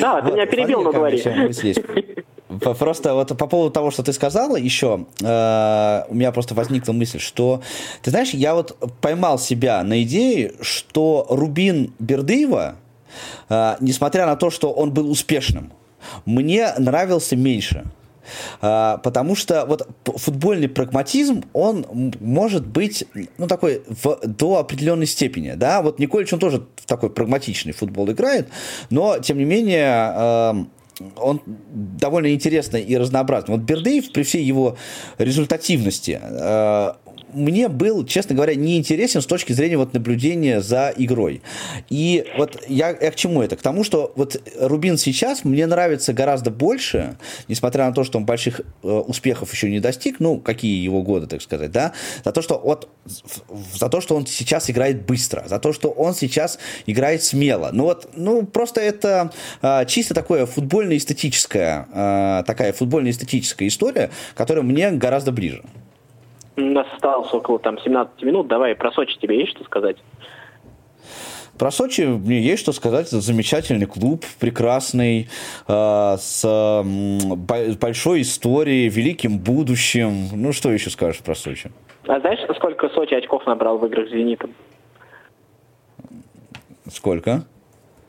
Да, 0.00 0.22
ты 0.22 0.32
меня 0.32 0.46
перебил, 0.46 0.82
но 0.82 0.92
говори. 0.92 1.22
Просто 2.78 3.14
вот 3.14 3.28
по 3.38 3.46
поводу 3.46 3.70
того, 3.70 3.90
что 3.90 4.02
ты 4.02 4.12
сказала 4.12 4.56
еще, 4.56 5.06
э, 5.22 6.02
у 6.08 6.14
меня 6.14 6.32
просто 6.32 6.54
возникла 6.54 6.92
мысль, 6.92 7.20
что, 7.20 7.62
ты 8.02 8.10
знаешь, 8.10 8.30
я 8.30 8.54
вот 8.54 8.76
поймал 9.00 9.38
себя 9.38 9.84
на 9.84 10.02
идее, 10.02 10.54
что 10.60 11.26
Рубин 11.30 11.92
Бердыева, 12.00 12.74
э, 13.48 13.76
несмотря 13.80 14.26
на 14.26 14.34
то, 14.34 14.50
что 14.50 14.72
он 14.72 14.90
был 14.90 15.08
успешным, 15.08 15.72
мне 16.26 16.74
нравился 16.76 17.36
меньше. 17.36 17.84
А, 18.60 18.98
потому 18.98 19.34
что 19.34 19.66
вот 19.66 19.88
футбольный 20.16 20.68
прагматизм, 20.68 21.44
он 21.52 21.86
может 22.20 22.66
быть, 22.66 23.04
ну, 23.38 23.46
такой 23.46 23.82
в, 23.88 24.20
до 24.24 24.58
определенной 24.58 25.06
степени, 25.06 25.52
да, 25.56 25.82
вот 25.82 25.98
Николич, 25.98 26.32
он 26.32 26.38
тоже 26.38 26.66
такой 26.86 27.10
прагматичный 27.10 27.72
футбол 27.72 28.10
играет, 28.10 28.48
но, 28.90 29.18
тем 29.18 29.38
не 29.38 29.44
менее, 29.44 30.66
он 31.16 31.40
довольно 31.46 32.32
интересный 32.32 32.82
и 32.82 32.96
разнообразный. 32.96 33.56
Вот 33.56 33.64
Бердеев, 33.64 34.12
при 34.12 34.22
всей 34.22 34.44
его 34.44 34.76
результативности, 35.18 36.20
а, 36.22 36.96
мне 37.32 37.68
был, 37.68 38.04
честно 38.04 38.34
говоря, 38.34 38.54
неинтересен 38.54 39.20
с 39.20 39.26
точки 39.26 39.52
зрения 39.52 39.76
вот 39.76 39.94
наблюдения 39.94 40.60
за 40.60 40.92
игрой. 40.96 41.42
И 41.88 42.26
вот 42.36 42.62
я, 42.68 42.90
я 42.90 43.10
к 43.10 43.16
чему 43.16 43.42
это? 43.42 43.56
К 43.56 43.62
тому, 43.62 43.84
что 43.84 44.12
вот 44.16 44.40
Рубин 44.58 44.98
сейчас 44.98 45.44
мне 45.44 45.66
нравится 45.66 46.12
гораздо 46.12 46.50
больше, 46.50 47.16
несмотря 47.48 47.86
на 47.86 47.92
то, 47.92 48.04
что 48.04 48.18
он 48.18 48.24
больших 48.24 48.60
э, 48.60 48.88
успехов 48.88 49.52
еще 49.52 49.70
не 49.70 49.80
достиг, 49.80 50.20
ну, 50.20 50.38
какие 50.38 50.82
его 50.82 51.02
годы, 51.02 51.26
так 51.26 51.42
сказать, 51.42 51.70
да, 51.70 51.92
за 52.24 52.32
то, 52.32 52.42
что 52.42 52.58
вот, 52.58 52.88
за 53.74 53.88
то, 53.88 54.00
что 54.00 54.16
он 54.16 54.26
сейчас 54.26 54.70
играет 54.70 55.06
быстро, 55.06 55.44
за 55.46 55.58
то, 55.58 55.72
что 55.72 55.90
он 55.90 56.14
сейчас 56.14 56.58
играет 56.86 57.22
смело. 57.22 57.70
Ну 57.72 57.84
вот, 57.84 58.10
ну, 58.14 58.46
просто 58.46 58.80
это 58.80 59.32
э, 59.62 59.84
чисто 59.86 60.14
такое 60.14 60.46
футбольно-эстетическая, 60.46 61.86
э, 61.92 62.44
такая 62.46 62.72
футбольно-эстетическая 62.72 63.68
история, 63.68 64.10
которая 64.34 64.64
мне 64.64 64.90
гораздо 64.90 65.32
ближе. 65.32 65.62
У 66.60 66.72
нас 66.72 66.86
осталось 66.92 67.32
около 67.32 67.58
там 67.58 67.78
17 67.78 68.22
минут. 68.22 68.46
Давай 68.48 68.74
про 68.74 68.92
Сочи 68.92 69.18
тебе 69.18 69.38
есть 69.38 69.52
что 69.52 69.64
сказать? 69.64 69.96
Про 71.58 71.70
Сочи 71.70 72.02
мне 72.02 72.40
есть 72.40 72.62
что 72.62 72.72
сказать. 72.72 73.08
Это 73.08 73.20
замечательный 73.20 73.86
клуб, 73.86 74.24
прекрасный, 74.38 75.28
э, 75.68 76.16
с 76.18 76.42
э, 76.44 77.74
большой 77.74 78.22
историей, 78.22 78.88
великим 78.88 79.38
будущим. 79.38 80.28
Ну, 80.34 80.52
что 80.52 80.70
еще 80.70 80.90
скажешь 80.90 81.22
про 81.22 81.34
Сочи? 81.34 81.70
А 82.06 82.20
знаешь, 82.20 82.40
сколько 82.56 82.88
Сочи 82.90 83.14
очков 83.14 83.46
набрал 83.46 83.78
в 83.78 83.86
играх 83.86 84.08
с 84.08 84.10
«Зенитом»? 84.10 84.54
Сколько? 86.90 87.44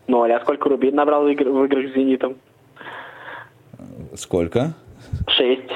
Ноль. 0.08 0.32
А 0.32 0.40
сколько 0.42 0.70
Рубин 0.70 0.96
набрал 0.96 1.24
в, 1.24 1.28
игр, 1.28 1.50
в 1.50 1.66
играх 1.66 1.92
с 1.92 1.94
«Зенитом»? 1.94 2.36
Сколько? 4.16 4.74
Шесть. 5.28 5.70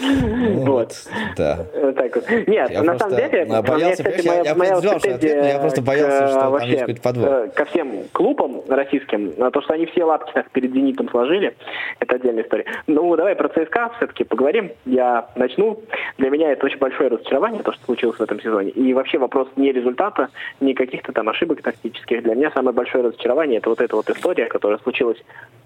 Вот, 0.00 0.92
да. 1.36 1.66
Вот 1.74 1.94
так 1.96 2.16
вот. 2.16 2.30
Нет, 2.46 2.70
я 2.70 2.82
на 2.82 2.98
самом 2.98 3.16
деле... 3.16 3.44
Боялся, 3.44 4.02
меня, 4.02 4.12
кстати, 4.12 4.26
моя, 4.26 4.42
я, 4.42 4.54
моя 4.54 4.76
что 4.76 4.96
ответ, 4.96 5.22
но 5.22 5.46
я 5.46 5.58
просто 5.58 5.82
боялся, 5.82 6.28
что 6.28 6.50
вообще, 6.50 6.76
там 6.76 6.88
есть 6.88 7.02
подвох. 7.02 7.28
Э, 7.28 7.48
ко 7.54 7.64
всем 7.66 8.04
клубам 8.12 8.62
российским, 8.68 9.32
то, 9.32 9.60
что 9.62 9.74
они 9.74 9.86
все 9.86 10.04
лапки 10.04 10.32
так 10.32 10.50
перед 10.50 10.72
«Зенитом» 10.72 11.08
сложили, 11.10 11.54
это 11.98 12.16
отдельная 12.16 12.44
история. 12.44 12.64
Ну, 12.86 13.14
давай 13.16 13.34
про 13.34 13.48
ЦСКА 13.48 13.92
все-таки 13.96 14.24
поговорим. 14.24 14.72
Я 14.86 15.28
начну. 15.36 15.80
Для 16.18 16.30
меня 16.30 16.52
это 16.52 16.66
очень 16.66 16.78
большое 16.78 17.10
разочарование, 17.10 17.62
то, 17.62 17.72
что 17.72 17.84
случилось 17.84 18.18
в 18.18 18.22
этом 18.22 18.40
сезоне. 18.40 18.70
И 18.70 18.92
вообще 18.94 19.18
вопрос 19.18 19.48
не 19.56 19.72
результата, 19.72 20.28
не 20.60 20.74
каких-то 20.74 21.12
там 21.12 21.28
ошибок 21.28 21.62
тактических. 21.62 22.22
Для 22.22 22.34
меня 22.34 22.50
самое 22.52 22.74
большое 22.74 23.04
разочарование 23.04 23.58
это 23.58 23.70
вот 23.70 23.80
эта 23.80 23.96
вот 23.96 24.08
история, 24.10 24.46
которая 24.46 24.78
случилась 24.78 25.18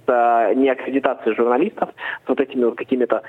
с 0.07 0.11
э, 0.11 0.55
неаккредитацией 0.55 1.35
журналистов, 1.37 1.91
с 2.25 2.29
вот 2.29 2.41
этими 2.41 2.65
вот 2.65 2.77
какими-то 2.77 3.23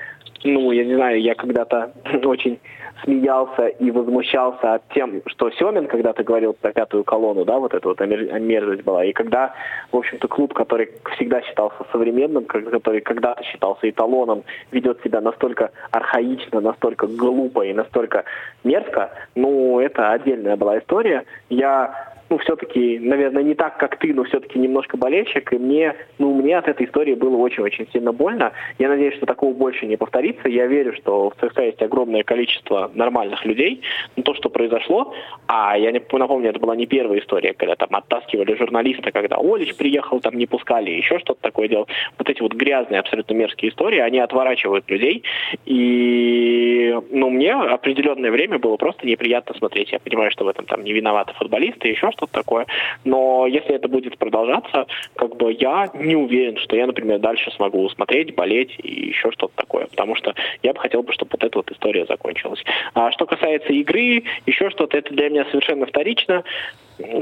ну, 0.44 0.70
я 0.70 0.84
не 0.84 0.94
знаю, 0.94 1.20
я 1.20 1.34
когда-то 1.34 1.92
очень 2.24 2.60
смеялся 3.04 3.66
и 3.66 3.90
возмущался 3.90 4.80
тем, 4.94 5.22
что 5.26 5.50
Семин 5.50 5.86
когда-то 5.86 6.22
говорил 6.22 6.54
про 6.54 6.72
пятую 6.72 7.04
колонну, 7.04 7.44
да, 7.44 7.58
вот 7.58 7.74
эта 7.74 7.88
вот 7.88 8.00
мерзость 8.00 8.84
была. 8.84 9.04
И 9.04 9.12
когда, 9.12 9.54
в 9.92 9.96
общем-то, 9.96 10.28
клуб, 10.28 10.54
который 10.54 10.90
всегда 11.14 11.42
считался 11.42 11.84
современным, 11.92 12.44
который 12.44 13.00
когда-то 13.00 13.42
считался 13.44 13.90
эталоном, 13.90 14.44
ведет 14.70 15.02
себя 15.02 15.20
настолько 15.20 15.70
архаично, 15.90 16.60
настолько 16.60 17.06
глупо 17.06 17.62
и 17.62 17.72
настолько 17.72 18.24
мерзко, 18.64 19.10
ну, 19.34 19.80
это 19.80 20.10
отдельная 20.12 20.56
была 20.56 20.78
история. 20.78 21.24
Я 21.48 22.15
ну, 22.28 22.38
все-таки, 22.38 22.98
наверное, 22.98 23.42
не 23.42 23.54
так, 23.54 23.78
как 23.78 23.98
ты, 23.98 24.12
но 24.12 24.24
все-таки 24.24 24.58
немножко 24.58 24.96
болельщик, 24.96 25.52
и 25.52 25.58
мне, 25.58 25.94
ну, 26.18 26.34
мне 26.34 26.58
от 26.58 26.68
этой 26.68 26.86
истории 26.86 27.14
было 27.14 27.36
очень-очень 27.36 27.88
сильно 27.92 28.12
больно. 28.12 28.52
Я 28.78 28.88
надеюсь, 28.88 29.14
что 29.14 29.26
такого 29.26 29.54
больше 29.54 29.86
не 29.86 29.96
повторится. 29.96 30.48
Я 30.48 30.66
верю, 30.66 30.94
что 30.94 31.30
в 31.30 31.34
ЦСКА 31.36 31.64
есть 31.64 31.82
огромное 31.82 32.24
количество 32.24 32.90
нормальных 32.94 33.44
людей. 33.44 33.82
Но 34.16 34.22
то, 34.22 34.34
что 34.34 34.48
произошло, 34.50 35.14
а 35.46 35.78
я 35.78 35.92
не 35.92 36.00
напомню, 36.12 36.50
это 36.50 36.58
была 36.58 36.74
не 36.74 36.86
первая 36.86 37.20
история, 37.20 37.54
когда 37.54 37.76
там 37.76 37.88
оттаскивали 37.92 38.54
журналиста, 38.56 39.12
когда 39.12 39.36
Олич 39.36 39.76
приехал, 39.76 40.20
там 40.20 40.36
не 40.36 40.46
пускали, 40.46 40.90
еще 40.90 41.18
что-то 41.18 41.40
такое 41.42 41.68
делал. 41.68 41.86
Вот 42.18 42.28
эти 42.28 42.40
вот 42.42 42.54
грязные, 42.54 43.00
абсолютно 43.00 43.34
мерзкие 43.34 43.70
истории, 43.70 43.98
они 43.98 44.18
отворачивают 44.18 44.88
людей. 44.90 45.22
И, 45.64 46.96
ну, 47.10 47.30
мне 47.30 47.52
определенное 47.52 48.30
время 48.30 48.58
было 48.58 48.76
просто 48.76 49.06
неприятно 49.06 49.54
смотреть. 49.54 49.92
Я 49.92 50.00
понимаю, 50.00 50.30
что 50.30 50.44
в 50.44 50.48
этом 50.48 50.66
там 50.66 50.82
не 50.82 50.92
виноваты 50.92 51.32
футболисты, 51.34 51.88
еще 51.88 52.10
что-то 52.16 52.32
такое. 52.32 52.66
Но 53.04 53.46
если 53.46 53.74
это 53.74 53.88
будет 53.88 54.18
продолжаться, 54.18 54.86
как 55.14 55.36
бы 55.36 55.52
я 55.52 55.90
не 55.94 56.16
уверен, 56.16 56.56
что 56.58 56.76
я, 56.76 56.86
например, 56.86 57.18
дальше 57.18 57.50
смогу 57.52 57.88
смотреть, 57.90 58.34
болеть 58.34 58.74
и 58.82 59.08
еще 59.08 59.30
что-то 59.32 59.54
такое. 59.56 59.86
Потому 59.86 60.14
что 60.16 60.34
я 60.62 60.72
бы 60.72 60.80
хотел 60.80 61.02
бы, 61.02 61.12
чтобы 61.12 61.30
вот 61.32 61.44
эта 61.44 61.58
вот 61.58 61.70
история 61.70 62.06
закончилась. 62.06 62.62
А 62.94 63.10
что 63.12 63.26
касается 63.26 63.72
игры, 63.72 64.24
еще 64.46 64.70
что-то, 64.70 64.96
это 64.96 65.12
для 65.12 65.28
меня 65.28 65.44
совершенно 65.46 65.86
вторично. 65.86 66.44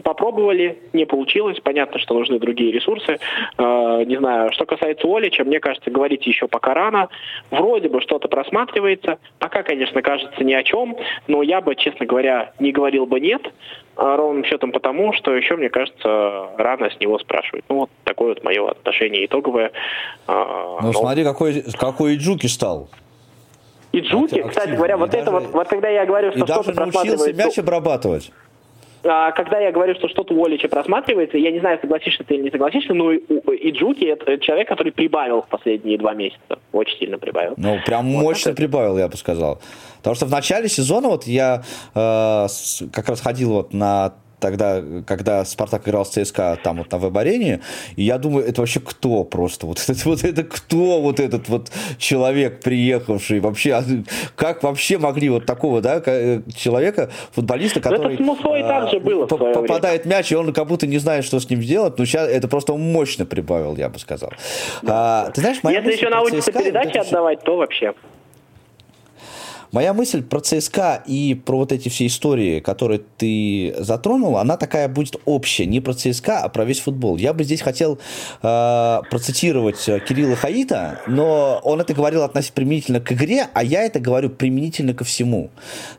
Попробовали, 0.03 0.79
не 0.93 1.05
получилось. 1.05 1.59
Понятно, 1.61 1.99
что 1.99 2.15
нужны 2.15 2.39
другие 2.39 2.73
ресурсы. 2.73 3.19
Э, 3.59 4.05
не 4.07 4.17
знаю, 4.17 4.53
что 4.53 4.67
касается 4.67 5.07
Олича, 5.09 5.45
мне 5.45 5.59
кажется, 5.61 5.91
говорить 5.91 6.27
еще 6.27 6.47
пока 6.47 6.75
рано. 6.75 7.09
Вроде 7.51 7.89
бы 7.89 8.01
что-то 8.01 8.29
просматривается. 8.29 9.19
Пока, 9.39 9.63
конечно, 9.63 10.01
кажется 10.03 10.45
ни 10.45 10.53
о 10.53 10.63
чем, 10.63 10.97
но 11.27 11.43
я 11.43 11.61
бы, 11.61 11.75
честно 11.75 12.07
говоря, 12.07 12.53
не 12.59 12.73
говорил 12.73 13.07
бы 13.07 13.19
нет. 13.21 13.43
А 13.97 14.17
ровным 14.17 14.45
счетом 14.45 14.73
потому, 14.73 15.13
что 15.13 15.35
еще, 15.35 15.57
мне 15.57 15.69
кажется, 15.69 16.49
рано 16.57 16.91
с 16.91 16.99
него 17.01 17.19
спрашивать. 17.19 17.65
Ну, 17.69 17.81
вот 17.81 17.91
такое 18.05 18.29
вот 18.29 18.45
мое 18.45 18.69
отношение 18.69 19.27
итоговое. 19.27 19.73
А, 20.27 20.79
ну, 20.83 20.89
но... 20.89 20.93
смотри, 20.93 21.25
какой, 21.25 21.63
какой 21.79 22.17
Джуки 22.17 22.47
стал. 22.47 22.89
И 23.93 24.01
Джуки, 24.01 24.43
кстати 24.43 24.71
говоря, 24.71 24.97
вот 24.97 25.15
это 25.15 25.31
вот, 25.31 25.53
вот 25.53 25.69
когда 25.69 25.89
я 25.89 26.05
говорю, 26.05 26.33
что 26.33 26.45
что-то 26.45 26.73
просматривается... 26.73 27.33
мяч 27.33 27.59
обрабатывать. 27.59 28.33
А, 29.05 29.33
когда 29.33 29.59
я 29.59 29.71
говорю, 29.71 29.95
что 29.95 30.09
что-то 30.09 30.35
у 30.35 30.45
Олича 30.45 30.69
просматривается, 30.69 31.37
я 31.37 31.51
не 31.51 31.61
знаю, 31.61 31.79
согласишься 31.81 32.25
ты 32.25 32.35
или 32.35 32.45
не 32.45 32.51
согласишься, 32.51 32.95
но 32.95 33.13
и, 33.13 33.19
и 33.19 33.71
Джуки 33.71 34.05
это 34.05 34.39
человек, 34.39 34.69
который 34.69 34.93
прибавил 34.93 35.43
в 35.43 35.49
последние 35.49 35.99
два 35.99 36.15
месяца. 36.15 36.59
Очень 36.73 36.99
сильно 36.99 37.19
прибавил. 37.19 37.55
Ну, 37.57 37.79
прям 37.85 38.11
вот 38.13 38.23
мощно 38.23 38.51
это. 38.51 38.57
прибавил, 38.57 38.99
я 38.99 39.09
бы 39.09 39.17
сказал. 39.17 39.61
Потому 39.99 40.17
что 40.17 40.27
в 40.27 40.31
начале 40.31 40.69
сезона 40.69 41.09
вот 41.09 41.25
я 41.25 41.63
э, 41.95 42.47
как 42.93 43.09
раз 43.09 43.21
ходил 43.21 43.53
вот 43.53 43.73
на 43.73 44.15
тогда, 44.45 44.83
когда 45.07 45.43
Спартак 45.47 45.89
играл 45.89 46.05
с 46.05 46.11
ЦСКА 46.11 46.59
там 46.63 46.77
вот 46.77 46.93
на 46.93 46.99
веб-арене, 46.99 47.61
и 47.97 48.03
я 48.03 48.19
думаю, 48.19 48.47
это 48.47 48.61
вообще 48.61 48.79
кто 48.79 49.25
просто? 49.25 49.65
Вот, 49.65 49.83
это, 49.89 50.01
вот 50.05 50.23
это 50.23 50.45
кто 50.45 51.01
вот 51.01 51.19
этот 51.19 51.49
вот 51.49 51.71
человек, 51.97 52.61
приехавший 52.61 53.41
вообще? 53.41 53.73
А 53.73 53.85
как 54.37 54.63
вообще 54.63 54.99
могли 54.99 55.31
вот 55.31 55.47
такого, 55.47 55.81
да, 55.81 56.03
э, 56.05 56.43
человека, 56.55 57.11
футболиста, 57.33 57.81
ну, 57.83 57.91
который... 57.91 58.17
это 58.17 58.25
с 58.25 58.39
а, 58.45 58.69
так 58.69 58.91
же 58.91 59.01
было 59.01 59.25
Попадает 59.27 60.05
мяч, 60.05 60.31
и 60.31 60.37
он 60.37 60.53
как 60.53 60.67
будто 60.67 60.87
не 60.87 60.99
знает, 60.99 61.25
что 61.25 61.41
с 61.41 61.49
ним 61.49 61.63
сделать, 61.63 61.99
но 61.99 62.05
сейчас 62.05 62.29
это 62.29 62.47
просто 62.47 62.75
мощно 62.77 63.25
прибавил, 63.25 63.77
я 63.77 63.89
бы 63.89 63.99
сказал. 63.99 64.31
Да. 64.83 65.27
А, 65.27 65.31
ты 65.31 65.41
знаешь, 65.41 65.59
Если 65.63 65.93
еще 65.93 66.11
научится 66.11 66.53
передачи 66.53 66.99
отдавать, 66.99 67.43
то 67.45 67.57
вообще... 67.57 67.95
Моя 69.75 69.93
мысль 69.93 70.23
про 70.23 70.39
ЦСКА 70.39 71.03
и 71.05 71.35
про 71.35 71.59
вот 71.59 71.73
эти 71.73 71.89
все 71.89 72.07
истории, 72.07 72.61
которые 72.61 73.01
ты 73.19 73.75
затронул, 73.77 74.39
она 74.39 74.57
такая 74.57 74.87
будет 74.87 75.17
общая, 75.25 75.67
не 75.67 75.81
про 75.81 75.95
ЦСКА, 75.95 76.45
а 76.45 76.49
про 76.49 76.65
весь 76.65 76.79
футбол. 76.79 77.17
Я 77.17 77.33
бы 77.33 77.43
здесь 77.43 77.61
хотел 77.61 77.99
э, 78.41 79.01
процитировать 79.11 79.85
Кирилла 79.85 80.37
Хаита, 80.37 81.01
но 81.09 81.61
он 81.65 81.81
это 81.81 81.93
говорил 81.93 82.23
относительно 82.23 82.55
применительно 82.55 83.01
к 83.01 83.11
игре, 83.11 83.49
а 83.53 83.65
я 83.65 83.83
это 83.83 83.99
говорю 83.99 84.31
применительно 84.31 84.95
ко 84.95 85.03
всему. 85.03 85.51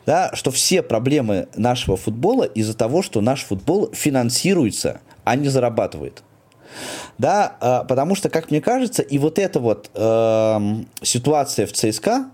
Да, 0.06 0.32
что 0.36 0.52
все 0.52 0.82
проблемы 0.82 1.50
нашего 1.58 1.98
футбола 1.98 2.44
из-за 2.44 2.78
того, 2.78 3.02
что 3.02 3.20
наш 3.20 3.44
футбол 3.44 3.92
финансируется, 3.92 5.02
а 5.26 5.36
не 5.36 5.50
зарабатывает. 5.50 6.24
Да, 7.18 7.58
э, 7.60 7.88
потому 7.90 8.16
что, 8.16 8.30
как 8.30 8.52
мне 8.52 8.62
кажется, 8.62 9.02
и 9.02 9.18
вот 9.18 9.38
эта 9.38 9.60
вот 9.60 9.92
э, 9.94 10.60
ситуация 11.02 11.68
в 11.68 11.74
ЦСКА, 11.74 12.30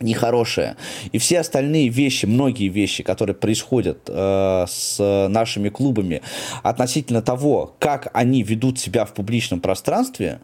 нехорошее. 0.00 0.76
И 1.12 1.18
все 1.18 1.40
остальные 1.40 1.88
вещи, 1.88 2.26
многие 2.26 2.68
вещи, 2.68 3.02
которые 3.02 3.34
происходят 3.34 4.08
э, 4.08 4.64
с 4.68 5.28
нашими 5.28 5.68
клубами 5.68 6.22
относительно 6.62 7.22
того, 7.22 7.74
как 7.78 8.08
они 8.12 8.42
ведут 8.42 8.78
себя 8.78 9.04
в 9.04 9.12
публичном 9.14 9.60
пространстве, 9.60 10.40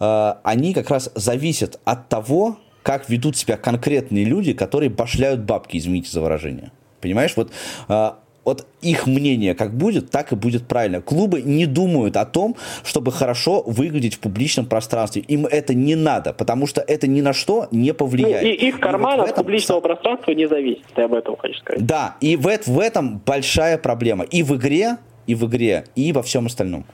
э, 0.00 0.34
они 0.42 0.74
как 0.74 0.90
раз 0.90 1.10
зависят 1.14 1.80
от 1.84 2.08
того, 2.08 2.58
как 2.82 3.08
ведут 3.08 3.36
себя 3.36 3.56
конкретные 3.56 4.24
люди, 4.24 4.52
которые 4.52 4.90
башляют 4.90 5.40
бабки, 5.40 5.76
извините 5.76 6.10
за 6.10 6.20
выражение. 6.20 6.72
Понимаешь, 7.00 7.32
вот 7.36 7.50
э, 7.88 8.12
вот 8.44 8.66
их 8.80 9.06
мнение 9.06 9.54
как 9.54 9.74
будет, 9.74 10.10
так 10.10 10.32
и 10.32 10.36
будет 10.36 10.66
правильно. 10.66 11.00
Клубы 11.00 11.42
не 11.42 11.66
думают 11.66 12.16
о 12.16 12.24
том, 12.24 12.56
чтобы 12.84 13.12
хорошо 13.12 13.62
выглядеть 13.62 14.14
в 14.14 14.18
публичном 14.20 14.66
пространстве. 14.66 15.22
Им 15.22 15.46
это 15.46 15.74
не 15.74 15.94
надо, 15.94 16.32
потому 16.32 16.66
что 16.66 16.80
это 16.80 17.06
ни 17.06 17.20
на 17.20 17.32
что 17.32 17.68
не 17.70 17.94
повлияет. 17.94 18.42
Ну, 18.42 18.48
и 18.48 18.52
их 18.52 18.80
карман 18.80 19.18
вот 19.18 19.24
от 19.24 19.30
этом... 19.32 19.44
публичного 19.44 19.80
пространства 19.80 20.32
не 20.32 20.48
зависит. 20.48 20.84
Ты 20.94 21.02
об 21.02 21.14
этом 21.14 21.36
хочешь 21.36 21.58
сказать. 21.60 21.84
Да, 21.86 22.16
и 22.20 22.36
в, 22.36 22.48
в 22.66 22.80
этом 22.80 23.20
большая 23.24 23.78
проблема. 23.78 24.24
И 24.24 24.42
в 24.42 24.56
игре, 24.56 24.96
и 25.26 25.34
в 25.34 25.46
игре, 25.46 25.84
и 25.94 26.12
во 26.12 26.22
всем 26.22 26.46
остальном. 26.46 26.84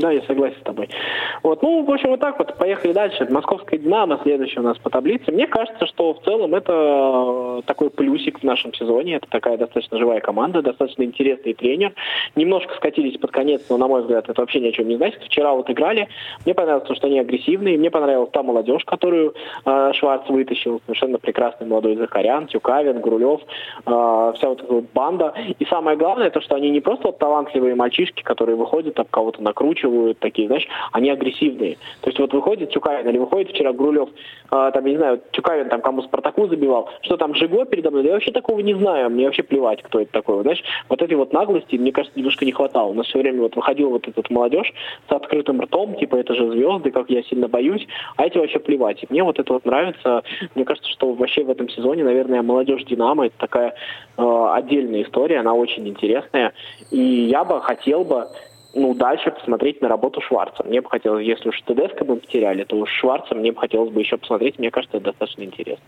Да, 0.00 0.10
я 0.10 0.22
согласен 0.22 0.56
с 0.58 0.62
тобой. 0.62 0.88
Вот, 1.42 1.62
ну, 1.62 1.84
в 1.84 1.90
общем, 1.90 2.08
вот 2.08 2.20
так 2.20 2.38
вот. 2.38 2.56
Поехали 2.56 2.92
дальше. 2.92 3.26
Московская 3.28 3.76
«Динамо» 3.76 4.18
следующая 4.22 4.60
у 4.60 4.62
нас 4.62 4.78
по 4.78 4.88
таблице. 4.88 5.30
Мне 5.30 5.46
кажется, 5.46 5.86
что 5.86 6.14
в 6.14 6.22
целом 6.22 6.54
это 6.54 6.72
э, 6.72 7.62
такой 7.66 7.90
плюсик 7.90 8.40
в 8.40 8.42
нашем 8.42 8.72
сезоне. 8.72 9.16
Это 9.16 9.28
такая 9.28 9.58
достаточно 9.58 9.98
живая 9.98 10.20
команда, 10.20 10.62
достаточно 10.62 11.02
интересный 11.02 11.52
тренер. 11.52 11.92
Немножко 12.34 12.74
скатились 12.76 13.18
под 13.18 13.30
конец, 13.30 13.66
но, 13.68 13.76
на 13.76 13.88
мой 13.88 14.00
взгляд, 14.00 14.26
это 14.26 14.40
вообще 14.40 14.60
ни 14.60 14.68
о 14.68 14.72
чем 14.72 14.88
не 14.88 14.96
значит. 14.96 15.22
Вчера 15.22 15.52
вот 15.52 15.68
играли. 15.68 16.08
Мне 16.46 16.54
понравилось, 16.54 16.96
что 16.96 17.06
они 17.06 17.20
агрессивные. 17.20 17.76
Мне 17.76 17.90
понравилась 17.90 18.30
та 18.30 18.42
молодежь, 18.42 18.86
которую 18.86 19.34
э, 19.66 19.92
Шварц 19.92 20.26
вытащил. 20.30 20.80
Совершенно 20.86 21.18
прекрасный 21.18 21.66
молодой 21.66 21.96
Захарян, 21.96 22.46
Тюкавин, 22.46 23.02
Грулев. 23.02 23.42
Э, 23.84 24.32
вся 24.34 24.48
вот 24.48 24.62
эта 24.62 24.72
вот 24.72 24.84
банда. 24.94 25.34
И 25.58 25.64
самое 25.66 25.98
главное, 25.98 26.30
то, 26.30 26.40
что 26.40 26.54
они 26.54 26.70
не 26.70 26.80
просто 26.80 27.08
вот 27.08 27.18
талантливые 27.18 27.74
мальчишки, 27.74 28.22
которые 28.22 28.56
выходят, 28.56 28.94
там 28.94 29.04
кого-то 29.10 29.42
накручивают, 29.42 29.89
выскакивают 29.90 30.18
такие, 30.18 30.48
знаешь, 30.48 30.66
они 30.92 31.10
агрессивные. 31.10 31.76
То 32.00 32.10
есть 32.10 32.18
вот 32.18 32.32
выходит 32.32 32.70
Тюкавин 32.70 33.08
или 33.08 33.18
выходит 33.18 33.50
вчера 33.50 33.72
Грулев, 33.72 34.08
э, 34.50 34.70
там, 34.72 34.84
я 34.84 34.92
не 34.92 34.96
знаю, 34.96 35.20
Тюкавин 35.32 35.68
там 35.68 35.80
кому 35.80 36.02
Спартаку 36.02 36.46
забивал, 36.46 36.88
что 37.02 37.16
там 37.16 37.34
Жиго 37.34 37.64
передо 37.64 37.90
мной, 37.90 38.04
я 38.04 38.12
вообще 38.12 38.32
такого 38.32 38.60
не 38.60 38.74
знаю, 38.74 39.10
мне 39.10 39.26
вообще 39.26 39.42
плевать, 39.42 39.82
кто 39.82 40.00
это 40.00 40.12
такой. 40.12 40.42
Знаешь, 40.42 40.62
вот 40.88 41.02
этой 41.02 41.14
вот 41.14 41.32
наглости, 41.32 41.76
мне 41.76 41.92
кажется, 41.92 42.18
немножко 42.18 42.44
не 42.44 42.52
хватало. 42.52 42.90
У 42.90 42.94
нас 42.94 43.06
все 43.06 43.18
время 43.18 43.42
вот 43.42 43.56
выходил 43.56 43.90
вот 43.90 44.06
этот 44.08 44.30
молодежь 44.30 44.72
с 45.08 45.12
открытым 45.12 45.60
ртом, 45.60 45.96
типа 45.96 46.16
это 46.16 46.34
же 46.34 46.50
звезды, 46.50 46.90
как 46.90 47.10
я 47.10 47.22
сильно 47.22 47.48
боюсь, 47.48 47.86
а 48.16 48.26
эти 48.26 48.38
вообще 48.38 48.58
плевать. 48.58 49.02
И 49.02 49.06
мне 49.10 49.22
вот 49.22 49.38
это 49.38 49.52
вот 49.52 49.64
нравится. 49.64 50.22
Мне 50.54 50.64
кажется, 50.64 50.90
что 50.90 51.12
вообще 51.12 51.42
в 51.42 51.50
этом 51.50 51.68
сезоне, 51.68 52.04
наверное, 52.04 52.42
молодежь 52.42 52.84
Динамо 52.84 53.26
это 53.26 53.38
такая 53.38 53.74
э, 54.16 54.48
отдельная 54.54 55.02
история, 55.02 55.40
она 55.40 55.54
очень 55.54 55.86
интересная. 55.88 56.52
И 56.90 56.98
я 56.98 57.44
бы 57.44 57.60
хотел 57.60 58.04
бы 58.04 58.26
ну, 58.74 58.94
дальше 58.94 59.30
посмотреть 59.30 59.80
на 59.80 59.88
работу 59.88 60.20
Шварца. 60.20 60.62
Мне 60.64 60.80
бы 60.80 60.88
хотелось, 60.88 61.26
если 61.26 61.48
уж 61.48 61.60
ТДСК 61.62 62.02
мы 62.02 62.16
потеряли, 62.16 62.64
то 62.64 62.76
уж 62.76 62.90
Шварца 62.90 63.34
мне 63.34 63.52
бы 63.52 63.60
хотелось 63.60 63.90
бы 63.90 64.00
еще 64.00 64.16
посмотреть. 64.16 64.58
Мне 64.58 64.70
кажется, 64.70 64.98
это 64.98 65.06
достаточно 65.06 65.42
интересно. 65.42 65.84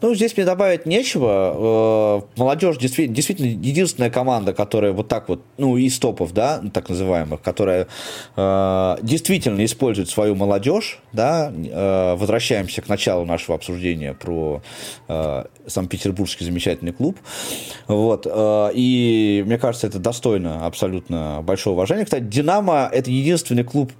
Ну, 0.00 0.14
здесь 0.14 0.36
мне 0.36 0.44
добавить 0.44 0.86
нечего. 0.86 2.22
Э, 2.36 2.38
молодежь 2.38 2.78
действительно, 2.78 3.14
действительно 3.14 3.46
единственная 3.46 4.10
команда, 4.10 4.52
которая 4.52 4.92
вот 4.92 5.08
так 5.08 5.28
вот, 5.28 5.42
ну, 5.58 5.76
из 5.76 5.98
топов, 5.98 6.32
да, 6.32 6.60
так 6.72 6.88
называемых, 6.88 7.40
которая 7.40 7.86
э, 8.36 8.96
действительно 9.02 9.64
использует 9.64 10.08
свою 10.08 10.34
молодежь, 10.34 11.00
да, 11.12 11.52
э, 11.52 12.16
возвращаемся 12.16 12.82
к 12.82 12.88
началу 12.88 13.24
нашего 13.24 13.54
обсуждения 13.54 14.14
про 14.14 14.62
Санкт-Петербургский 15.66 16.44
замечательный 16.44 16.92
клуб. 16.92 17.18
Вот, 17.86 18.26
и 18.74 19.42
мне 19.46 19.58
кажется, 19.58 19.86
это 19.86 19.98
достойно 19.98 20.66
абсолютно 20.66 21.40
большого 21.42 21.74
уважения. 21.74 22.04
Кстати, 22.04 22.24
Динамо– 22.24 22.88
это 22.92 23.10
единственный 23.10 23.64
клуб 23.64 23.92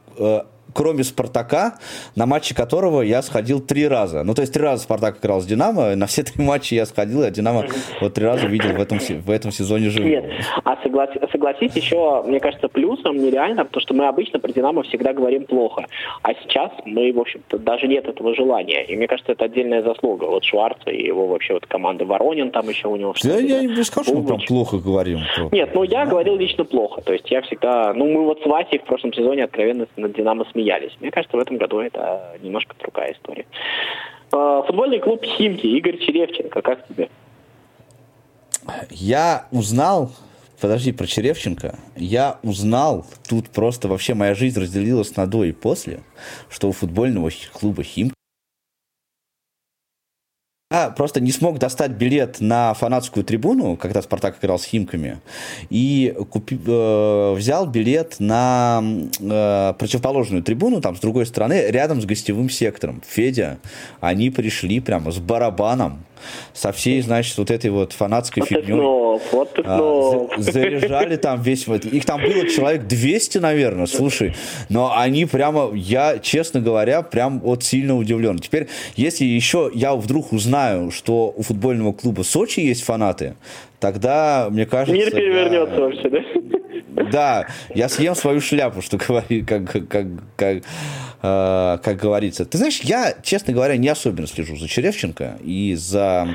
кроме 0.75 1.05
«Спартака», 1.05 1.79
на 2.17 2.27
матчи 2.27 2.55
которого 2.55 3.01
я 3.01 3.23
сходил 3.23 3.61
три 3.61 3.89
раза. 3.89 4.25
Ну, 4.25 4.35
то 4.35 4.43
есть 4.43 4.53
три 4.53 4.63
раза 4.63 4.83
«Спартак» 4.83 5.19
играл 5.21 5.41
с 5.41 5.47
«Динамо», 5.47 5.95
на 5.97 6.07
все 6.07 6.23
три 6.25 6.45
матча 6.45 6.75
я 6.75 6.85
сходил, 6.85 7.23
а 7.23 7.31
«Динамо» 7.31 7.65
вот 8.01 8.15
три 8.15 8.27
раза 8.27 8.47
видел 8.47 8.73
в 8.73 8.81
этом, 8.81 8.99
в 8.99 9.31
этом 9.31 9.53
сезоне 9.53 9.89
живым. 9.89 10.11
Нет, 10.11 10.25
а 10.65 10.77
согласись, 10.83 11.21
согласись 11.33 11.73
еще, 11.75 12.23
мне 12.27 12.41
кажется, 12.41 12.69
плюсом 12.69 13.17
нереально, 13.17 13.65
потому 13.65 13.81
что 13.81 13.95
мы 13.95 14.09
обычно 14.09 14.39
про 14.41 14.53
«Динамо» 14.53 14.83
всегда 14.83 15.13
говорим 15.13 15.45
плохо, 15.45 15.87
а 16.23 16.35
сейчас 16.35 16.73
мы, 16.85 17.13
в 17.13 17.21
общем-то, 17.21 17.59
даже 17.59 17.87
нет 17.87 18.07
этого 18.07 18.35
желания, 18.35 18.85
и 18.85 18.97
мне 18.97 19.07
кажется, 19.07 19.33
это 19.33 19.45
отдельная 19.45 19.83
заслуга 19.83 20.25
вот 20.25 20.45
Шварца 20.45 20.91
и 20.91 21.07
его 21.07 21.29
вообще 21.29 21.55
вот 21.55 21.67
команды 21.67 22.05
Воронин 22.05 22.51
там 22.51 22.69
еще 22.69 22.89
у 22.89 22.97
него. 22.97 23.15
Я, 23.23 23.39
я 23.39 23.63
не 23.63 23.85
скажу, 23.85 24.11
что 24.11 24.21
мы 24.21 24.27
там 24.27 24.41
плохо 24.47 24.79
говорим. 24.79 25.21
Нет, 25.53 25.71
ну 25.75 25.85
я 25.85 26.05
говорил 26.05 26.37
лично 26.37 26.65
плохо, 26.65 27.01
то 27.01 27.13
есть 27.13 27.31
я 27.31 27.43
всегда, 27.43 27.93
ну 27.95 28.07
мы 28.07 28.25
вот 28.25 28.41
с 28.43 28.47
Васей 28.47 28.81
в 28.81 28.85
прошлом 28.85 29.13
сезоне 29.13 29.45
откровенно 29.45 29.87
над 29.97 30.13
«Динамо» 30.17 30.45
смеялись 30.53 30.64
смеялись. 30.65 30.93
Мне 31.01 31.11
кажется, 31.11 31.37
в 31.37 31.41
этом 31.41 31.57
году 31.57 31.81
это 31.81 32.37
немножко 32.43 32.75
другая 32.79 33.13
история. 33.13 33.47
А, 34.33 34.63
футбольный 34.63 35.01
клуб 35.01 35.25
«Химки», 35.25 35.67
Игорь 35.67 35.99
Черевченко, 35.99 36.63
как 36.63 36.87
тебе? 36.89 37.09
Я 38.91 39.47
узнал, 39.51 40.13
подожди, 40.61 40.93
про 40.93 41.07
Черевченко, 41.07 41.79
я 41.97 42.39
узнал, 42.43 43.07
тут 43.29 43.51
просто 43.51 43.89
вообще 43.89 44.15
моя 44.15 44.35
жизнь 44.35 44.59
разделилась 44.59 45.15
на 45.17 45.27
до 45.27 45.45
и 45.45 45.53
после, 45.53 46.01
что 46.49 46.69
у 46.69 46.73
футбольного 46.73 47.31
клуба 47.53 47.83
«Химки» 47.83 48.15
Я 50.75 50.91
просто 50.91 51.21
не 51.21 51.31
смог 51.31 51.61
достать 51.61 51.93
билет 51.93 52.41
на 52.41 52.75
фанатскую 52.75 53.23
трибуну, 53.23 53.77
когда 53.77 54.03
Спартак 54.03 54.39
играл 54.41 54.59
с 54.59 54.65
Химками, 54.65 55.21
и 55.71 56.13
купи, 56.31 56.59
э, 56.67 57.35
взял 57.37 57.69
билет 57.69 58.17
на 58.19 58.83
э, 59.21 59.75
противоположную 59.79 60.43
трибуну, 60.43 60.81
там 60.81 60.97
с 60.97 60.99
другой 60.99 61.27
стороны, 61.27 61.67
рядом 61.69 62.03
с 62.03 62.07
гостевым 62.07 62.51
сектором. 62.51 63.03
Федя, 63.07 63.59
они 64.01 64.31
пришли 64.31 64.81
прямо 64.81 65.13
с 65.13 65.19
барабаном, 65.19 66.05
со 66.53 66.73
всей, 66.73 67.01
значит, 67.01 67.37
вот 67.39 67.51
этой 67.51 67.71
вот 67.71 67.93
фанатской 67.93 68.43
вот 68.43 68.49
фигней. 68.49 68.75
Снов, 68.75 69.23
вот 69.33 69.61
а, 69.65 70.29
заряжали 70.39 71.17
там 71.17 71.43
весь... 71.43 71.67
Их 71.67 72.05
там 72.05 72.23
было 72.23 72.49
человек 72.49 72.87
200, 72.87 73.39
наверное, 73.39 73.87
слушай. 73.87 74.35
Но 74.69 74.97
они 74.97 75.27
прямо, 75.27 75.71
я, 75.75 76.19
честно 76.19 76.61
говоря, 76.61 77.03
прям 77.03 77.41
вот 77.41 77.63
сильно 77.63 77.97
удивлен. 77.97 78.39
Теперь, 78.39 78.69
если 78.97 79.25
еще 79.25 79.71
я 79.75 79.95
вдруг 79.95 80.33
узнаю, 80.33 80.91
что 80.91 81.33
у 81.37 81.43
футбольного 81.43 81.93
клуба 81.93 82.23
Сочи 82.23 82.61
есть 82.61 82.85
фанаты, 82.85 83.35
тогда, 83.81 84.49
мне 84.51 84.67
кажется... 84.67 84.95
Мир 84.95 85.11
перевернется 85.11 85.75
я... 85.75 85.81
вообще, 85.81 86.09
да? 86.09 86.19
Да, 87.11 87.47
я 87.75 87.89
съем 87.89 88.15
свою 88.15 88.41
шляпу, 88.41 88.81
что 88.81 88.97
говорит, 88.97 89.47
как, 89.47 89.71
как, 89.89 90.09
как 90.37 90.63
э, 91.25 91.79
как 91.83 91.97
говорится. 91.97 92.45
Ты 92.45 92.59
знаешь, 92.59 92.81
я, 92.81 93.15
честно 93.23 93.53
говоря, 93.53 93.77
не 93.77 93.89
особенно 93.89 94.27
слежу 94.27 94.57
за 94.57 94.69
Черевченко 94.69 95.39
и 95.43 95.75
за 95.75 96.29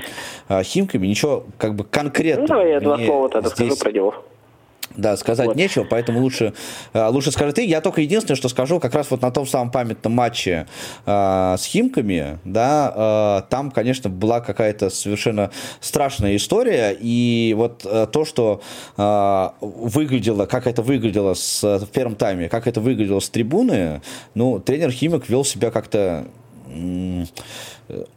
э, 0.48 0.64
Химками. 0.64 1.08
Ничего 1.08 1.46
как 1.58 1.76
бы 1.76 1.84
конкретно. 1.84 2.42
Ну, 2.42 2.48
давай 2.48 2.72
я 2.72 2.80
два 2.80 2.98
слова 2.98 3.30
тогда 3.30 3.50
здесь... 3.50 3.68
скажу 3.68 3.80
про 3.80 3.92
делов. 3.92 4.16
Да, 4.96 5.16
сказать 5.18 5.48
вот. 5.48 5.56
нечего, 5.56 5.84
поэтому 5.84 6.20
лучше, 6.20 6.54
э, 6.94 7.08
лучше 7.08 7.32
скажи 7.32 7.54
ты. 7.54 7.66
Я 7.66 7.82
только 7.82 8.02
единственное, 8.02 8.36
что 8.36 8.50
скажу, 8.50 8.80
как 8.80 8.94
раз 8.94 9.12
вот 9.12 9.22
на 9.22 9.32
том 9.32 9.46
самом 9.46 9.72
памятном 9.72 10.14
матче 10.14 10.68
э, 11.06 11.56
с 11.58 11.66
Химками, 11.66 12.40
да, 12.44 13.42
э, 13.46 13.50
там, 13.50 13.72
конечно, 13.72 14.10
была 14.10 14.42
какая-то 14.42 14.90
совершенно 14.90 15.52
страшная 15.80 16.36
история, 16.36 16.98
и 17.00 17.54
вот 17.56 17.86
э, 17.86 18.08
то, 18.12 18.26
что 18.26 18.62
э, 18.98 19.50
выглядело, 19.62 20.46
как 20.46 20.68
это 20.68 20.82
выглядело 20.82 21.34
с, 21.34 21.62
в 21.64 21.88
первом 21.88 22.16
тайме, 22.16 22.50
как 22.50 22.68
это 22.68 22.82
выглядело 22.82 23.20
с 23.20 23.30
трибуны, 23.30 24.02
ну, 24.34 24.60
тренер 24.60 24.92
Химик 24.92 25.30
вел 25.30 25.46
себя 25.46 25.72
как-то 25.72 26.26
э, 26.68 27.26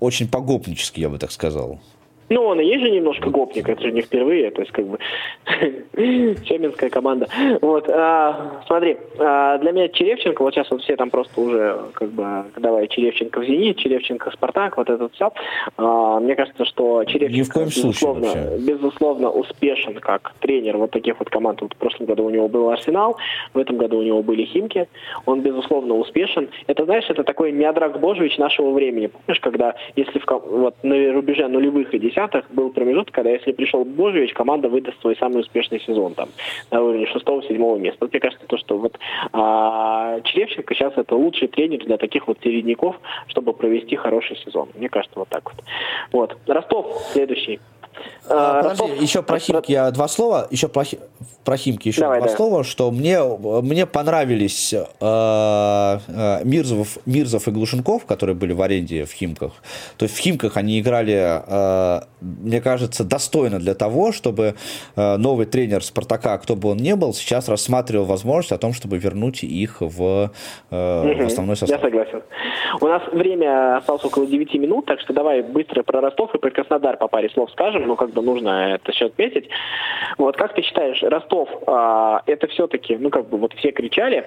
очень 0.01 0.29
погопнически, 0.29 1.01
я 1.01 1.09
бы 1.09 1.19
так 1.19 1.33
сказал. 1.33 1.81
Ну, 2.29 2.45
он 2.45 2.61
и 2.61 2.65
есть 2.65 2.83
же 2.83 2.91
немножко 2.91 3.29
гопник, 3.29 3.69
это 3.69 3.83
же 3.83 3.93
не 3.93 4.01
впервые, 4.01 4.51
то 4.51 4.63
есть 4.63 4.73
как 4.73 4.87
бы 4.87 4.99
Семенская 5.95 6.89
команда. 6.89 7.29
Вот, 7.61 7.89
а, 7.91 8.63
смотри, 8.67 8.97
а, 9.19 9.59
для 9.59 9.73
меня 9.73 9.89
Черевченко, 9.89 10.43
вот 10.43 10.55
сейчас 10.55 10.71
вот 10.71 10.83
все 10.83 10.97
там 10.97 11.11
просто 11.11 11.39
уже 11.41 11.79
как 11.93 12.11
бы, 12.11 12.45
давай 12.57 12.89
Черевченко 12.89 13.41
в 13.41 13.45
Зенит, 13.45 13.77
Черевченко 13.77 14.31
Спартак, 14.31 14.79
вот 14.79 14.89
это 14.89 15.11
все. 15.11 15.31
А, 15.77 16.21
мне 16.21 16.35
кажется, 16.35 16.65
что 16.65 17.05
Черевченко 17.05 17.65
безусловно, 17.65 18.35
безусловно 18.59 19.31
успешен 19.31 19.95
как 20.01 20.33
тренер 20.41 20.79
вот 20.79 20.91
таких 20.91 21.19
вот 21.19 21.29
команд. 21.29 21.61
Вот 21.61 21.75
в 21.75 21.77
прошлом 21.77 22.07
году 22.07 22.25
у 22.25 22.31
него 22.31 22.49
был 22.49 22.71
Арсенал, 22.71 23.19
в 23.53 23.59
этом 23.59 23.77
году 23.77 23.99
у 23.99 24.03
него 24.03 24.23
были 24.23 24.45
Химки. 24.45 24.89
Он 25.27 25.43
безусловно 25.43 25.95
успешен. 25.95 26.49
Это, 26.67 26.85
знаешь, 26.85 27.05
это 27.11 27.25
такой 27.25 27.53
Миодрак 27.53 28.01
Божевич 28.01 28.39
нашего 28.39 28.71
времени. 28.71 29.09
Помнишь, 29.09 29.41
когда 29.41 29.75
если 29.97 30.19
в, 30.19 30.27
вот 30.27 30.77
на 30.83 31.13
рубеже 31.13 31.47
нулевых 31.47 31.93
и 31.93 31.99
десятых 31.99 32.22
десятых 32.23 32.51
был 32.51 32.71
промежуток, 32.71 33.15
когда 33.15 33.31
если 33.31 33.53
пришел 33.53 33.85
Божевич, 33.85 34.33
команда 34.33 34.69
выдаст 34.69 35.01
свой 35.01 35.17
самый 35.17 35.41
успешный 35.41 35.81
сезон 35.81 36.15
там 36.15 36.29
на 36.71 36.83
уровне 36.83 37.07
шестого-седьмого 37.07 37.77
места. 37.79 37.99
Вот 38.01 38.13
мне 38.13 38.21
кажется, 38.21 38.47
то, 38.47 38.57
что 38.57 38.79
вот 38.79 38.99
а, 39.33 40.21
Черевченко 40.23 40.75
сейчас 40.75 40.93
это 40.97 41.15
лучший 41.17 41.49
тренер 41.49 41.85
для 41.85 41.97
таких 41.97 42.27
вот 42.29 42.39
середняков, 42.43 42.97
чтобы 43.29 43.53
провести 43.53 43.97
хороший 43.97 44.37
сезон. 44.37 44.69
Мне 44.75 44.89
кажется, 44.89 45.19
вот 45.19 45.29
так 45.29 45.45
вот. 45.45 45.65
Вот. 46.13 46.37
Ростов 46.47 46.87
следующий. 47.13 47.61
А, 48.29 48.61
а 48.61 48.63
подожди, 48.63 48.83
Ростов... 48.83 49.03
еще 49.03 49.23
про 49.23 49.39
Химки 49.39 49.73
я 49.73 49.91
два 49.91 50.09
слова, 50.09 50.47
еще 50.51 50.69
про, 50.69 50.85
про 51.45 51.57
Химки 51.57 51.89
еще 51.89 52.01
Давай, 52.01 52.21
два 52.21 52.29
да. 52.29 52.37
слова, 52.37 52.65
что 52.65 52.91
мне, 52.91 53.21
мне 53.23 53.87
понравились 53.87 54.73
э, 54.73 54.85
э, 55.01 56.45
Мирзов, 56.45 56.99
Мирзов 57.05 57.49
и 57.49 57.51
Глушенков, 57.51 58.07
которые 58.07 58.37
были 58.37 58.53
в 58.53 58.63
аренде 58.63 59.05
в 59.05 59.13
Химках. 59.13 59.53
То 59.99 60.05
есть 60.05 60.17
в 60.17 60.19
Химках 60.19 60.57
они 60.57 60.81
играли, 60.81 61.43
э, 61.47 62.01
мне 62.21 62.61
кажется, 62.61 63.05
достойно 63.05 63.59
для 63.59 63.75
того, 63.75 64.13
чтобы 64.13 64.55
э, 64.97 65.17
новый 65.17 65.47
тренер 65.47 65.83
Спартака, 65.83 66.39
кто 66.39 66.57
бы 66.57 66.71
он 66.71 66.79
ни 66.79 66.93
был, 66.95 67.15
сейчас 67.15 67.49
рассматривал 67.49 68.05
возможность 68.05 68.53
о 68.53 68.59
том, 68.59 68.73
чтобы 68.73 68.99
вернуть 68.99 69.43
их 69.43 69.81
в, 69.81 70.31
э, 70.71 71.13
угу, 71.13 71.25
в 71.25 71.27
основной 71.27 71.57
состав. 71.57 71.81
Я 71.81 71.85
согласен. 71.85 72.23
У 72.81 72.87
нас 72.87 73.03
время 73.13 73.77
осталось 73.79 74.05
около 74.05 74.27
9 74.27 74.55
минут, 74.55 74.87
так 74.87 75.01
что 75.01 75.13
давай 75.13 75.43
быстро 75.43 75.83
про 75.83 76.01
Ростов 76.01 76.35
и 76.35 76.39
про 76.39 76.51
Краснодар 76.51 76.97
по 76.97 77.09
паре 77.09 77.29
слов 77.31 77.51
скажем, 77.53 77.82
ну 77.87 77.97
как 77.97 78.11
бы 78.11 78.23
нужно 78.23 78.75
это 78.75 78.93
все 78.93 79.07
отметить. 79.07 79.49
Вот 80.19 80.37
как 80.37 80.55
ты 80.55 80.63
считаешь, 80.63 81.03
Ростов 81.03 81.49
а, 81.67 82.23
это 82.27 82.47
все-таки, 82.49 82.97
ну 82.97 83.11
как 83.11 83.29
бы 83.29 83.39
вот 83.39 83.53
все 83.55 83.73
кричали, 83.73 84.25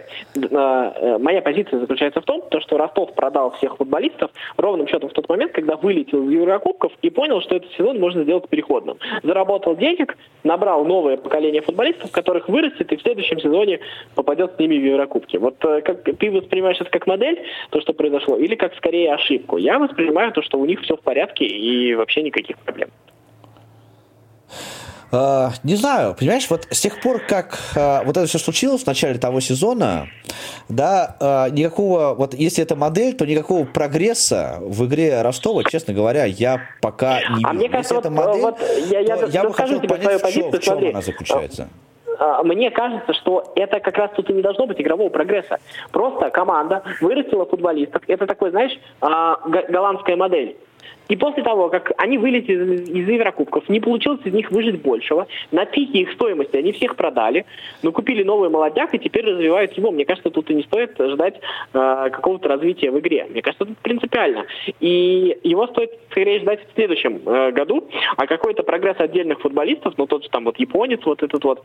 а, 0.52 0.94
э, 0.96 1.18
моя 1.18 1.42
позиция 1.42 1.80
заключается 1.80 2.22
в 2.22 2.26
том, 2.26 2.42
то, 2.50 2.60
что 2.62 2.78
Ростов 2.78 3.14
продал 3.16 3.52
всех 3.52 3.78
футболистов 3.78 4.32
ровным 4.58 4.88
счетом 4.88 5.10
в 5.10 5.14
тот 5.14 5.28
момент, 5.30 5.52
когда 5.52 5.76
вылетел 5.76 6.24
из 6.24 6.32
Еврокубков 6.32 6.92
и 7.02 7.10
понял, 7.10 7.42
что 7.42 7.56
этот 7.56 7.72
сезон 7.74 8.00
можно 8.00 8.24
сделать 8.24 8.48
переходным. 8.50 8.98
Заработал 9.24 9.76
денег, 9.76 10.18
набрал 10.44 10.86
новое 10.86 11.18
поколение 11.18 11.62
футболистов, 11.62 12.12
которых 12.12 12.50
вырастет 12.50 12.92
и 12.92 12.98
в 12.98 13.02
следующем 13.02 13.40
сезоне 13.40 13.80
попадет 14.16 14.54
с 14.56 14.60
ними 14.60 14.78
в 14.78 14.86
Еврокубки. 14.86 15.38
Вот 15.38 15.64
э, 15.66 15.82
как 15.82 16.04
ты 16.04 16.32
воспринимаешь 16.32 16.80
это 16.80 16.90
как 16.90 17.08
модель, 17.08 17.42
то, 17.70 17.82
что 17.82 17.94
произошло, 17.94 18.38
или 18.38 18.56
как 18.56 18.76
скорее 18.76 19.14
ошибку? 19.14 19.58
Я 19.58 19.80
воспринимаю 19.80 20.32
то, 20.32 20.42
что 20.42 20.60
у 20.60 20.66
них 20.66 20.82
все 20.82 20.96
в 20.96 21.02
порядке 21.02 21.46
и 21.46 21.96
вообще 21.96 22.22
никаких 22.22 22.58
проблем. 22.60 22.90
Uh, 25.12 25.52
не 25.64 25.76
знаю, 25.76 26.16
понимаешь, 26.20 26.50
вот 26.50 26.68
с 26.72 26.82
тех 26.82 27.00
пор, 27.00 27.20
как 27.20 27.58
uh, 27.76 28.04
вот 28.04 28.18
это 28.18 28.26
все 28.26 28.40
случилось 28.40 28.84
в 28.84 28.88
начале 28.88 29.18
того 29.18 29.40
сезона, 29.40 30.08
да, 30.68 31.16
uh, 31.20 31.52
никакого, 31.52 32.16
вот 32.16 32.34
если 32.34 32.64
это 32.64 32.76
модель, 32.76 33.14
то 33.14 33.26
никакого 33.26 33.66
прогресса 33.66 34.58
в 34.62 34.86
игре 34.86 35.22
Ростова, 35.22 35.64
честно 35.64 35.94
говоря, 35.94 36.26
я 36.26 36.60
пока 36.82 37.20
не 37.30 37.36
вижу. 37.36 37.48
А 37.48 37.54
мне 37.54 37.70
кажется, 37.70 37.96
если 37.96 38.10
вот, 38.10 38.18
модель, 38.18 38.42
вот 38.42 38.60
я, 38.90 39.00
я, 39.00 39.26
я 39.28 39.44
бы 39.44 39.54
хотел 39.54 39.80
понять, 39.82 40.20
свою 40.20 40.20
позицию, 40.20 40.52
в 40.52 40.60
чем, 40.60 40.90
она 40.90 41.02
заключается 41.02 41.70
мне 42.44 42.72
кажется, 42.72 43.14
что 43.14 43.52
это 43.56 43.80
как 43.80 43.98
раз 43.98 44.12
тут 44.16 44.30
и 44.30 44.34
не 44.34 44.42
должно 44.42 44.68
быть 44.68 44.80
игрового 44.80 45.10
прогресса. 45.10 45.60
Просто 45.92 46.30
команда 46.30 46.82
вырастила 47.02 47.46
футболистов. 47.46 48.04
Это 48.08 48.26
такой, 48.26 48.52
знаешь, 48.52 48.72
голландская 49.02 50.16
модель. 50.16 50.56
И 51.08 51.16
после 51.16 51.44
того, 51.44 51.70
как 51.70 51.92
они 51.98 52.18
вылетели 52.18 52.84
из 52.84 53.08
Еврокубков, 53.08 53.70
не 53.70 53.80
получилось 53.80 54.22
из 54.24 54.34
них 54.34 54.52
выжить 54.52 54.82
большего, 54.82 55.28
на 55.52 55.66
пике 55.66 56.00
их 56.00 56.12
стоимости 56.14 56.58
они 56.58 56.72
всех 56.72 56.96
продали, 56.96 57.46
но 57.84 57.92
купили 57.92 58.24
новый 58.24 58.50
молодняк 58.50 58.94
и 58.96 59.00
теперь 59.00 59.26
развивают 59.26 59.74
его. 59.74 59.92
Мне 59.92 60.06
кажется, 60.06 60.32
тут 60.32 60.50
и 60.50 60.56
не 60.56 60.64
стоит 60.64 60.96
ждать 61.00 61.40
э, 61.74 62.10
какого-то 62.12 62.50
развития 62.50 62.92
в 62.92 63.00
игре. 63.00 63.28
Мне 63.30 63.42
кажется, 63.42 63.66
тут 63.66 63.78
принципиально. 63.80 64.46
И 64.80 65.38
его 65.44 65.68
стоит 65.68 65.92
скорее 66.10 66.40
ждать 66.40 66.62
в 66.68 66.76
следующем 66.76 67.22
э, 67.26 67.52
году, 67.52 67.88
а 68.18 68.26
какой-то 68.26 68.64
прогресс 68.64 69.00
отдельных 69.00 69.40
футболистов, 69.42 69.94
ну 69.98 70.08
тот 70.08 70.24
же 70.24 70.30
там 70.30 70.46
вот 70.46 70.58
японец, 70.58 71.02
вот 71.06 71.22
этот 71.22 71.44
вот, 71.44 71.64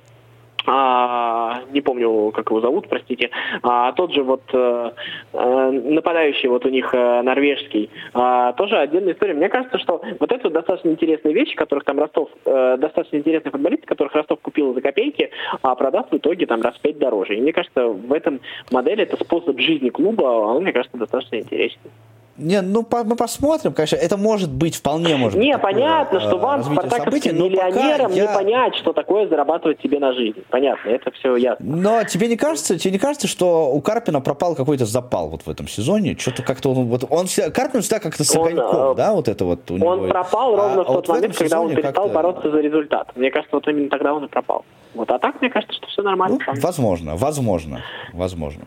а, 0.72 1.62
не 1.72 1.80
помню, 1.80 2.30
как 2.30 2.50
его 2.50 2.60
зовут, 2.60 2.88
простите, 2.88 3.30
а, 3.62 3.92
тот 3.92 4.12
же 4.12 4.22
вот 4.22 4.42
а, 4.52 4.92
нападающий 5.32 6.48
вот 6.48 6.64
у 6.64 6.68
них 6.68 6.94
а, 6.94 7.22
норвежский, 7.22 7.90
а, 8.14 8.52
тоже 8.52 8.76
отдельная 8.78 9.14
история. 9.14 9.34
Мне 9.34 9.48
кажется, 9.48 9.78
что 9.78 10.00
вот 10.20 10.30
это 10.30 10.48
достаточно 10.48 10.90
интересные 10.90 11.34
вещи, 11.34 11.56
которых 11.56 11.84
там 11.84 11.98
Ростов, 11.98 12.30
а, 12.44 12.76
достаточно 12.76 13.16
интересные 13.16 13.50
футболисты, 13.50 13.86
которых 13.86 14.14
Ростов 14.14 14.38
купил 14.40 14.72
за 14.72 14.80
копейки, 14.80 15.30
а 15.62 15.74
продаст 15.74 16.12
в 16.12 16.16
итоге 16.16 16.46
там 16.46 16.62
раз 16.62 16.76
в 16.76 16.80
пять 16.80 16.98
дороже. 16.98 17.36
И 17.36 17.40
мне 17.40 17.52
кажется, 17.52 17.88
в 17.88 18.12
этом 18.12 18.40
модели 18.70 19.02
это 19.02 19.16
способ 19.22 19.58
жизни 19.58 19.88
клуба, 19.88 20.22
он, 20.22 20.62
мне 20.62 20.72
кажется, 20.72 20.96
достаточно 20.96 21.36
интересный. 21.36 21.90
Не, 22.36 22.62
ну 22.62 22.82
по, 22.82 23.04
мы 23.04 23.16
посмотрим, 23.16 23.72
конечно, 23.72 23.96
это 23.96 24.16
может 24.16 24.50
быть, 24.50 24.76
вполне 24.76 25.16
может 25.16 25.38
не, 25.38 25.52
быть. 25.52 25.56
Не, 25.56 25.58
понятно, 25.58 26.20
что 26.20 26.38
вам, 26.38 26.62
спартаковским 26.62 27.36
миллионерам, 27.36 28.12
я... 28.12 28.26
не 28.26 28.34
понять, 28.34 28.76
что 28.76 28.92
такое 28.92 29.28
зарабатывать 29.28 29.80
себе 29.82 29.98
на 29.98 30.12
жизнь. 30.14 30.42
Понятно, 30.48 30.88
это 30.88 31.10
все 31.10 31.36
ясно. 31.36 31.64
Но 31.64 32.02
тебе 32.04 32.28
не 32.28 32.36
кажется, 32.36 32.78
тебе 32.78 32.92
не 32.92 32.98
кажется, 32.98 33.28
что 33.28 33.70
у 33.70 33.80
Карпина 33.80 34.20
пропал 34.20 34.54
какой-то 34.54 34.86
запал 34.86 35.28
вот 35.28 35.42
в 35.42 35.50
этом 35.50 35.68
сезоне? 35.68 36.16
Что-то 36.18 36.42
как-то 36.42 36.70
он, 36.70 36.86
вот, 36.86 37.04
он 37.10 37.26
всегда, 37.26 37.50
Карпин 37.50 37.82
всегда 37.82 38.00
как-то 38.00 38.24
с 38.24 38.34
огоньком, 38.34 38.92
э, 38.92 38.94
да, 38.94 39.12
вот 39.12 39.28
это 39.28 39.44
вот 39.44 39.70
у 39.70 39.76
него. 39.76 39.88
Он 39.88 40.08
пропал 40.08 40.56
ровно 40.56 40.80
а, 40.80 40.84
в 40.84 40.86
тот 40.86 41.08
вот 41.08 41.08
момент, 41.08 41.34
в 41.34 41.38
когда 41.38 41.60
он 41.60 41.74
перестал 41.74 42.08
бороться 42.08 42.50
за 42.50 42.58
результат. 42.60 43.14
Мне 43.16 43.30
кажется, 43.30 43.54
вот 43.54 43.68
именно 43.68 43.90
тогда 43.90 44.14
он 44.14 44.24
и 44.24 44.28
пропал. 44.28 44.64
Вот, 44.94 45.10
а 45.10 45.18
так, 45.18 45.40
мне 45.40 45.50
кажется, 45.50 45.74
что 45.76 45.86
все 45.88 46.02
нормально. 46.02 46.38
Ну, 46.46 46.54
возможно, 46.60 47.16
возможно, 47.16 47.80
возможно. 48.12 48.64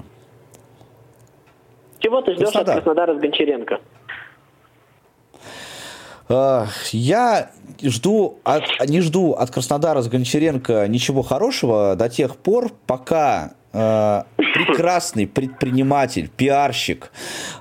Чего 2.03 2.21
ты 2.21 2.33
ждешь 2.33 2.51
Краснодар. 2.51 2.77
от 2.77 2.83
Краснодара 2.83 3.15
с 3.15 3.21
Гончаренко? 3.21 3.79
А, 6.27 6.67
я 6.91 7.49
жду 7.81 8.39
от, 8.43 8.63
не 8.87 8.99
жду 8.99 9.31
от 9.31 9.51
Краснодара 9.51 10.01
с 10.01 10.09
Гончаренко 10.09 10.87
ничего 10.89 11.21
хорошего 11.21 11.95
до 11.95 12.09
тех 12.09 12.35
пор, 12.35 12.73
пока 12.87 13.53
э, 13.71 14.23
прекрасный 14.37 15.27
предприниматель, 15.27 16.29
пиарщик, 16.29 17.11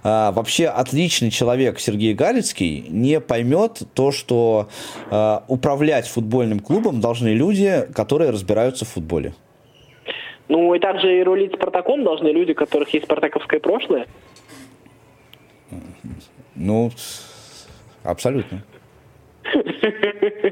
э, 0.03 0.33
вообще 0.33 0.67
отличный 0.67 1.31
человек 1.31 1.79
Сергей 1.79 2.13
Галицкий 2.13 2.87
не 2.89 3.21
поймет 3.21 3.83
то, 3.95 4.11
что 4.11 4.69
э, 5.09 5.39
управлять 5.47 6.09
футбольным 6.09 6.59
клубом 6.59 7.01
должны 7.01 7.29
люди, 7.29 7.89
которые 7.95 8.31
разбираются 8.31 8.85
в 8.85 8.89
футболе. 8.89 9.35
Ну 10.49 10.75
и 10.75 10.79
также 10.79 11.21
и 11.21 11.23
рулить 11.23 11.55
Спартаком 11.55 12.05
должны 12.05 12.29
люди, 12.29 12.53
у 12.53 12.55
которых 12.55 12.89
есть 12.91 13.07
спартаковское 13.07 13.61
прошлое. 13.61 14.07
Ну, 16.55 16.91
абсолютно. 18.05 18.63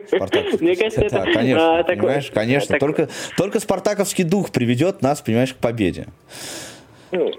Спартак. 0.07 0.61
Мне 0.61 0.77
кажется, 0.77 1.03
это, 1.03 1.17
да, 1.17 1.33
конечно, 1.33 1.79
а, 1.79 1.85
понимаешь, 1.85 2.27
такой, 2.27 2.43
конечно. 2.43 2.69
Так... 2.69 2.81
Только, 2.81 3.09
только 3.37 3.61
спартаковский 3.61 4.25
дух 4.25 4.51
приведет 4.51 5.03
нас, 5.03 5.21
понимаешь, 5.21 5.55
к 5.55 5.59
победе. 5.59 6.07
Ну, 7.13 7.31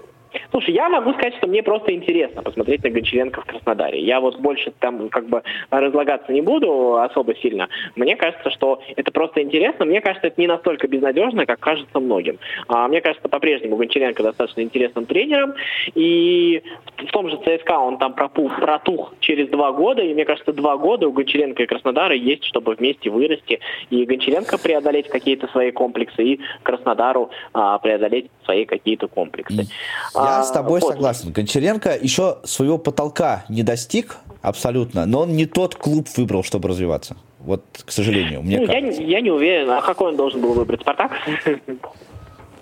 Слушай, 0.52 0.74
я 0.74 0.90
могу 0.90 1.14
сказать, 1.14 1.34
что 1.36 1.46
мне 1.46 1.62
просто 1.62 1.94
интересно 1.94 2.42
посмотреть 2.42 2.84
на 2.84 2.90
Гончаренко 2.90 3.40
в 3.40 3.46
Краснодаре. 3.46 4.02
Я 4.02 4.20
вот 4.20 4.38
больше 4.38 4.70
там 4.80 5.08
как 5.08 5.26
бы 5.26 5.42
разлагаться 5.70 6.30
не 6.30 6.42
буду 6.42 6.98
особо 6.98 7.34
сильно. 7.36 7.68
Мне 7.96 8.16
кажется, 8.16 8.50
что 8.50 8.82
это 8.96 9.10
просто 9.10 9.40
интересно. 9.42 9.86
Мне 9.86 10.02
кажется, 10.02 10.26
это 10.26 10.38
не 10.38 10.46
настолько 10.46 10.88
безнадежно, 10.88 11.46
как 11.46 11.58
кажется 11.58 11.98
многим. 11.98 12.38
А, 12.68 12.86
мне 12.86 13.00
кажется, 13.00 13.30
по-прежнему 13.30 13.76
Гончаренко 13.76 14.22
достаточно 14.22 14.60
интересным 14.60 15.06
тренером. 15.06 15.54
И 15.94 16.62
в 16.98 17.10
том 17.12 17.30
же 17.30 17.38
ЦСКА 17.38 17.78
он 17.78 17.96
там 17.96 18.12
пропух, 18.12 18.54
протух 18.60 19.14
через 19.20 19.48
два 19.48 19.72
года. 19.72 20.02
И 20.02 20.12
мне 20.12 20.26
кажется, 20.26 20.52
два 20.52 20.76
года 20.76 21.08
у 21.08 21.12
Гончаренко 21.12 21.62
и 21.62 21.66
Краснодара 21.66 22.14
есть, 22.14 22.44
чтобы 22.44 22.74
вместе 22.74 23.08
вырасти. 23.08 23.60
И 23.88 24.04
Гончаренко 24.04 24.58
преодолеть 24.58 25.08
какие-то 25.08 25.46
свои 25.48 25.70
комплексы, 25.70 26.22
и 26.22 26.40
Краснодару 26.62 27.30
а, 27.54 27.78
преодолеть 27.78 28.30
свои 28.44 28.66
какие-то 28.66 29.08
комплексы. 29.08 29.66
Я 30.14 30.41
а, 30.42 30.44
с 30.44 30.50
тобой 30.50 30.80
вот. 30.80 30.92
согласен. 30.92 31.32
Гончаренко 31.32 31.96
еще 32.00 32.38
своего 32.44 32.78
потолка 32.78 33.44
не 33.48 33.62
достиг 33.62 34.18
абсолютно, 34.42 35.06
но 35.06 35.20
он 35.20 35.32
не 35.32 35.46
тот 35.46 35.74
клуб 35.74 36.08
выбрал, 36.16 36.42
чтобы 36.42 36.68
развиваться. 36.68 37.16
Вот, 37.40 37.62
к 37.84 37.90
сожалению, 37.90 38.42
мне 38.42 38.60
ну, 38.60 38.66
кажется. 38.66 39.02
Я, 39.02 39.08
я 39.08 39.20
не 39.20 39.30
уверен. 39.30 39.70
А 39.70 39.82
какой 39.82 40.10
он 40.10 40.16
должен 40.16 40.40
был 40.40 40.52
выбрать? 40.52 40.80
«Спартак»? 40.82 41.12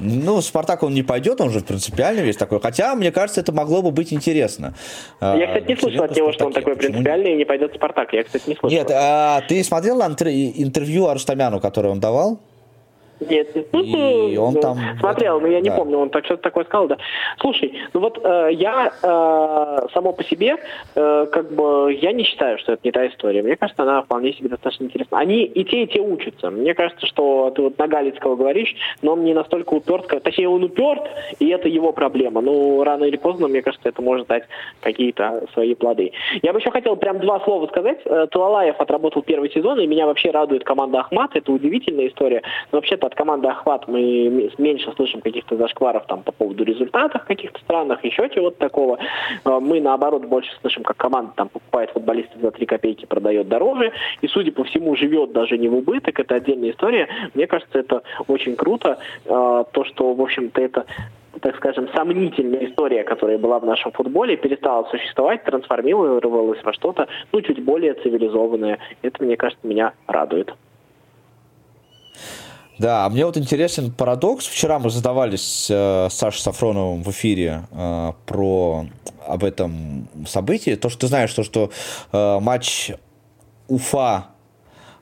Ну, 0.03 0.41
Спартак 0.41 0.83
он 0.83 0.95
не 0.95 1.03
пойдет, 1.03 1.43
он 1.43 1.51
же 1.51 1.61
принципиальный 1.61 2.23
весь 2.23 2.37
такой. 2.37 2.59
Хотя, 2.61 2.95
мне 2.95 3.13
кажется, 3.13 3.43
это 3.43 3.53
могло 3.53 3.83
бы 3.83 3.91
быть 3.91 4.15
интересно. 4.15 4.75
Я, 5.21 5.47
кстати, 5.47 5.69
не 5.69 5.77
слышал 5.77 6.05
от 6.05 6.17
него, 6.17 6.33
что 6.33 6.47
он 6.47 6.53
такой 6.53 6.75
принципиальный 6.75 7.35
и 7.35 7.37
не 7.37 7.45
пойдет 7.45 7.73
в 7.73 7.75
Спартак. 7.77 8.13
Я, 8.15 8.25
кстати, 8.25 8.49
не 8.49 8.57
слышал. 8.57 8.71
Нет, 8.71 8.91
а 8.91 9.43
ты 9.43 9.63
смотрел 9.63 10.01
интервью 10.01 11.09
Арустамяну, 11.09 11.61
которое 11.61 11.91
он 11.91 12.01
давал? 12.01 12.41
Нет, 13.21 13.55
и 13.73 14.37
он 14.39 14.55
там 14.55 14.79
смотрел, 14.99 15.41
но 15.41 15.47
я 15.47 15.61
не 15.61 15.69
да. 15.69 15.77
помню, 15.77 15.99
он 15.99 16.11
так 16.11 16.25
что-то 16.25 16.43
такое 16.43 16.65
сказал, 16.65 16.89
да. 16.89 16.97
Слушай, 17.39 17.75
ну 17.93 18.01
вот 18.01 18.19
э, 18.25 18.49
я 18.53 18.93
э, 19.03 19.87
само 19.93 20.13
по 20.13 20.25
себе, 20.25 20.57
э, 20.95 21.27
как 21.31 21.53
бы, 21.53 21.93
я 22.01 22.13
не 22.13 22.25
считаю, 22.25 22.59
что 22.59 22.73
это 22.73 22.81
не 22.85 22.93
та 22.93 23.07
история. 23.07 23.43
Мне 23.43 23.57
кажется, 23.57 23.83
она 23.83 24.03
вполне 24.03 24.33
себе 24.33 24.49
достаточно 24.49 24.85
интересна. 24.85 25.19
Они 25.19 25.45
и 25.45 25.65
те, 25.65 25.83
и 25.83 25.87
те 25.87 26.01
учатся. 26.01 26.51
Мне 26.51 26.75
кажется, 26.75 27.07
что 27.07 27.51
ты 27.55 27.63
вот 27.63 27.79
на 27.79 27.87
Галицкого 27.87 28.37
говоришь, 28.37 28.75
но 29.03 29.13
он 29.13 29.25
не 29.25 29.35
настолько 29.35 29.75
уперт, 29.75 30.07
точнее, 30.23 30.49
он 30.49 30.65
уперт, 30.65 31.03
и 31.39 31.49
это 31.49 31.69
его 31.69 31.93
проблема. 31.93 32.41
Ну, 32.41 32.83
рано 32.85 33.05
или 33.05 33.17
поздно, 33.17 33.49
мне 33.49 33.61
кажется, 33.61 33.89
это 33.89 34.01
может 34.01 34.29
дать 34.29 34.45
какие-то 34.81 35.45
свои 35.53 35.75
плоды. 35.75 36.13
Я 36.43 36.53
бы 36.53 36.61
еще 36.61 36.71
хотел 36.71 36.97
прям 36.97 37.21
два 37.21 37.41
слова 37.41 37.67
сказать. 37.67 37.99
Э, 38.07 38.27
Талалаев 38.31 38.81
отработал 38.81 39.23
первый 39.23 39.51
сезон, 39.51 39.79
и 39.81 39.87
меня 39.87 40.07
вообще 40.07 40.31
радует 40.31 40.65
команда 40.65 41.01
Ахмат. 41.01 41.33
Это 41.35 41.53
удивительная 41.53 42.09
история. 42.09 42.43
Но 42.73 42.79
вообще-то 42.79 43.10
от 43.11 43.17
команды 43.17 43.49
«Охват» 43.49 43.89
мы 43.89 44.51
меньше 44.59 44.93
слышим 44.93 45.21
каких-то 45.21 45.57
зашкваров 45.57 46.07
там 46.07 46.23
по 46.23 46.33
поводу 46.33 46.65
результатов 46.65 47.25
каких-то 47.25 47.59
странных, 47.61 48.05
еще 48.05 48.29
чего-то 48.31 48.59
такого. 48.59 48.99
А, 49.45 49.61
мы, 49.61 49.81
наоборот, 49.81 50.25
больше 50.25 50.51
слышим, 50.61 50.83
как 50.83 50.97
команда 50.97 51.33
там 51.35 51.49
покупает 51.49 51.91
футболистов 51.91 52.41
за 52.41 52.51
3 52.51 52.67
копейки, 52.67 53.07
продает 53.07 53.49
дороже, 53.49 53.93
и, 54.21 54.29
судя 54.29 54.53
по 54.53 54.65
всему, 54.65 54.95
живет 54.97 55.33
даже 55.33 55.59
не 55.59 55.69
в 55.69 55.75
убыток. 55.75 56.19
Это 56.21 56.37
отдельная 56.37 56.71
история. 56.71 57.09
Мне 57.35 57.47
кажется, 57.47 57.79
это 57.79 58.03
очень 58.29 58.57
круто. 58.57 58.99
А, 59.27 59.65
то, 59.65 59.85
что, 59.85 60.15
в 60.15 60.23
общем-то, 60.23 60.61
это 60.61 60.87
так 61.41 61.57
скажем, 61.57 61.89
сомнительная 61.95 62.67
история, 62.67 63.03
которая 63.03 63.39
была 63.39 63.61
в 63.61 63.65
нашем 63.65 63.93
футболе, 63.93 64.37
перестала 64.37 64.85
существовать, 64.91 65.45
трансформировалась 65.45 66.63
во 66.63 66.73
что-то, 66.73 67.07
ну, 67.33 67.41
чуть 67.41 67.65
более 67.65 67.95
цивилизованное. 67.95 68.79
Это, 69.03 69.25
мне 69.25 69.37
кажется, 69.37 69.67
меня 69.67 69.93
радует. 70.07 70.53
Да, 72.81 73.07
мне 73.11 73.27
вот 73.27 73.37
интересен 73.37 73.93
парадокс. 73.93 74.47
Вчера 74.47 74.79
мы 74.79 74.89
задавались 74.89 75.67
э, 75.71 76.09
с 76.11 76.15
Сашей 76.15 76.41
Сафроновым 76.41 77.03
в 77.03 77.11
эфире 77.11 77.65
э, 77.73 78.13
про 78.25 78.87
об 79.27 79.45
этом 79.45 80.09
событии. 80.27 80.77
То, 80.77 80.89
что 80.89 81.01
ты 81.01 81.07
знаешь, 81.09 81.31
то, 81.35 81.43
что 81.43 81.71
э, 82.11 82.39
матч 82.41 82.93
Уфа 83.69 84.29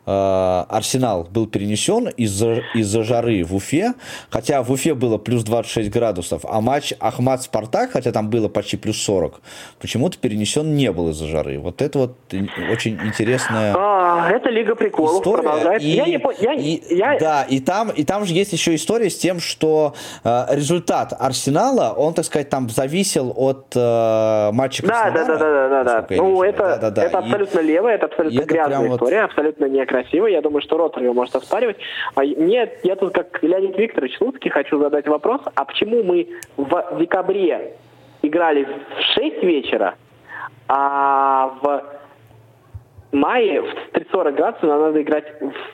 Арсенал 0.08 1.28
был 1.30 1.46
перенесен 1.46 2.08
из-за 2.08 2.62
из 2.74 2.90
жары 2.90 3.44
в 3.44 3.54
Уфе, 3.54 3.92
хотя 4.30 4.62
в 4.62 4.70
Уфе 4.70 4.94
было 4.94 5.18
плюс 5.18 5.44
26 5.44 5.90
градусов, 5.90 6.44
а 6.48 6.60
матч 6.60 6.94
Ахмат-Спартак, 6.98 7.90
хотя 7.92 8.10
там 8.10 8.30
было 8.30 8.48
почти 8.48 8.76
плюс 8.76 9.02
40, 9.02 9.40
почему-то 9.80 10.16
перенесен 10.18 10.74
не 10.76 10.90
был 10.92 11.10
из-за 11.10 11.26
жары. 11.26 11.58
Вот 11.58 11.82
это 11.82 11.98
вот 11.98 12.16
очень 12.72 12.98
интересная 13.04 13.74
а, 13.76 14.30
Это 14.30 14.48
Лига 14.48 14.74
приколов 14.74 15.20
история. 15.20 15.42
продолжается. 15.42 15.86
И, 15.86 15.90
я 15.90 16.06
не 16.06 16.20
я, 16.40 16.54
и, 16.54 16.94
я... 16.94 17.18
Да, 17.18 17.42
и 17.42 17.60
там, 17.60 17.90
и 17.90 18.04
там 18.04 18.24
же 18.24 18.32
есть 18.32 18.52
еще 18.52 18.74
история 18.74 19.10
с 19.10 19.18
тем, 19.18 19.40
что 19.40 19.94
э, 20.24 20.46
результат 20.50 21.12
Арсенала, 21.18 21.92
он, 21.96 22.14
так 22.14 22.24
сказать, 22.24 22.48
там 22.48 22.70
зависел 22.70 23.32
от 23.36 23.72
э, 23.76 24.50
матча 24.52 24.86
да, 24.86 25.10
да, 25.10 25.24
да, 25.24 25.36
да, 25.36 25.68
да, 25.68 25.84
да, 25.84 26.00
да. 26.02 26.16
Ну, 26.16 26.42
это, 26.42 26.58
да, 26.58 26.76
да, 26.78 26.90
да. 26.90 27.04
это 27.04 27.18
абсолютно 27.18 27.60
и, 27.60 27.66
левая, 27.66 27.96
это 27.96 28.06
абсолютно 28.06 28.40
грязная 28.42 28.94
история, 28.94 29.22
вот... 29.22 29.30
абсолютно 29.30 29.64
некрасивая 29.66 29.97
красиво. 30.02 30.26
Я 30.26 30.40
думаю, 30.40 30.62
что 30.62 30.76
Ротор 30.76 31.02
его 31.02 31.14
может 31.14 31.34
оспаривать. 31.34 31.76
А 32.14 32.24
нет, 32.24 32.80
я 32.82 32.96
тут 32.96 33.14
как 33.14 33.42
Леонид 33.42 33.76
Викторович 33.76 34.16
Слуцкий 34.18 34.50
хочу 34.50 34.78
задать 34.78 35.08
вопрос, 35.08 35.40
а 35.54 35.64
почему 35.64 36.02
мы 36.02 36.28
в 36.56 36.98
декабре 36.98 37.74
играли 38.22 38.64
в 38.64 39.02
6 39.14 39.42
вечера, 39.42 39.94
а 40.68 41.54
в 41.62 41.82
мае 43.12 43.62
в 43.62 43.96
30-40 43.96 44.32
градусов 44.32 44.62
нам 44.68 44.80
надо 44.80 45.02
играть 45.02 45.26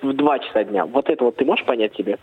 в 0.03 0.13
2 0.13 0.39
часа 0.41 0.65
дня. 0.65 0.87
Вот 0.87 1.09
это 1.09 1.25
вот 1.25 1.37
ты 1.37 1.45
можешь 1.45 1.65
понять 1.65 1.95
себе? 1.97 2.19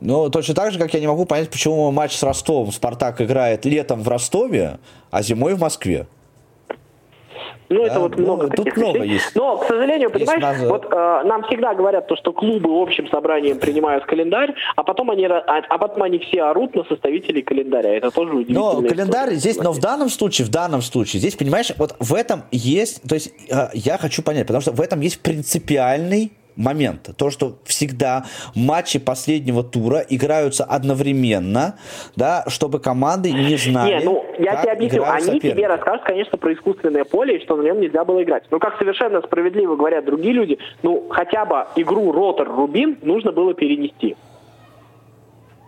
Ну, 0.00 0.30
точно 0.30 0.54
так 0.54 0.72
же, 0.72 0.78
как 0.78 0.94
я 0.94 1.00
не 1.00 1.08
могу 1.08 1.26
понять, 1.26 1.50
почему 1.50 1.90
матч 1.90 2.12
с 2.12 2.22
Ростовом 2.22 2.70
Спартак 2.70 3.20
играет 3.20 3.64
летом 3.64 4.02
в 4.02 4.08
Ростове, 4.08 4.78
а 5.10 5.22
зимой 5.22 5.54
в 5.54 5.60
Москве. 5.60 6.06
Ну, 7.68 7.84
да? 7.84 7.86
это 7.86 8.00
вот 8.00 8.16
ну, 8.16 8.22
много 8.22 8.46
тут 8.48 8.56
таких 8.56 8.76
много 8.76 8.98
вещей. 8.98 9.12
Есть. 9.14 9.34
Но, 9.34 9.58
к 9.58 9.66
сожалению, 9.66 10.10
понимаешь, 10.10 10.42
нас... 10.42 10.62
вот 10.62 10.86
э, 10.90 11.22
нам 11.24 11.42
всегда 11.44 11.74
говорят 11.74 12.06
то, 12.06 12.16
что 12.16 12.32
клубы 12.32 12.70
общим 12.70 13.08
собранием 13.08 13.58
принимают 13.58 14.04
календарь, 14.06 14.54
а 14.76 14.82
потом 14.82 15.10
они, 15.10 15.26
а, 15.26 15.42
а 15.46 15.78
потом 15.78 16.02
они 16.02 16.18
все 16.18 16.42
орут 16.42 16.74
на 16.74 16.84
составителей 16.84 17.42
календаря. 17.42 17.94
Это 17.94 18.10
тоже 18.10 18.32
удивительно. 18.32 18.80
Но 18.80 18.82
календарь 18.82 19.34
здесь, 19.34 19.58
но 19.58 19.72
в 19.72 19.80
данном 19.80 20.08
случае, 20.08 20.46
в 20.46 20.50
данном 20.50 20.82
случае, 20.82 21.20
здесь, 21.20 21.36
понимаешь, 21.36 21.72
вот 21.76 21.94
в 21.98 22.14
этом 22.14 22.44
есть, 22.50 23.02
то 23.06 23.14
есть 23.14 23.32
э, 23.50 23.68
я 23.74 23.98
хочу 23.98 24.22
понять, 24.22 24.46
потому 24.46 24.62
что 24.62 24.72
в 24.72 24.80
этом 24.80 25.00
есть 25.00 25.20
принципиальный 25.20 26.32
момент. 26.58 27.10
То, 27.16 27.30
что 27.30 27.58
всегда 27.64 28.24
матчи 28.54 28.98
последнего 28.98 29.62
тура 29.62 30.04
играются 30.08 30.64
одновременно, 30.64 31.76
да, 32.16 32.44
чтобы 32.48 32.80
команды 32.80 33.32
не 33.32 33.56
знали. 33.56 34.00
Не, 34.00 34.04
ну, 34.04 34.26
я 34.38 34.56
тебе 34.56 34.72
объясню. 34.72 35.04
Они 35.04 35.40
тебе 35.40 35.66
расскажут, 35.66 36.04
конечно, 36.04 36.36
про 36.36 36.52
искусственное 36.52 37.04
поле 37.04 37.38
и 37.38 37.44
что 37.44 37.56
на 37.56 37.62
нем 37.62 37.80
нельзя 37.80 38.04
было 38.04 38.22
играть. 38.22 38.44
Но 38.50 38.58
как 38.58 38.76
совершенно 38.78 39.22
справедливо 39.22 39.76
говорят 39.76 40.04
другие 40.04 40.34
люди, 40.34 40.58
ну, 40.82 41.06
хотя 41.08 41.44
бы 41.44 41.66
игру 41.76 42.12
Ротор-Рубин 42.12 42.98
нужно 43.02 43.32
было 43.32 43.54
перенести 43.54 44.16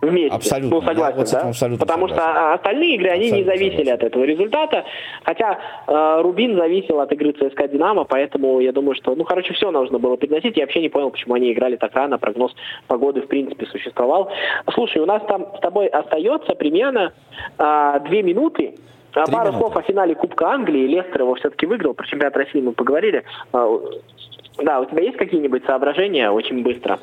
вместе. 0.01 0.35
Абсолютно. 0.35 0.75
Ну, 0.79 0.81
согласен, 0.81 1.17
вот 1.17 1.31
да? 1.31 1.39
Абсолютно 1.49 1.85
Потому 1.85 2.07
согласен. 2.07 2.31
что 2.31 2.53
остальные 2.53 2.95
игры, 2.95 3.09
они 3.09 3.25
абсолютно 3.27 3.37
не 3.37 3.43
зависели 3.57 3.77
согласен. 3.77 3.93
от 3.93 4.03
этого 4.03 4.23
результата. 4.23 4.85
Хотя 5.23 5.59
э, 5.87 6.21
Рубин 6.21 6.55
зависел 6.57 6.99
от 6.99 7.11
игры 7.13 7.33
ЦСКА 7.33 7.67
Динамо, 7.67 8.03
поэтому 8.05 8.59
я 8.59 8.71
думаю, 8.71 8.95
что, 8.95 9.15
ну, 9.15 9.23
короче, 9.23 9.53
все 9.53 9.71
нужно 9.71 9.99
было 9.99 10.17
переносить. 10.17 10.57
Я 10.57 10.63
вообще 10.63 10.81
не 10.81 10.89
понял, 10.89 11.09
почему 11.11 11.35
они 11.35 11.51
играли 11.53 11.75
так 11.75 11.93
рано. 11.93 12.17
Прогноз 12.17 12.53
погоды, 12.87 13.21
в 13.21 13.27
принципе, 13.27 13.65
существовал. 13.67 14.29
Слушай, 14.73 15.01
у 15.01 15.05
нас 15.05 15.21
там 15.27 15.45
с 15.57 15.59
тобой 15.59 15.87
остается 15.87 16.55
примерно 16.55 17.13
э, 17.57 17.99
две 18.07 18.23
минуты. 18.23 18.75
А 19.13 19.25
Три 19.25 19.35
Пару 19.35 19.49
минуты. 19.51 19.59
слов 19.65 19.77
о 19.77 19.81
финале 19.81 20.15
Кубка 20.15 20.47
Англии. 20.51 20.87
Лестер 20.87 21.21
его 21.21 21.35
все-таки 21.35 21.65
выиграл. 21.65 21.93
Про 21.93 22.07
чемпионат 22.07 22.37
России 22.37 22.61
мы 22.61 22.71
поговорили. 22.71 23.23
Да, 23.51 24.79
у 24.79 24.85
тебя 24.85 25.03
есть 25.03 25.17
какие-нибудь 25.17 25.65
соображения 25.65 26.31
очень 26.31 26.63
быстро? 26.63 26.99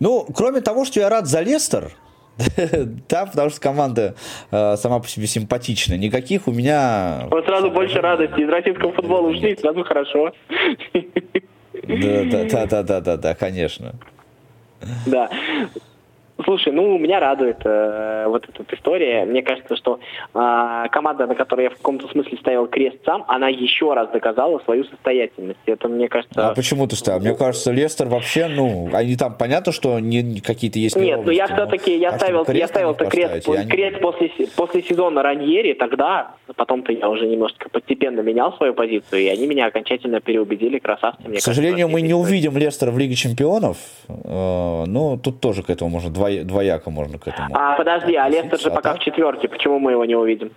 Ну, 0.00 0.26
кроме 0.34 0.60
того, 0.60 0.84
что 0.84 1.00
я 1.00 1.08
рад 1.08 1.26
за 1.26 1.40
Лестер, 1.40 1.92
да, 3.08 3.26
потому 3.26 3.50
что 3.50 3.60
команда 3.60 4.14
э, 4.50 4.76
сама 4.76 5.00
по 5.00 5.08
себе 5.08 5.26
симпатичная. 5.26 5.98
Никаких 5.98 6.46
у 6.46 6.52
меня... 6.52 7.26
Вот 7.30 7.44
сразу 7.44 7.70
больше 7.70 8.00
радости. 8.00 8.40
Из 8.40 8.48
российского 8.48 8.92
футбола 8.92 9.28
ушли, 9.28 9.56
сразу 9.56 9.82
хорошо. 9.84 10.32
Да, 10.92 12.24
да, 12.44 12.66
да, 12.66 12.82
да, 12.82 13.00
да, 13.00 13.16
да, 13.16 13.34
конечно. 13.34 13.94
Да. 15.06 15.28
Слушай, 16.44 16.72
ну, 16.72 16.96
меня 16.98 17.18
радует 17.18 17.58
э, 17.64 18.24
вот 18.28 18.48
эта 18.48 18.74
история. 18.74 19.24
Мне 19.24 19.42
кажется, 19.42 19.76
что 19.76 19.98
э, 20.34 20.84
команда, 20.90 21.26
на 21.26 21.34
которой 21.34 21.64
я 21.64 21.70
в 21.70 21.74
каком-то 21.74 22.06
смысле 22.08 22.38
ставил 22.38 22.68
крест 22.68 22.98
сам, 23.04 23.24
она 23.26 23.48
еще 23.48 23.92
раз 23.92 24.08
доказала 24.10 24.60
свою 24.60 24.84
состоятельность. 24.84 25.58
Это, 25.66 25.88
мне 25.88 26.08
кажется... 26.08 26.48
А 26.48 26.54
почему 26.54 26.86
ты 26.86 26.94
ставил? 26.94 27.20
Мне 27.20 27.34
кажется, 27.34 27.72
Лестер 27.72 28.06
вообще, 28.06 28.46
ну, 28.46 28.88
они 28.92 29.16
там, 29.16 29.34
понятно, 29.36 29.72
что 29.72 29.98
не, 29.98 30.40
какие-то 30.40 30.78
есть 30.78 30.94
Нет, 30.94 31.22
ну, 31.24 31.32
я 31.32 31.46
все-таки, 31.48 31.96
я 31.96 32.10
а 32.10 32.18
ставил, 32.18 32.46
я 32.48 32.68
ставил 32.68 32.94
крест, 32.94 33.48
они... 33.48 33.68
крест 33.68 34.00
после, 34.00 34.30
после 34.56 34.82
сезона 34.82 35.22
Раньери, 35.22 35.72
тогда, 35.72 36.36
потом-то 36.54 36.92
я 36.92 37.08
уже 37.08 37.26
немножко 37.26 37.68
постепенно 37.68 38.20
менял 38.20 38.56
свою 38.56 38.74
позицию, 38.74 39.22
и 39.22 39.26
они 39.26 39.48
меня 39.48 39.66
окончательно 39.66 40.20
переубедили, 40.20 40.78
красавцы. 40.78 41.20
Мне 41.26 41.38
К 41.38 41.42
сожалению, 41.42 41.88
кажется, 41.88 41.94
мы 41.94 42.00
не 42.02 42.14
увидим 42.14 42.56
Лестера 42.56 42.92
в 42.92 42.98
Лиге 42.98 43.16
Чемпионов, 43.16 43.78
э, 44.08 44.84
ну, 44.86 45.18
тут 45.18 45.40
тоже 45.40 45.64
к 45.64 45.70
этому 45.70 45.90
можно 45.90 46.10
два 46.10 46.27
двояко 46.44 46.90
можно 46.90 47.18
к 47.18 47.26
этому. 47.28 47.54
А 47.54 47.76
подожди, 47.76 48.14
а 48.14 48.28
Лестер 48.28 48.58
же 48.58 48.68
а 48.68 48.74
пока 48.74 48.92
так? 48.92 49.00
в 49.00 49.04
четверке, 49.04 49.48
почему 49.48 49.78
мы 49.78 49.92
его 49.92 50.04
не 50.04 50.16
увидим? 50.16 50.52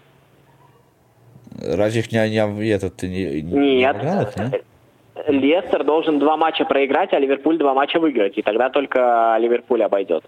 Разве 1.60 2.02
их 2.02 2.12
не, 2.12 2.30
не 2.30 2.68
этот 2.70 3.04
не, 3.04 3.42
Нет. 3.42 4.36
Не 4.38 4.64
Лестер 5.28 5.84
должен 5.84 6.20
два 6.20 6.38
матча 6.38 6.66
проиграть, 6.66 7.14
а 7.14 7.20
Ливерпуль 7.20 7.58
два 7.58 7.74
матча 7.74 8.00
выиграть, 8.00 8.38
и 8.38 8.42
тогда 8.42 8.70
только 8.70 9.38
Ливерпуль 9.40 9.84
обойдет. 9.84 10.24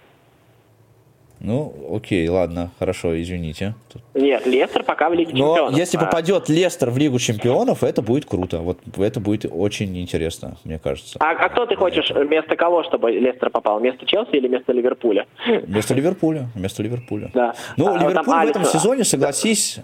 Ну, 1.44 1.74
окей, 1.94 2.26
ладно, 2.30 2.72
хорошо, 2.80 3.22
извините. 3.22 3.76
Нет, 4.14 4.46
Лестер 4.46 4.84
пока 4.84 5.10
в 5.10 5.14
Лиге 5.14 5.34
Но 5.34 5.56
Чемпионов. 5.56 5.78
если 5.78 5.98
а... 5.98 6.00
попадет 6.00 6.48
Лестер 6.48 6.90
в 6.90 6.98
Лигу 6.98 7.20
Чемпионов, 7.20 7.84
это 7.84 8.02
будет 8.02 8.26
круто. 8.26 8.60
Вот 8.60 8.80
это 8.98 9.20
будет 9.20 9.46
очень 9.52 10.00
интересно, 10.00 10.56
мне 10.64 10.80
кажется. 10.80 11.20
А, 11.20 11.32
а 11.32 11.50
кто 11.50 11.66
ты 11.66 11.76
хочешь, 11.76 12.10
вместо 12.12 12.56
кого, 12.56 12.84
чтобы 12.86 13.12
Лестер 13.12 13.50
попал? 13.50 13.80
Вместо 13.80 14.06
Челси 14.06 14.38
или 14.38 14.48
вместо 14.48 14.72
Ливерпуля? 14.72 15.26
Вместо 15.46 15.94
Ливерпуля, 15.94 16.48
вместо 16.56 16.82
Ливерпуля. 16.82 17.30
Да. 17.34 17.54
Ну, 17.76 17.94
а, 17.94 17.98
Ливерпуль 17.98 18.46
в 18.46 18.50
этом 18.50 18.64
сезоне, 18.64 19.04
согласись, 19.04 19.80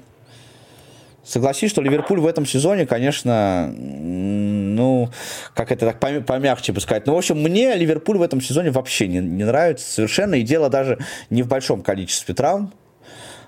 согласись, 1.30 1.71
что 1.71 1.82
Ливерпуль 1.82 2.19
в 2.19 2.27
этом 2.27 2.45
сезоне, 2.45 2.86
конечно, 2.86 3.71
ну, 3.75 5.09
как 5.53 5.71
это 5.71 5.93
так 5.93 6.25
помягче 6.25 6.71
бы 6.73 6.82
сказать. 6.82 7.05
Ну, 7.07 7.13
в 7.13 7.17
общем, 7.17 7.38
мне 7.41 7.75
Ливерпуль 7.75 8.17
в 8.17 8.21
этом 8.21 8.41
сезоне 8.41 8.71
вообще 8.71 9.07
не, 9.07 9.19
не 9.19 9.43
нравится 9.43 9.91
совершенно. 9.91 10.36
И 10.36 10.41
дело 10.41 10.69
даже 10.69 10.97
не 11.30 11.43
в 11.43 11.47
большом 11.47 11.82
количестве 11.82 12.34
травм. 12.34 12.71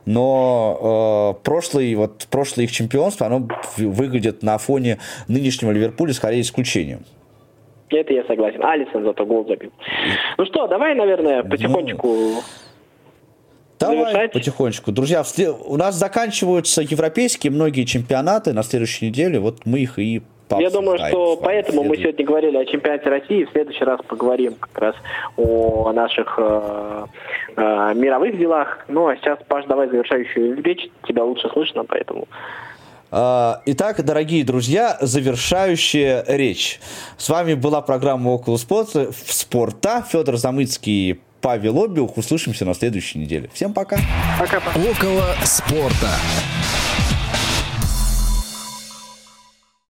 Но 0.05 1.35
э, 1.37 1.43
прошлый, 1.43 1.93
вот, 1.95 2.27
прошлое 2.31 2.65
их 2.65 2.71
чемпионство, 2.71 3.27
оно 3.27 3.47
выглядит 3.77 4.41
на 4.41 4.57
фоне 4.57 4.97
нынешнего 5.27 5.71
Ливерпуля 5.71 6.13
скорее 6.13 6.41
исключением. 6.41 7.05
Это 7.89 8.13
я 8.13 8.23
согласен. 8.25 8.63
Алисон 8.63 9.03
зато 9.03 9.25
гол 9.25 9.45
забил. 9.47 9.71
Ну 10.37 10.45
что, 10.45 10.67
давай, 10.67 10.95
наверное, 10.95 11.43
потихонечку... 11.43 12.07
Ну... 12.07 12.41
Давай 13.81 13.97
завершать. 13.97 14.31
потихонечку. 14.33 14.91
Друзья, 14.91 15.23
у 15.65 15.77
нас 15.77 15.95
заканчиваются 15.95 16.81
европейские 16.81 17.51
многие 17.51 17.83
чемпионаты 17.85 18.53
на 18.53 18.63
следующей 18.63 19.07
неделе. 19.07 19.39
Вот 19.39 19.65
мы 19.65 19.79
их 19.79 19.99
и 19.99 20.21
я 20.59 20.69
думаю, 20.69 20.97
что 20.97 21.37
поэтому 21.37 21.83
мы 21.83 21.95
сегодня 21.95 22.25
говорили 22.25 22.57
о 22.57 22.65
чемпионате 22.65 23.09
России. 23.09 23.45
В 23.45 23.51
следующий 23.51 23.85
раз 23.85 24.01
поговорим 24.05 24.55
как 24.59 24.77
раз 24.77 24.95
о 25.37 25.93
наших 25.93 26.35
э, 26.37 27.05
э, 27.55 27.93
мировых 27.95 28.37
делах. 28.37 28.85
Ну, 28.89 29.07
а 29.07 29.15
сейчас, 29.15 29.39
Паш, 29.47 29.65
давай 29.67 29.87
завершающую 29.87 30.61
речь. 30.61 30.89
Тебя 31.07 31.23
лучше 31.23 31.49
слышно, 31.53 31.85
поэтому... 31.85 32.27
А, 33.13 33.61
итак, 33.65 34.03
дорогие 34.05 34.45
друзья, 34.45 34.97
завершающая 35.01 36.23
речь. 36.27 36.79
С 37.17 37.29
вами 37.29 37.55
была 37.55 37.81
программа 37.81 38.29
«Около 38.29 38.57
спорта». 38.57 39.11
спорта. 39.11 40.03
Федор 40.09 40.37
Замыцкий, 40.37 41.19
Павел 41.41 41.83
Обиух. 41.83 42.17
Услышимся 42.17 42.65
на 42.65 42.73
следующей 42.73 43.19
неделе. 43.19 43.49
Всем 43.53 43.73
пока. 43.73 43.99
Пока. 44.39 44.61
Около 44.75 45.35
спорта. 45.43 46.15